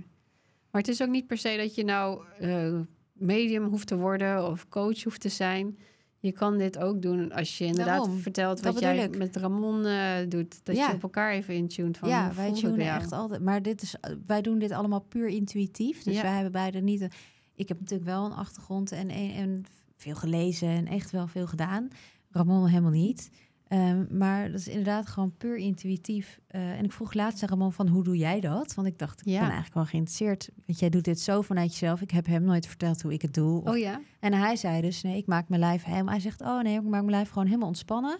Maar 0.71 0.81
het 0.81 0.89
is 0.91 1.03
ook 1.03 1.09
niet 1.09 1.27
per 1.27 1.39
se 1.39 1.57
dat 1.57 1.75
je 1.75 1.85
nou 1.85 2.25
eh, 2.39 2.81
medium 3.21 3.65
hoeft 3.65 3.87
te 3.87 3.97
worden 3.97 4.47
of 4.51 4.69
coach 4.69 5.03
hoeft 5.03 5.21
te 5.21 5.29
zijn. 5.29 5.79
Je 6.19 6.33
kan 6.33 6.59
dit 6.59 6.79
ook 6.79 7.03
doen 7.03 7.33
als 7.33 7.59
je 7.59 7.65
inderdaad 7.65 7.99
Daarom, 8.05 8.19
vertelt 8.19 8.61
wat 8.61 8.79
jij 8.81 8.99
ik. 9.05 9.19
met 9.19 9.37
Ramon 9.37 9.85
eh, 9.85 10.13
doet. 10.29 10.61
Dat 10.65 10.77
Ja. 10.77 10.89
je 10.89 10.95
op 10.95 11.03
elkaar 11.03 11.33
even 11.33 11.55
intuned 11.55 11.99
van 11.99 12.09
ja, 12.09 12.33
wij 12.35 12.53
tunen 12.53 12.79
echt 12.95 13.13
altijd. 13.13 13.43
Maar 13.43 13.63
dit 13.63 13.83
is, 13.83 13.95
wij 14.27 14.43
doen 14.43 14.59
dit 14.59 14.71
allemaal 14.73 15.01
puur 15.01 15.27
intuïtief. 15.29 16.03
Dus 16.03 16.15
Ja. 16.15 16.23
wij 16.23 16.33
hebben 16.33 16.53
beide 16.53 16.81
niet. 16.81 17.01
een- 17.01 17.11
ik 17.55 17.69
heb 17.69 17.81
natuurlijk 17.81 18.11
wel 18.11 18.25
een 18.25 18.33
achtergrond 18.33 18.93
en, 18.93 19.09
en, 19.09 19.31
en 19.35 19.65
veel 19.97 20.15
gelezen 20.15 20.69
en 20.69 20.87
echt 20.87 21.11
wel 21.11 21.27
veel 21.27 21.47
gedaan. 21.47 21.89
Ramon 22.31 22.67
helemaal 22.67 22.91
niet. 22.91 23.31
Ehm, 23.71 24.17
maar 24.19 24.51
dat 24.51 24.61
is 24.61 24.69
inderdaad 24.69 25.07
gewoon 25.09 25.37
puur 25.37 25.57
intuïtief. 25.57 26.41
Eh, 26.47 26.79
en 26.79 26.85
ik 26.85 26.93
vroeg 26.93 27.13
laatst 27.13 27.43
aan 27.43 27.49
Ramon 27.49 27.73
van 27.73 27.89
hoe 27.89 28.05
doe 28.05 28.17
jij 28.17 28.41
dat? 28.41 28.75
Want 28.75 28.87
ik 28.89 28.99
dacht, 28.99 29.21
ik 29.21 29.27
Ja. 29.27 29.33
ben 29.33 29.43
eigenlijk 29.43 29.75
wel 29.75 29.85
geïnteresseerd. 29.85 30.51
Want 30.67 30.79
jij 30.79 30.89
doet 30.89 31.05
dit 31.05 31.21
zo 31.21 31.43
vanuit 31.43 31.71
jezelf. 31.71 32.01
Ik 32.01 32.11
heb 32.11 32.27
hem 32.27 32.43
nooit 32.43 32.67
verteld 32.67 33.03
hoe 33.03 33.13
ik 33.13 33.23
het 33.23 33.35
doe. 33.35 33.61
Of 33.63 33.69
Oh 33.69 33.79
ja? 33.79 34.01
En 34.21 34.33
hij 34.33 34.57
zei 34.57 34.81
dus, 34.81 35.03
nee, 35.03 35.17
ik 35.17 35.27
maak 35.27 35.49
mijn 35.49 35.61
lijf 35.61 35.85
helemaal... 35.85 36.13
Hij 36.13 36.21
zegt, 36.21 36.41
oh 36.41 36.61
nee, 36.63 36.75
ik 36.75 36.83
maak 36.83 36.91
mijn 36.91 37.11
lijf 37.11 37.29
gewoon 37.29 37.47
helemaal 37.47 37.69
ontspannen. 37.69 38.19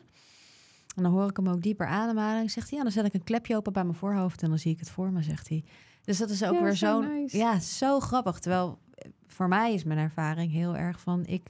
En 0.97 1.03
dan 1.03 1.13
hoor 1.13 1.29
ik 1.29 1.37
hem 1.37 1.49
ook 1.49 1.63
dieper 1.63 1.87
ademhalen. 1.87 2.51
Zegt 2.51 2.69
hij, 2.69 2.79
ja, 2.79 2.85
dan 2.85 2.93
zet 2.93 3.05
ik 3.05 3.15
een 3.15 3.25
klepje 3.25 3.57
open 3.57 3.73
bij 3.73 3.85
mijn 3.85 3.97
voorhoofd... 3.97 4.43
en 4.43 4.49
dan 4.49 4.59
zie 4.59 4.73
ik 4.73 4.79
het 4.79 4.91
voor 4.91 5.13
me, 5.13 5.23
zegt 5.23 5.49
hij. 5.49 5.65
Dus 6.05 6.19
dat 6.19 6.31
is 6.31 6.45
ook 6.45 6.55
Ja, 6.55 6.63
weer 6.63 6.77
zo 6.77 7.01
nice. 7.01 7.37
Ja, 7.37 7.59
zo 7.61 8.01
grappig. 8.01 8.39
Terwijl 8.39 8.79
voor 9.27 9.49
mij 9.49 9.75
is 9.75 9.85
mijn 9.85 9.99
ervaring 9.99 10.53
heel 10.53 10.77
erg 10.77 11.01
van... 11.01 11.27
ik 11.27 11.43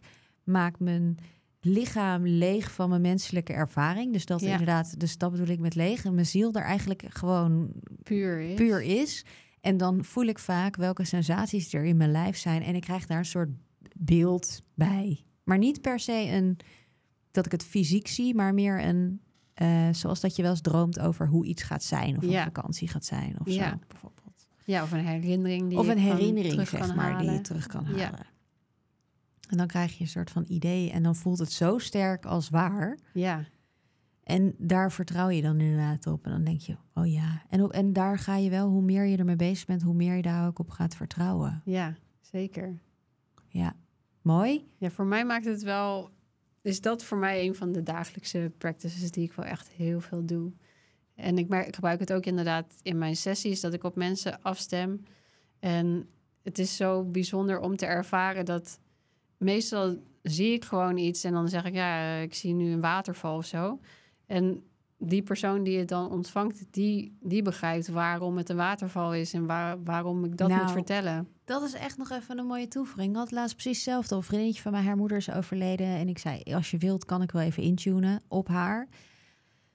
maak 0.44 0.78
mijn 0.78 1.18
lichaam 1.60 2.26
leeg 2.26 2.72
van 2.72 2.88
mijn 2.88 3.00
menselijke 3.00 3.52
ervaring. 3.52 4.12
Dus 4.12 4.26
dat 4.26 4.40
Ja. 4.40 4.50
inderdaad, 4.50 5.00
dus 5.00 5.18
dat 5.18 5.30
bedoel 5.30 5.46
ik 5.48 5.58
met 5.58 5.74
leeg. 5.74 6.04
En 6.04 6.14
mijn 6.14 6.26
ziel 6.26 6.52
er 6.52 6.62
eigenlijk 6.62 7.04
gewoon 7.08 7.70
Puur 8.02 8.40
is. 8.40 8.54
puur 8.54 8.82
is. 8.82 9.24
En 9.60 9.76
dan 9.76 10.04
voel 10.04 10.24
ik 10.24 10.38
vaak 10.38 10.76
welke 10.76 11.04
sensaties 11.04 11.72
er 11.72 11.84
in 11.84 11.96
mijn 11.96 12.10
lijf 12.10 12.36
zijn. 12.36 12.62
En 12.62 12.74
ik 12.74 12.80
krijg 12.82 13.06
daar 13.06 13.18
een 13.18 13.24
soort 13.24 13.50
beeld 13.98 14.62
bij. 14.74 15.24
Maar 15.44 15.58
niet 15.58 15.80
per 15.80 16.00
se 16.00 16.28
een 16.32 16.56
dat 17.30 17.46
ik 17.46 17.52
het 17.52 17.64
fysiek 17.64 18.08
zie, 18.08 18.34
maar 18.34 18.54
meer 18.54 18.84
een 18.84 19.20
eh, 19.54 19.88
zoals 19.92 20.20
dat 20.20 20.36
je 20.36 20.42
wel 20.42 20.50
eens 20.50 20.60
droomt 20.60 21.00
over 21.00 21.26
hoe 21.28 21.44
iets 21.46 21.62
gaat 21.62 21.82
zijn 21.82 22.16
of 22.16 22.24
Ja. 22.24 22.38
een 22.38 22.44
vakantie 22.44 22.88
gaat 22.88 23.04
zijn 23.04 23.36
of 23.40 23.46
Ja. 23.52 23.70
zo 23.70 23.76
bijvoorbeeld. 23.88 24.46
Ja, 24.64 24.82
of 24.82 24.92
een 24.92 25.06
herinnering 25.06 25.68
die 25.68 25.78
Of 25.78 25.86
je 25.86 25.92
een 25.92 25.98
herinnering 25.98 26.52
terug 26.52 26.68
zeg 26.68 26.80
kan 26.80 26.96
maar 26.96 27.18
die 27.18 27.30
je 27.30 27.40
terug 27.40 27.66
kan 27.66 27.84
halen. 27.84 28.26
En 29.50 29.56
dan 29.56 29.66
krijg 29.66 29.92
je 29.96 30.00
een 30.00 30.10
soort 30.10 30.30
van 30.30 30.44
idee 30.48 30.90
en 30.90 31.02
dan 31.02 31.16
voelt 31.16 31.38
het 31.38 31.52
zo 31.52 31.78
sterk 31.78 32.24
als 32.24 32.48
waar. 32.48 32.98
Ja, 33.12 33.44
En 34.22 34.54
daar 34.58 34.92
vertrouw 34.92 35.28
je 35.28 35.42
dan 35.42 35.60
inderdaad 35.60 36.06
op. 36.06 36.24
En 36.24 36.30
dan 36.30 36.44
denk 36.44 36.60
je, 36.60 36.76
oh 36.94 37.12
ja. 37.12 37.42
En, 37.48 37.62
op, 37.62 37.72
en 37.72 37.92
daar 37.92 38.18
ga 38.18 38.36
je 38.36 38.50
wel, 38.50 38.68
hoe 38.68 38.82
meer 38.82 39.04
je 39.04 39.16
ermee 39.16 39.36
bezig 39.36 39.66
bent, 39.66 39.82
hoe 39.82 39.94
meer 39.94 40.14
je 40.16 40.22
daar 40.22 40.46
ook 40.46 40.58
op 40.58 40.70
gaat 40.70 40.94
vertrouwen. 40.94 41.62
ja, 41.64 41.96
zeker. 42.20 42.78
Ja, 43.48 43.76
mooi. 44.22 44.68
Ja, 44.76 44.90
voor 44.90 45.06
mij 45.06 45.24
maakt 45.24 45.44
het 45.44 45.62
wel. 45.62 46.10
Is 46.62 46.80
dat 46.80 47.04
voor 47.04 47.18
mij 47.18 47.46
een 47.46 47.54
van 47.54 47.72
de 47.72 47.82
dagelijkse 47.82 48.52
practices 48.58 49.10
die 49.10 49.24
ik 49.24 49.32
wel 49.32 49.44
echt 49.44 49.68
heel 49.68 50.00
veel 50.00 50.26
doe. 50.26 50.52
En 51.14 51.38
ik, 51.38 51.48
merk, 51.48 51.66
ik 51.66 51.74
gebruik 51.74 52.00
het 52.00 52.12
ook 52.12 52.26
inderdaad 52.26 52.74
in 52.82 52.98
mijn 52.98 53.16
sessies, 53.16 53.60
dat 53.60 53.72
ik 53.72 53.84
op 53.84 53.96
mensen 53.96 54.42
afstem. 54.42 55.02
En 55.58 56.08
het 56.42 56.58
is 56.58 56.76
zo 56.76 57.04
bijzonder 57.04 57.60
om 57.60 57.76
te 57.76 57.86
ervaren 57.86 58.44
dat 58.44 58.80
meestal 59.40 59.96
zie 60.22 60.52
ik 60.52 60.64
gewoon 60.64 60.96
iets 60.96 61.24
en 61.24 61.32
dan 61.32 61.48
zeg 61.48 61.64
ik, 61.64 61.74
ja, 61.74 62.14
ik 62.14 62.34
zie 62.34 62.54
nu 62.54 62.72
een 62.72 62.80
waterval 62.80 63.36
of 63.36 63.44
zo. 63.44 63.80
En 64.26 64.62
die 64.98 65.22
persoon 65.22 65.62
die 65.62 65.78
het 65.78 65.88
dan 65.88 66.10
ontvangt, 66.10 66.64
die, 66.70 67.16
die 67.20 67.42
begrijpt 67.42 67.88
waarom 67.88 68.36
het 68.36 68.48
een 68.48 68.56
waterval 68.56 69.14
is 69.14 69.32
en 69.32 69.46
waar, 69.46 69.82
waarom 69.82 70.24
ik 70.24 70.36
dat 70.36 70.48
Nou, 70.48 70.62
moet 70.62 70.70
vertellen. 70.70 71.28
Dat 71.44 71.62
is 71.62 71.72
echt 71.72 71.96
nog 71.96 72.10
even 72.10 72.38
een 72.38 72.46
mooie 72.46 72.68
toevoeging. 72.68 73.10
Ik 73.10 73.16
had 73.16 73.30
laatst 73.30 73.56
precies 73.56 73.76
hetzelfde. 73.76 74.14
Een 74.14 74.22
vriendinnetje 74.22 74.62
van 74.62 74.72
mij, 74.72 74.82
haar 74.82 74.96
moeder 74.96 75.16
is 75.16 75.30
overleden. 75.30 75.86
En 75.86 76.08
ik 76.08 76.18
zei, 76.18 76.42
als 76.42 76.70
je 76.70 76.78
wilt, 76.78 77.04
kan 77.04 77.22
ik 77.22 77.30
wel 77.30 77.42
even 77.42 77.62
intunen 77.62 78.22
op 78.28 78.48
haar. 78.48 78.88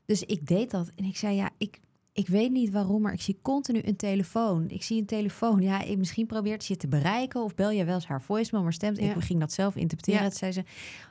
Dus 0.05 0.23
ik 0.23 0.47
deed 0.47 0.71
dat. 0.71 0.91
En 0.95 1.03
ik 1.03 1.17
zei, 1.17 1.35
ja, 1.35 1.49
ik, 1.57 1.79
ik 2.15 2.27
weet 2.27 2.51
niet 2.51 2.71
waarom, 2.71 3.01
maar 3.01 3.13
ik 3.13 3.21
zie 3.21 3.39
continu 3.41 3.81
een 3.83 3.95
telefoon. 3.95 4.69
Ik 4.69 4.83
zie 4.83 4.99
een 4.99 5.05
telefoon. 5.05 5.61
Ja, 5.61 5.81
ik, 5.81 5.97
misschien 5.97 6.25
probeert 6.25 6.63
ze 6.63 6.73
je 6.73 6.79
te 6.79 6.87
bereiken 6.87 7.43
of 7.43 7.55
bel 7.55 7.69
je 7.71 7.85
wel 7.85 7.95
eens 7.95 8.05
haar 8.07 8.21
voicemail, 8.21 8.63
maar 8.63 8.73
stemt. 8.73 8.97
Ja. 8.97 9.15
Ik 9.15 9.21
ging 9.23 9.39
dat 9.39 9.51
zelf 9.53 9.75
interpreteren. 9.75 10.21
Ja. 10.23 10.27
Toen 10.29 10.37
zei 10.37 10.51
ze, 10.51 10.63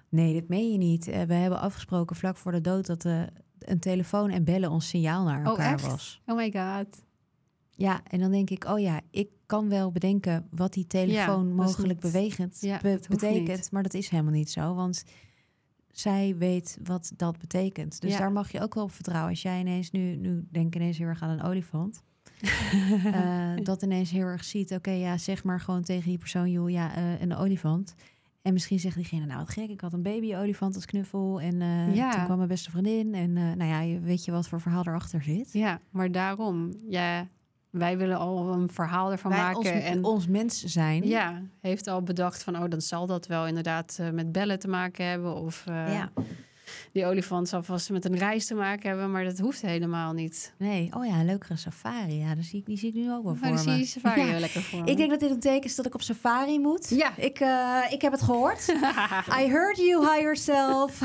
nee, 0.08 0.32
dit 0.32 0.48
meen 0.48 0.72
je 0.72 0.78
niet. 0.78 1.08
Eh, 1.08 1.22
we 1.22 1.34
hebben 1.34 1.60
afgesproken 1.60 2.16
vlak 2.16 2.36
voor 2.36 2.52
de 2.52 2.60
dood 2.60 2.86
dat 2.86 3.04
eh, 3.04 3.22
een 3.58 3.78
telefoon 3.78 4.30
en 4.30 4.44
bellen 4.44 4.70
ons 4.70 4.88
signaal 4.88 5.24
naar 5.24 5.40
Oh, 5.40 5.46
elkaar 5.46 5.72
echt? 5.72 5.86
was. 5.86 6.20
Oh 6.26 6.36
my 6.36 6.52
god. 6.52 7.02
Ja, 7.70 8.00
en 8.04 8.20
dan 8.20 8.30
denk 8.30 8.50
ik, 8.50 8.64
oh 8.68 8.78
ja, 8.78 9.00
ik 9.10 9.28
kan 9.46 9.68
wel 9.68 9.90
bedenken 9.92 10.48
wat 10.50 10.72
die 10.72 10.86
telefoon 10.86 11.48
Ja, 11.48 11.54
dat 11.56 11.66
mogelijk 11.66 12.02
niet- 12.02 12.12
bewegend 12.12 12.58
Ja, 12.60 12.78
be- 12.82 12.90
dat 12.90 13.08
betekent, 13.08 13.46
niet. 13.48 13.70
maar 13.70 13.82
dat 13.82 13.94
is 13.94 14.08
helemaal 14.08 14.32
niet 14.32 14.50
zo, 14.50 14.74
want 14.74 15.04
zij 15.98 16.34
weet 16.38 16.78
wat 16.84 17.12
dat 17.16 17.38
betekent. 17.38 18.00
Dus 18.00 18.12
Ja. 18.12 18.18
daar 18.18 18.32
mag 18.32 18.52
je 18.52 18.60
ook 18.60 18.74
wel 18.74 18.84
op 18.84 18.92
vertrouwen. 18.92 19.30
Als 19.30 19.42
jij 19.42 19.60
ineens 19.60 19.90
nu, 19.90 20.16
nu 20.16 20.46
denk 20.50 20.74
ineens 20.74 20.98
heel 20.98 21.06
erg 21.06 21.22
aan 21.22 21.30
een 21.30 21.42
olifant, 21.42 22.02
eh, 23.04 23.52
dat 23.62 23.82
ineens 23.82 24.10
heel 24.10 24.26
erg 24.26 24.44
ziet, 24.44 24.72
oké, 24.72 24.90
ja, 24.90 25.18
zeg 25.18 25.44
maar 25.44 25.60
gewoon 25.60 25.82
tegen 25.82 26.08
die 26.08 26.18
persoon, 26.18 26.50
joh, 26.50 26.70
ja, 26.70 26.94
eh, 26.96 27.20
een 27.20 27.34
olifant. 27.36 27.94
En 28.42 28.52
misschien 28.52 28.80
zegt 28.80 28.96
diegene, 28.96 29.26
nou 29.26 29.38
wat 29.38 29.48
gek, 29.50 29.68
ik 29.68 29.80
had 29.80 29.92
een 29.92 30.02
baby-olifant 30.02 30.74
als 30.74 30.84
knuffel 30.86 31.40
en 31.40 31.62
eh, 31.62 31.94
Ja. 31.94 32.10
toen 32.10 32.24
kwam 32.24 32.36
mijn 32.36 32.48
beste 32.48 32.70
vriendin 32.70 33.14
en 33.14 33.32
nou 33.32 33.64
ja, 33.64 34.00
weet 34.00 34.24
je 34.24 34.30
wat 34.32 34.48
voor 34.48 34.60
verhaal 34.60 34.86
erachter 34.86 35.22
zit? 35.22 35.52
Ja, 35.52 35.80
maar 35.90 36.12
daarom. 36.12 36.72
Ja, 36.88 37.28
wij 37.74 37.98
willen 37.98 38.18
al 38.18 38.52
een 38.52 38.70
verhaal 38.72 39.10
ervan 39.12 39.30
Wij 39.30 39.40
maken. 39.40 39.56
ons, 39.58 39.68
en 39.68 40.04
ons 40.04 40.26
mens 40.28 40.64
zijn. 40.64 41.06
ja, 41.08 41.42
heeft 41.60 41.86
al 41.86 42.02
bedacht 42.02 42.42
van, 42.42 42.56
oh, 42.62 42.68
dan 42.68 42.80
zal 42.80 43.06
dat 43.06 43.26
wel 43.26 43.46
inderdaad 43.46 43.96
eh, 44.00 44.10
met 44.10 44.32
bellen 44.32 44.58
te 44.58 44.68
maken 44.68 45.06
hebben. 45.06 45.34
Of 45.34 45.64
eh, 45.66 45.94
Ja. 45.94 46.10
die 46.92 47.06
olifant 47.06 47.48
zal 47.48 47.62
vast 47.62 47.90
met 47.90 48.04
een 48.04 48.16
reis 48.18 48.46
te 48.46 48.54
maken 48.54 48.88
hebben. 48.88 49.10
Maar 49.10 49.24
dat 49.24 49.38
hoeft 49.38 49.60
helemaal 49.60 50.12
niet. 50.12 50.54
Nee, 50.58 50.90
oh 50.96 51.06
ja, 51.06 51.18
een 51.18 51.24
leukere 51.26 51.56
safari. 51.56 52.18
Ja, 52.18 52.34
die 52.34 52.44
zie 52.44 52.58
ik, 52.58 52.66
die 52.66 52.78
zie 52.78 52.88
ik 52.88 52.94
nu 52.94 53.12
ook 53.12 53.24
wel 53.24 53.34
voor 53.34 53.40
Maar 53.40 53.50
dan 53.50 53.58
zie 53.58 53.72
je 53.78 53.84
safari 53.84 54.20
Ja. 54.20 54.26
heel 54.26 54.40
lekker 54.40 54.62
voor. 54.62 54.86
Ik 54.88 54.96
denk 54.96 55.10
dat 55.10 55.20
dit 55.20 55.30
een 55.30 55.40
teken 55.40 55.64
is 55.64 55.74
dat 55.74 55.86
ik 55.86 55.94
op 55.94 56.02
safari 56.02 56.60
moet. 56.60 56.88
Ja. 56.90 57.16
Ik, 57.16 57.40
eh, 57.40 57.78
ik 57.90 58.00
heb 58.02 58.12
het 58.12 58.22
gehoord. 58.22 58.68
I 59.40 59.48
heard 59.50 59.76
you, 59.76 60.00
high 60.06 60.20
yourself. 60.20 61.00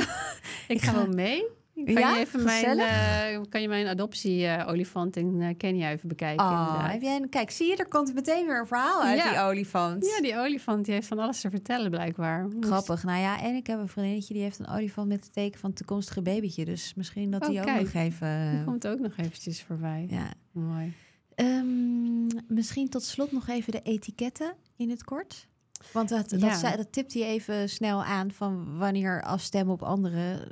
ik 0.68 0.82
ga 0.82 0.94
wel 0.94 1.08
mee. 1.08 1.44
Kan, 1.86 1.94
Ja? 1.94 2.14
je 2.14 2.20
even 2.20 2.44
mijn, 2.44 2.80
eh, 2.80 3.42
kan 3.50 3.62
je 3.62 3.68
mijn 3.68 3.88
adoptie-olifant 3.88 5.16
in 5.16 5.42
eh, 5.42 5.58
Kenia 5.58 5.90
even 5.92 6.08
bekijken? 6.08 6.46
Oh, 6.46 6.92
heb 6.92 7.02
jij 7.02 7.16
een, 7.16 7.30
kijk, 7.30 7.52
zie 7.52 7.68
je, 7.68 7.76
er 7.76 7.88
komt 7.88 8.14
meteen 8.14 8.46
weer 8.46 8.60
een 8.60 8.68
verhaal 8.68 9.02
uit 9.04 9.18
Ja. 9.18 9.30
die 9.30 9.40
olifant. 9.40 10.06
Ja, 10.06 10.22
die 10.22 10.38
olifant 10.38 10.86
die 10.86 10.94
heeft 10.94 11.08
van 11.08 11.20
alles 11.20 11.42
te 11.42 11.50
vertellen 11.50 11.90
blijkbaar. 11.92 12.48
Grappig. 12.60 13.04
Nou 13.04 13.20
ja, 13.20 13.42
en 13.42 13.56
ik 13.56 13.68
heb 13.68 13.80
een 13.80 13.88
vriendinnetje 13.88 14.34
die 14.34 14.44
heeft 14.44 14.60
een 14.60 14.68
olifant 14.70 15.08
met 15.08 15.24
het 15.24 15.34
teken 15.34 15.60
van 15.60 15.70
het 15.70 15.78
toekomstige 15.80 16.22
babytje. 16.22 16.66
Dus 16.66 16.94
misschien 16.96 17.32
dat 17.32 17.42
Oh, 17.42 17.50
die 17.50 17.60
ook 17.60 17.66
kijk. 17.66 17.82
nog 17.84 17.94
even... 17.94 18.52
Die 18.52 18.64
komt 18.64 18.88
ook 18.88 19.00
nog 19.00 19.18
eventjes 19.18 19.64
voorbij. 19.64 20.06
ja. 20.10 20.34
Mooi. 20.52 20.94
Ehm, 21.36 22.28
misschien 22.48 22.90
tot 22.90 23.04
slot 23.04 23.32
nog 23.32 23.48
even 23.48 23.72
de 23.72 23.82
etiketten 23.82 24.54
in 24.78 24.90
het 24.90 25.04
kort. 25.04 25.48
Want 25.94 26.10
dat, 26.10 26.30
dat, 26.30 26.40
Ja. 26.62 26.76
dat 26.76 26.92
tipt 26.92 27.14
hij 27.14 27.24
even 27.24 27.70
snel 27.70 28.04
aan 28.04 28.32
van 28.32 28.78
wanneer 28.78 29.22
afstemmen 29.24 29.74
op 29.74 29.84
anderen. 29.84 30.48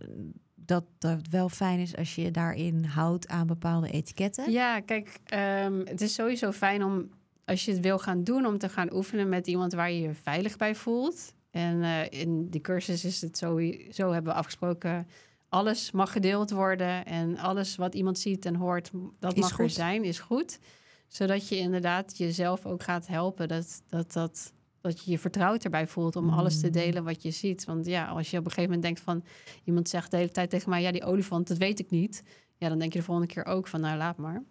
Dat 0.68 0.84
dat 0.98 1.28
wel 1.30 1.50
fijn 1.50 1.80
is 1.80 1.96
als 1.96 2.16
je 2.16 2.22
je 2.22 2.32
daarin 2.32 2.84
houdt 2.84 3.28
aan 3.28 3.48
bepaalde 3.48 3.90
etiketten. 3.90 4.52
Ja, 4.52 4.80
kijk, 4.80 5.20
ehm, 5.26 5.80
het 5.86 6.02
is 6.02 6.14
sowieso 6.14 6.52
fijn 6.52 6.84
om, 6.84 7.10
als 7.46 7.66
je 7.66 7.72
het 7.72 7.80
wil 7.82 8.00
gaan 8.00 8.24
doen, 8.24 8.46
om 8.46 8.58
te 8.58 8.70
gaan 8.70 8.94
oefenen 8.94 9.30
met 9.30 9.48
iemand 9.48 9.74
waar 9.74 9.92
je 9.92 10.00
je 10.00 10.14
veilig 10.14 10.58
bij 10.58 10.76
voelt. 10.76 11.34
En 11.52 11.84
eh, 11.84 12.22
in 12.22 12.50
die 12.50 12.62
cursus 12.62 13.06
is 13.06 13.22
het 13.22 13.38
sowieso, 13.38 14.12
hebben 14.12 14.32
we 14.34 14.40
afgesproken, 14.40 15.08
alles 15.50 15.92
mag 15.92 16.12
gedeeld 16.12 16.52
worden. 16.52 17.06
En 17.06 17.38
alles 17.38 17.76
wat 17.76 17.96
iemand 17.96 18.20
ziet 18.20 18.46
en 18.46 18.56
hoort, 18.56 18.92
dat 19.20 19.34
Is 19.34 19.40
mag 19.40 19.50
er 19.50 19.56
goed. 19.56 19.74
zijn, 19.74 20.04
is 20.04 20.20
goed. 20.20 20.60
Zodat 21.08 21.48
je 21.48 21.58
inderdaad 21.58 22.18
jezelf 22.18 22.66
ook 22.66 22.84
gaat 22.84 23.08
helpen, 23.08 23.48
dat, 23.48 23.82
dat, 23.88 24.14
dat, 24.14 24.54
dat 24.88 25.06
je 25.06 25.12
je 25.12 25.19
vertrouwd 25.19 25.63
erbij 25.63 25.88
voelt 25.88 26.15
om 26.15 26.30
alles 26.30 26.60
te 26.60 26.65
Mm. 26.65 26.71
delen 26.71 27.04
wat 27.04 27.23
je 27.23 27.32
ziet. 27.32 27.65
Want 27.65 27.86
ja, 27.86 28.06
als 28.08 28.32
je 28.32 28.38
op 28.38 28.45
een 28.45 28.52
gegeven 28.52 28.73
moment 28.73 28.82
denkt 28.82 29.00
van, 29.00 29.23
iemand 29.63 29.89
zegt 29.89 30.12
de 30.12 30.17
hele 30.17 30.32
tijd 30.32 30.50
tegen 30.50 30.69
mij, 30.69 30.82
ja, 30.82 30.91
die 30.91 31.04
olifant, 31.04 31.47
dat 31.47 31.58
weet 31.58 31.80
ik 31.80 31.89
niet. 31.89 32.23
Ja, 32.58 32.69
dan 32.69 32.80
denk 32.80 32.93
je 32.93 33.00
de 33.00 33.06
volgende 33.06 33.34
keer 33.34 33.45
ook 33.45 33.67
van, 33.67 33.82
nou, 33.82 33.97
laat 33.97 34.17
maar. 34.17 34.43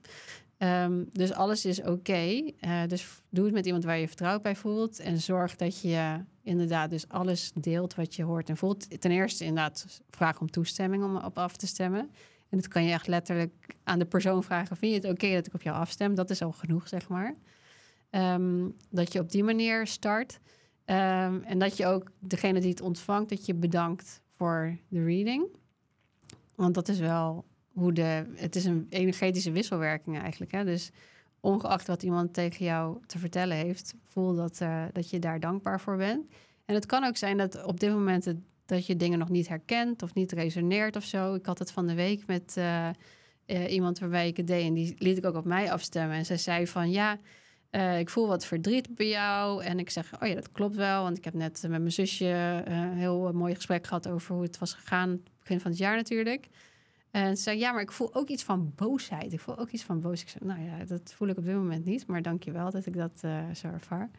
Ehm, 0.59 1.05
dus 1.12 1.33
alles 1.33 1.64
is 1.64 1.83
oké. 1.83 2.51
Eh, 2.59 2.83
dus 2.87 3.07
doe 3.31 3.44
het 3.44 3.55
met 3.55 3.66
iemand 3.66 3.85
waar 3.85 3.94
je 3.94 4.01
je 4.01 4.07
vertrouwd 4.09 4.42
bij 4.42 4.57
voelt. 4.57 4.99
En 5.01 5.20
zorg 5.20 5.57
dat 5.57 5.81
je 5.81 6.20
inderdaad 6.42 6.90
dus 6.90 7.09
alles 7.09 7.53
deelt 7.55 7.94
wat 7.94 8.14
je 8.14 8.22
hoort 8.22 8.49
en 8.49 8.57
voelt. 8.57 9.01
Ten 9.01 9.11
eerste 9.11 9.44
inderdaad 9.44 10.01
vraag 10.11 10.40
om 10.40 10.51
toestemming 10.51 11.05
om 11.05 11.16
op 11.16 11.38
af 11.38 11.57
te 11.57 11.66
stemmen. 11.66 12.11
En 12.49 12.59
dat 12.59 12.68
kan 12.68 12.85
je 12.85 12.92
echt 12.92 13.07
letterlijk 13.07 13.53
aan 13.85 13.99
de 13.99 14.05
persoon 14.05 14.42
vragen. 14.42 14.77
Vind 14.77 14.92
je 14.92 14.99
het 15.09 15.11
oké 15.16 15.35
dat 15.35 15.46
ik 15.46 15.55
op 15.55 15.62
jou 15.62 15.77
afstem? 15.77 16.14
Dat 16.14 16.31
is 16.31 16.42
al 16.42 16.53
genoeg, 16.53 16.88
zeg 16.88 17.09
maar. 17.09 17.35
Ehm, 18.11 18.69
dat 18.90 19.12
je 19.12 19.21
op 19.21 19.31
die 19.31 19.45
manier 19.45 19.87
start. 19.87 20.38
Ehm, 20.85 21.40
en 21.42 21.59
dat 21.59 21.77
je 21.77 21.87
ook 21.87 22.11
degene 22.19 22.61
die 22.61 22.71
het 22.71 22.81
ontvangt, 22.81 23.29
dat 23.29 23.47
je 23.47 23.55
bedankt 23.55 24.21
voor 24.37 24.77
de 24.88 25.05
reading. 25.05 25.47
Want 26.55 26.75
dat 26.75 26.88
is 26.88 26.99
wel 26.99 27.45
hoe 27.73 27.92
de. 27.92 28.25
Het 28.35 28.57
is 28.57 28.64
een 28.64 28.87
energetische 28.88 29.51
wisselwerking 29.51 30.19
eigenlijk. 30.19 30.53
Hè? 30.53 30.64
Dus 30.64 30.90
ongeacht 31.40 31.87
wat 31.87 32.03
iemand 32.03 32.35
tegen 32.35 32.64
jou 32.64 32.99
te 33.07 33.19
vertellen 33.19 33.57
heeft, 33.57 33.95
voel 34.05 34.35
dat, 34.35 34.61
eh, 34.61 34.85
dat 34.92 35.11
je 35.11 35.19
daar 35.19 35.40
dankbaar 35.40 35.81
voor 35.81 35.97
bent. 35.97 36.27
En 36.64 36.75
het 36.75 36.87
kan 36.87 37.05
ook 37.05 37.16
zijn 37.16 37.37
dat 37.37 37.64
op 37.64 37.81
dit 37.81 37.90
moment 37.90 38.35
dat 38.66 38.87
je 38.87 38.97
dingen 38.97 39.19
nog 39.19 39.29
niet 39.29 39.49
herkent 39.49 40.03
of 40.03 40.14
niet 40.14 40.33
resoneert 40.33 40.97
of 40.97 41.05
zo. 41.05 41.35
Ik 41.35 41.47
had 41.47 41.59
het 41.59 41.73
van 41.73 41.87
de 41.87 41.95
week 41.95 42.27
met 42.27 42.55
eh, 42.57 42.88
eh, 43.47 43.73
iemand 43.73 43.99
waarbij 43.99 44.29
ik 44.29 44.37
het 44.37 44.47
deed 44.47 44.66
en 44.66 44.75
die 44.75 44.95
liet 44.99 45.16
ik 45.19 45.25
ook 45.25 45.37
op 45.37 45.45
mij 45.45 45.73
afstemmen. 45.73 46.16
En 46.16 46.27
zij 46.27 46.38
zei 46.38 46.66
van 46.66 46.90
ja. 46.90 47.19
Eh, 47.71 47.99
ik 47.99 48.11
voel 48.11 48.27
wat 48.27 48.47
verdriet 48.47 48.95
bij 48.95 49.09
jou. 49.09 49.65
En 49.65 49.79
ik 49.79 49.91
zeg, 49.91 50.23
oh 50.23 50.29
ja, 50.29 50.35
dat 50.35 50.53
klopt 50.53 50.77
wel. 50.77 51.03
Want 51.03 51.19
ik 51.19 51.25
heb 51.25 51.35
net 51.35 51.65
eh, 51.65 51.71
met 51.71 51.81
mijn 51.81 51.93
zusje 51.93 52.63
eh, 52.67 52.75
een 52.75 52.97
heel 52.97 53.33
mooi 53.33 53.55
gesprek 53.55 53.87
gehad 53.87 54.09
over 54.09 54.35
hoe 54.35 54.43
het 54.43 54.59
was 54.59 54.73
gegaan. 54.75 55.23
Begin 55.41 55.61
van 55.61 55.71
het 55.71 55.81
jaar 55.81 55.97
natuurlijk. 55.97 56.49
En 57.11 57.37
ze 57.37 57.43
zei, 57.43 57.59
ja, 57.59 57.73
maar 57.73 57.83
ik 57.83 57.93
voel 57.93 58.15
ook 58.15 58.29
iets 58.29 58.43
van 58.43 58.73
boosheid. 58.77 59.33
Ik 59.33 59.41
voel 59.41 59.59
ook 59.59 59.71
iets 59.71 59.83
van 59.83 60.01
boos. 60.01 60.23
Ik 60.23 60.29
zei, 60.29 60.45
nou 60.47 60.61
ja, 60.61 60.85
dat 60.85 61.13
voel 61.15 61.29
ik 61.29 61.37
op 61.37 61.45
dit 61.45 61.55
moment 61.55 61.85
niet. 61.85 62.07
Maar 62.07 62.23
dank 62.23 62.43
je 62.43 62.53
wel 62.53 62.71
dat 62.71 62.87
ik 62.87 62.97
dat 62.97 63.19
zo 63.55 63.67
ervaar. 63.67 64.11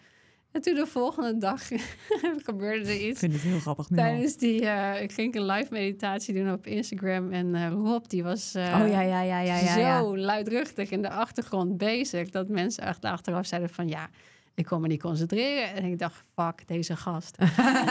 En 0.52 0.62
toen 0.62 0.74
de 0.76 0.86
volgende 0.88 1.38
dag 1.38 1.62
gebeurde 2.48 2.86
er 2.90 2.96
Ik 2.96 3.02
iets. 3.02 3.20
vind 3.20 3.34
het 3.34 3.42
heel 3.42 3.60
grappig 3.60 3.90
nu 3.90 3.98
al. 3.98 4.04
Tijdens 4.04 4.38
die, 4.38 4.66
eh, 4.66 5.02
ik 5.02 5.12
ging 5.12 5.36
een 5.36 5.46
live 5.46 5.68
meditatie 5.74 6.34
doen 6.34 6.52
op 6.52 6.68
Instagram. 6.68 7.32
En 7.32 7.56
eh, 7.56 7.70
Rob, 7.70 8.04
die 8.08 8.24
was 8.24 8.54
eh, 8.56 8.64
oh 8.64 8.88
ja, 8.90 9.02
ja, 9.02 9.22
ja, 9.22 9.22
ja, 9.22 9.58
ja. 9.58 9.76
ja. 9.78 10.00
zo 10.00 10.18
luidruchtig 10.18 10.90
in 10.90 11.02
de 11.02 11.10
achtergrond 11.10 11.78
bezig. 11.78 12.30
Dat 12.30 12.48
mensen 12.48 12.84
echt 12.84 13.06
achteraf 13.06 13.46
zeiden 13.46 13.70
van, 13.70 13.88
ja, 13.88 14.10
ik 14.56 14.66
kon 14.66 14.82
me 14.82 14.88
niet 14.88 15.02
concentreren. 15.02 15.74
En 15.74 15.84
ik 15.84 16.00
dacht, 16.00 16.24
fuck, 16.36 16.68
deze 16.68 16.96
gast. 16.96 17.38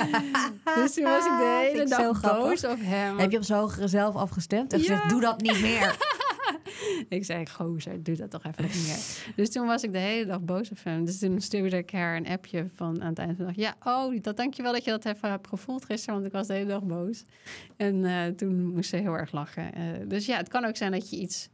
dus 0.77 0.95
toen 0.95 1.05
was 1.05 1.25
ik 1.25 1.33
de 1.39 1.67
hele 1.71 1.83
ik 1.83 1.89
zo 1.89 2.13
dag 2.13 2.21
boos 2.21 2.65
op 2.65 2.79
hem. 2.81 3.19
Heb 3.19 3.31
je 3.31 3.37
op 3.37 3.45
zijn 3.45 3.59
hogere 3.61 3.89
zelf 3.89 4.15
afgestemd 4.15 4.73
en 4.73 4.79
Ja. 4.79 4.85
gezegd, 4.85 5.09
doe 5.09 5.21
dat 5.21 5.41
niet 5.41 5.61
meer. 5.61 5.97
Ik 7.09 7.25
zei, 7.25 7.49
gozer, 7.49 8.03
doe 8.03 8.17
dat 8.17 8.31
toch 8.31 8.45
even 8.45 8.65
niet 8.65 8.87
meer. 8.87 9.35
Dus 9.37 9.51
toen 9.51 9.67
was 9.67 9.83
ik 9.83 9.93
de 9.93 9.99
hele 9.99 10.27
dag 10.27 10.41
boos 10.41 10.71
op 10.71 10.79
hem. 10.83 11.05
Dus 11.05 11.19
toen 11.19 11.41
stuurde 11.41 11.77
ik 11.77 11.91
haar 11.91 12.17
een 12.17 12.29
appje 12.29 12.67
van 12.75 13.03
aan 13.03 13.09
het 13.09 13.19
eind 13.19 13.37
van 13.37 13.47
de 13.47 13.53
dag. 13.53 13.65
Ja, 13.65 13.75
oh, 13.93 14.23
dat, 14.23 14.37
dankjewel 14.37 14.73
dat 14.73 14.85
je 14.85 14.91
dat 14.91 15.05
even 15.05 15.31
hebt 15.31 15.49
gevoeld 15.49 15.85
gisteren, 15.85 16.15
want 16.15 16.27
ik 16.27 16.33
was 16.33 16.47
de 16.47 16.53
hele 16.53 16.69
dag 16.69 16.83
boos. 16.83 17.25
En 17.77 18.05
eh, 18.05 18.27
toen 18.27 18.67
moest 18.67 18.89
ze 18.89 18.97
heel 18.97 19.15
erg 19.15 19.33
lachen. 19.33 19.75
Eh, 19.75 19.85
dus 20.09 20.27
ja, 20.27 20.37
het 20.37 20.49
kan 20.49 20.65
ook 20.65 20.77
zijn 20.77 20.93
dat 20.93 21.11
je 21.11 21.17
iets 21.17 21.49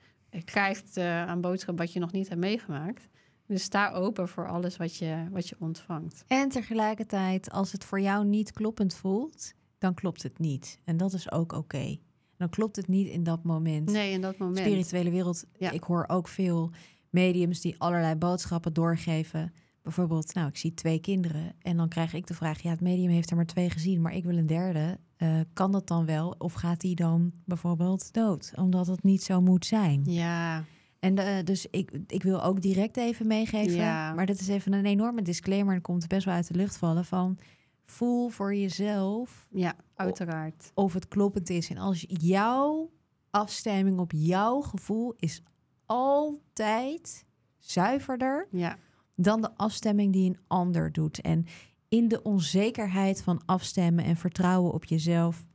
krijgt 0.44 0.96
eh, 0.96 1.26
aan 1.26 1.40
boodschap 1.40 1.78
wat 1.78 1.92
je 1.92 2.00
nog 2.00 2.12
niet 2.12 2.28
hebt 2.28 2.40
meegemaakt. 2.40 3.08
Dus 3.46 3.62
sta 3.62 3.90
open 3.90 4.28
voor 4.28 4.48
alles 4.48 4.76
wat 4.76 4.96
je, 4.96 5.26
wat 5.30 5.48
je 5.48 5.56
ontvangt. 5.58 6.24
En 6.26 6.48
tegelijkertijd, 6.48 7.50
als 7.50 7.72
het 7.72 7.84
voor 7.84 8.00
jou 8.00 8.24
niet 8.24 8.52
kloppend 8.52 8.94
voelt, 8.94 9.52
dan 9.78 9.94
klopt 9.94 10.22
het 10.22 10.38
niet. 10.38 10.78
En 10.84 10.96
dat 10.96 11.12
is 11.12 11.30
ook 11.32 11.52
oké. 11.52 11.98
Dan 12.42 12.50
klopt 12.50 12.76
het 12.76 12.88
niet 12.88 13.08
in 13.08 13.22
dat 13.22 13.44
moment. 13.44 13.90
Nee, 13.90 14.12
in 14.12 14.20
dat 14.20 14.38
moment. 14.38 14.58
spirituele 14.58 15.10
wereld. 15.10 15.44
Ja. 15.58 15.70
Ik 15.70 15.82
hoor 15.82 16.04
ook 16.08 16.28
veel 16.28 16.70
mediums 17.10 17.60
die 17.60 17.74
allerlei 17.78 18.14
boodschappen 18.14 18.72
doorgeven. 18.72 19.52
Bijvoorbeeld, 19.82 20.34
nou, 20.34 20.48
ik 20.48 20.56
zie 20.56 20.74
twee 20.74 21.00
kinderen. 21.00 21.54
En 21.60 21.76
dan 21.76 21.88
krijg 21.88 22.14
ik 22.14 22.26
de 22.26 22.34
vraag: 22.34 22.62
ja, 22.62 22.70
het 22.70 22.80
medium 22.80 23.10
heeft 23.10 23.30
er 23.30 23.36
maar 23.36 23.46
twee 23.46 23.70
gezien, 23.70 24.00
maar 24.00 24.14
ik 24.14 24.24
wil 24.24 24.36
een 24.36 24.46
derde. 24.46 24.98
Eh, 25.16 25.40
kan 25.52 25.72
dat 25.72 25.86
dan 25.88 26.06
wel? 26.06 26.34
Of 26.38 26.52
gaat 26.52 26.80
die 26.80 26.94
dan 26.94 27.32
bijvoorbeeld 27.44 28.12
dood? 28.12 28.52
Omdat 28.56 28.86
het 28.86 29.02
niet 29.02 29.22
zo 29.22 29.40
moet 29.40 29.66
zijn. 29.66 30.02
Ja, 30.04 30.64
En 30.98 31.18
eh, 31.18 31.44
dus 31.44 31.66
ik, 31.70 31.90
ik 32.06 32.22
wil 32.22 32.42
ook 32.42 32.60
direct 32.60 32.96
even 32.96 33.26
meegeven. 33.26 33.76
Ja. 33.76 34.14
Maar 34.14 34.26
dat 34.26 34.40
is 34.40 34.48
even 34.48 34.72
een 34.72 34.86
enorme 34.86 35.22
disclaimer. 35.22 35.74
En 35.74 35.80
komt 35.80 36.08
best 36.08 36.24
wel 36.24 36.34
uit 36.34 36.48
de 36.48 36.54
lucht 36.54 36.76
vallen 36.76 37.04
van. 37.04 37.38
Voel 37.84 38.28
voor 38.28 38.54
jezelf 38.54 39.46
ja, 39.50 39.74
uiteraard. 39.94 40.70
of 40.74 40.92
het 40.92 41.08
kloppend 41.08 41.50
is. 41.50 41.70
En 41.70 41.76
als 41.76 42.04
jouw 42.08 42.90
afstemming 43.30 43.98
op 43.98 44.12
jouw 44.14 44.60
gevoel 44.60 45.14
is 45.16 45.42
altijd 45.86 47.24
zuiverder 47.58 48.48
Ja, 48.50 48.78
dan 49.14 49.40
de 49.40 49.56
afstemming 49.56 50.12
die 50.12 50.30
een 50.30 50.40
ander 50.46 50.92
doet. 50.92 51.20
En 51.20 51.46
in 51.88 52.08
de 52.08 52.22
onzekerheid 52.22 53.22
van 53.22 53.42
afstemmen 53.46 54.04
en 54.04 54.16
vertrouwen 54.16 54.72
op 54.72 54.84
jezelf 54.84 55.46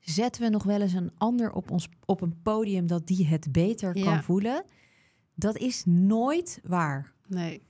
zetten 0.00 0.42
we 0.42 0.48
nog 0.48 0.62
wel 0.62 0.80
eens 0.80 0.92
een 0.92 1.12
ander 1.16 1.52
op 1.52 1.70
ons 1.70 1.88
op 2.04 2.20
een 2.20 2.42
podium 2.42 2.86
dat 2.86 3.06
die 3.06 3.26
het 3.26 3.52
beter 3.52 3.92
kan 4.02 4.22
voelen. 4.22 4.64
Dat 5.34 5.56
is 5.56 5.82
nooit 5.84 6.60
waar. 6.64 7.12
Nee. 7.26 7.62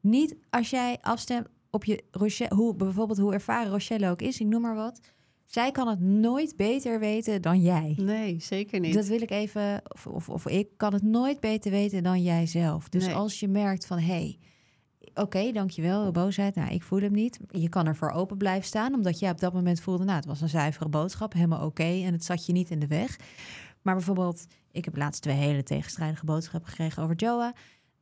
Niet 0.00 0.36
als 0.50 0.70
jij 0.70 0.98
afstemt 1.00 1.48
op 1.74 1.84
je 1.84 2.04
Rochelle, 2.10 2.54
hoe, 2.54 2.74
bijvoorbeeld 2.74 3.18
hoe 3.18 3.32
ervaren 3.32 3.70
Rochelle 3.70 4.10
ook 4.10 4.22
is, 4.22 4.40
ik 4.40 4.46
noem 4.46 4.60
maar 4.62 4.74
wat. 4.74 5.00
Zij 5.46 5.70
kan 5.70 5.88
het 5.88 6.00
nooit 6.00 6.56
beter 6.56 6.98
weten 6.98 7.42
dan 7.42 7.60
jij. 7.60 7.94
Nee, 7.96 8.40
zeker 8.40 8.80
niet. 8.80 8.94
Dat 8.94 9.06
wil 9.06 9.22
ik 9.22 9.30
even, 9.30 9.82
of, 9.94 10.06
of, 10.06 10.28
of 10.28 10.46
ik 10.46 10.68
kan 10.76 10.92
het 10.92 11.02
nooit 11.02 11.40
beter 11.40 11.70
weten 11.70 12.02
dan 12.02 12.22
jij 12.22 12.46
zelf. 12.46 12.88
Dus 12.88 13.06
Nee. 13.06 13.14
als 13.14 13.40
je 13.40 13.48
merkt 13.48 13.86
van, 13.86 13.98
hé, 13.98 14.04
hey, 14.04 14.38
oké, 15.14 15.52
dankjewel, 15.52 16.10
boosheid, 16.10 16.54
nou, 16.54 16.70
ik 16.72 16.82
voel 16.82 17.00
hem 17.00 17.12
niet. 17.12 17.38
Je 17.50 17.68
kan 17.68 17.86
ervoor 17.86 18.10
open 18.10 18.36
blijven 18.36 18.66
staan, 18.66 18.94
omdat 18.94 19.18
jij 19.18 19.30
op 19.30 19.40
dat 19.40 19.52
moment 19.52 19.80
voelde, 19.80 20.04
nou, 20.04 20.16
het 20.16 20.26
was 20.26 20.40
een 20.40 20.48
zuivere 20.48 20.88
boodschap, 20.88 21.32
helemaal 21.32 21.66
oké, 21.66 22.02
en 22.04 22.12
het 22.12 22.24
zat 22.24 22.46
je 22.46 22.52
niet 22.52 22.70
in 22.70 22.78
de 22.78 22.86
weg. 22.86 23.16
Maar 23.82 23.94
bijvoorbeeld, 23.94 24.46
ik 24.72 24.84
heb 24.84 24.96
laatst 24.96 25.22
twee 25.22 25.36
hele 25.36 25.62
tegenstrijdige 25.62 26.24
boodschappen 26.24 26.70
gekregen 26.70 27.02
over 27.02 27.16
Joa. 27.16 27.54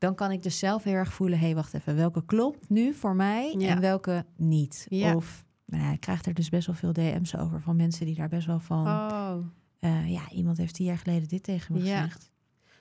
Dan 0.02 0.14
kan 0.14 0.30
ik 0.30 0.42
dus 0.42 0.58
zelf 0.58 0.82
heel 0.82 0.94
erg 0.94 1.12
voelen, 1.12 1.38
hé, 1.38 1.44
hey, 1.44 1.54
wacht 1.54 1.74
even, 1.74 1.96
welke 1.96 2.24
klopt 2.24 2.68
nu 2.68 2.94
voor 2.94 3.14
mij 3.16 3.54
Ja. 3.58 3.68
en 3.68 3.80
welke 3.80 4.24
niet? 4.36 4.86
Ja. 4.88 5.14
Of, 5.16 5.44
nou 5.66 5.82
ja, 5.84 5.92
ik 5.92 6.00
krijg 6.00 6.24
er 6.24 6.34
dus 6.34 6.48
best 6.48 6.66
wel 6.66 6.76
veel 6.76 6.92
DM's 6.92 7.34
over 7.36 7.60
van 7.60 7.76
mensen 7.76 8.06
die 8.06 8.14
daar 8.14 8.28
best 8.28 8.46
wel 8.46 8.58
van... 8.60 8.86
Oh. 8.86 9.34
Eh, 9.78 10.10
ja, 10.10 10.30
iemand 10.30 10.56
heeft 10.58 10.74
tien 10.74 10.86
jaar 10.86 10.98
geleden 10.98 11.28
dit 11.28 11.42
tegen 11.42 11.74
me 11.74 11.84
Ja. 11.84 12.00
gezegd. 12.02 12.30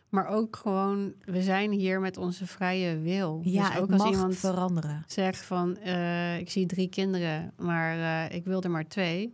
Maar 0.09 0.27
ook 0.27 0.55
gewoon, 0.55 1.13
we 1.19 1.41
zijn 1.41 1.71
hier 1.71 1.99
met 1.99 2.17
onze 2.17 2.47
vrije 2.47 2.99
wil. 2.99 3.41
Ja, 3.43 3.67
dus 3.69 3.77
ook 3.77 3.81
het 3.83 3.91
als 3.91 4.01
mag 4.03 4.11
iemand 4.11 4.37
veranderen. 4.37 5.03
zegt 5.07 5.45
van, 5.45 5.77
eh, 5.77 6.37
ik 6.39 6.49
zie 6.49 6.65
drie 6.65 6.89
kinderen, 6.89 7.53
maar 7.57 7.97
eh, 8.29 8.35
ik 8.35 8.45
wil 8.45 8.61
er 8.63 8.71
maar 8.71 8.87
twee. 8.87 9.33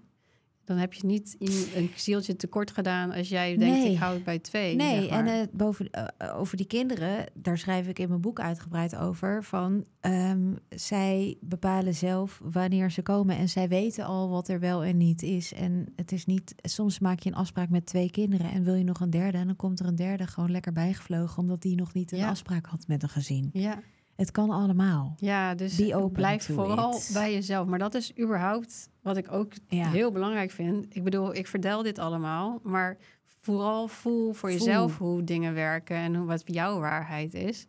Dan 0.67 0.77
heb 0.77 0.93
je 0.93 1.05
niet 1.05 1.35
een 1.75 1.89
zieltje 1.95 2.35
tekort 2.35 2.71
gedaan 2.71 3.11
als 3.11 3.29
jij 3.29 3.57
denkt, 3.57 3.77
Nee. 3.77 3.91
ik 3.91 3.97
hou 3.97 4.13
het 4.13 4.23
bij 4.23 4.39
twee. 4.39 4.75
Nee, 4.75 4.99
zeg 5.01 5.09
maar. 5.09 5.19
en 5.19 5.41
eh, 5.41 5.47
boven, 5.53 5.89
eh, 5.91 6.37
over 6.39 6.57
die 6.57 6.65
kinderen, 6.65 7.25
daar 7.33 7.57
schrijf 7.57 7.87
ik 7.87 7.99
in 7.99 8.07
mijn 8.09 8.21
boek 8.21 8.39
uitgebreid 8.39 8.95
over. 8.95 9.43
Van 9.43 9.85
ehm, 9.99 10.53
zij 10.69 11.37
bepalen 11.41 11.93
zelf 11.95 12.41
wanneer 12.43 12.91
ze 12.91 13.01
komen 13.01 13.37
en 13.37 13.49
zij 13.49 13.67
weten 13.67 14.05
al 14.05 14.29
wat 14.29 14.47
er 14.47 14.59
wel 14.59 14.83
en 14.83 14.97
niet 14.97 15.21
is. 15.23 15.53
En 15.53 15.85
het 15.95 16.11
is 16.11 16.25
niet, 16.25 16.55
soms 16.61 16.99
maak 16.99 17.19
je 17.19 17.29
een 17.29 17.35
afspraak 17.35 17.69
met 17.69 17.85
twee 17.85 18.11
kinderen 18.11 18.51
en 18.51 18.63
wil 18.63 18.75
je 18.75 18.83
nog 18.83 18.99
een 18.99 19.09
derde. 19.09 19.37
En 19.37 19.45
dan 19.47 19.55
komt 19.55 19.79
er 19.79 19.85
een 19.85 19.95
derde 19.95 20.27
gewoon 20.27 20.51
lekker 20.51 20.71
bijgevlogen, 20.73 21.37
omdat 21.37 21.61
die 21.61 21.75
nog 21.75 21.93
niet 21.93 22.11
een 22.11 22.17
Ja. 22.17 22.29
afspraak 22.29 22.65
had 22.65 22.87
met 22.87 23.03
een 23.03 23.09
gezin. 23.09 23.49
ja, 23.53 23.79
Het 24.17 24.31
kan 24.31 24.49
allemaal. 24.49 25.15
ja, 25.19 25.55
dus 25.55 25.75
blijf 26.11 26.45
vooral 26.45 26.95
it. 26.95 27.09
bij 27.13 27.33
jezelf. 27.33 27.67
Maar 27.67 27.79
dat 27.79 27.93
is 27.95 28.17
überhaupt 28.19 28.89
wat 29.01 29.17
ik 29.17 29.31
ook 29.31 29.51
Ja. 29.67 29.89
heel 29.89 30.11
belangrijk 30.11 30.51
vind. 30.51 30.85
Ik 30.95 31.03
bedoel, 31.03 31.35
ik 31.35 31.47
vertel 31.47 31.83
dit 31.83 31.99
allemaal, 31.99 32.59
maar 32.63 32.97
vooral 33.41 33.87
voel 33.87 34.33
voor 34.33 34.49
Voel. 34.49 34.57
jezelf 34.57 34.97
hoe 34.97 35.23
dingen 35.23 35.53
werken 35.53 35.95
en 35.97 36.15
hoe, 36.15 36.25
wat 36.27 36.41
jouw 36.45 36.79
waarheid 36.79 37.33
is. 37.33 37.65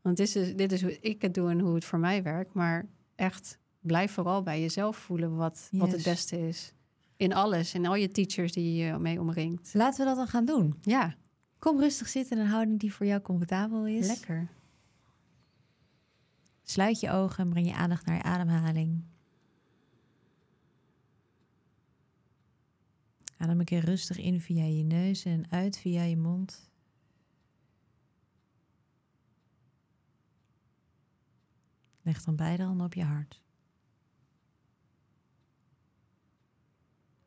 Want 0.00 0.16
dit 0.16 0.26
is, 0.26 0.32
dus, 0.32 0.54
dit 0.56 0.72
is 0.72 0.82
hoe 0.82 0.98
ik 1.00 1.22
het 1.22 1.34
doe 1.34 1.50
en 1.50 1.60
hoe 1.60 1.74
het 1.74 1.84
voor 1.84 1.98
mij 1.98 2.22
werkt. 2.22 2.54
Maar 2.54 2.86
echt, 3.14 3.58
blijf 3.80 4.12
vooral 4.12 4.42
bij 4.42 4.60
jezelf 4.60 4.96
voelen 4.96 5.36
wat, 5.36 5.68
wat 5.72 5.90
het 5.92 6.02
beste 6.02 6.48
is. 6.48 6.74
In 7.16 7.34
alles, 7.34 7.74
in 7.74 7.86
al 7.86 7.94
je 7.94 8.08
teachers 8.08 8.52
die 8.52 8.84
je 8.84 8.98
mee 8.98 9.20
omringt. 9.20 9.70
Laten 9.74 9.98
we 10.00 10.04
dat 10.06 10.16
dan 10.16 10.26
gaan 10.26 10.44
doen. 10.44 10.74
Ja, 10.80 11.14
Kom 11.58 11.80
rustig 11.80 12.08
zitten 12.08 12.36
in 12.36 12.42
een 12.42 12.48
houding 12.50 12.80
die 12.80 12.94
voor 12.94 13.06
jou 13.06 13.20
comfortabel 13.20 13.86
is. 13.86 14.06
lekker. 14.06 14.48
Sluit 16.62 17.00
je 17.00 17.10
ogen 17.10 17.44
en 17.44 17.50
breng 17.50 17.66
je 17.66 17.74
aandacht 17.74 18.06
naar 18.06 18.16
je 18.16 18.22
ademhaling. 18.22 19.04
Adem 23.36 23.58
een 23.58 23.64
keer 23.64 23.84
rustig 23.84 24.18
in 24.18 24.40
via 24.40 24.64
je 24.64 24.82
neus 24.82 25.24
en 25.24 25.50
uit 25.50 25.78
via 25.78 26.02
je 26.02 26.16
mond. 26.16 26.70
Leg 32.02 32.22
dan 32.22 32.36
beide 32.36 32.62
handen 32.62 32.86
op 32.86 32.94
je 32.94 33.04
hart. 33.04 33.42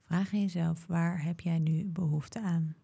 Vraag 0.03 0.31
jezelf, 0.31 0.85
waar 0.85 1.23
heb 1.23 1.39
jij 1.39 1.59
nu 1.59 1.85
behoefte 1.85 2.41
aan? 2.41 2.75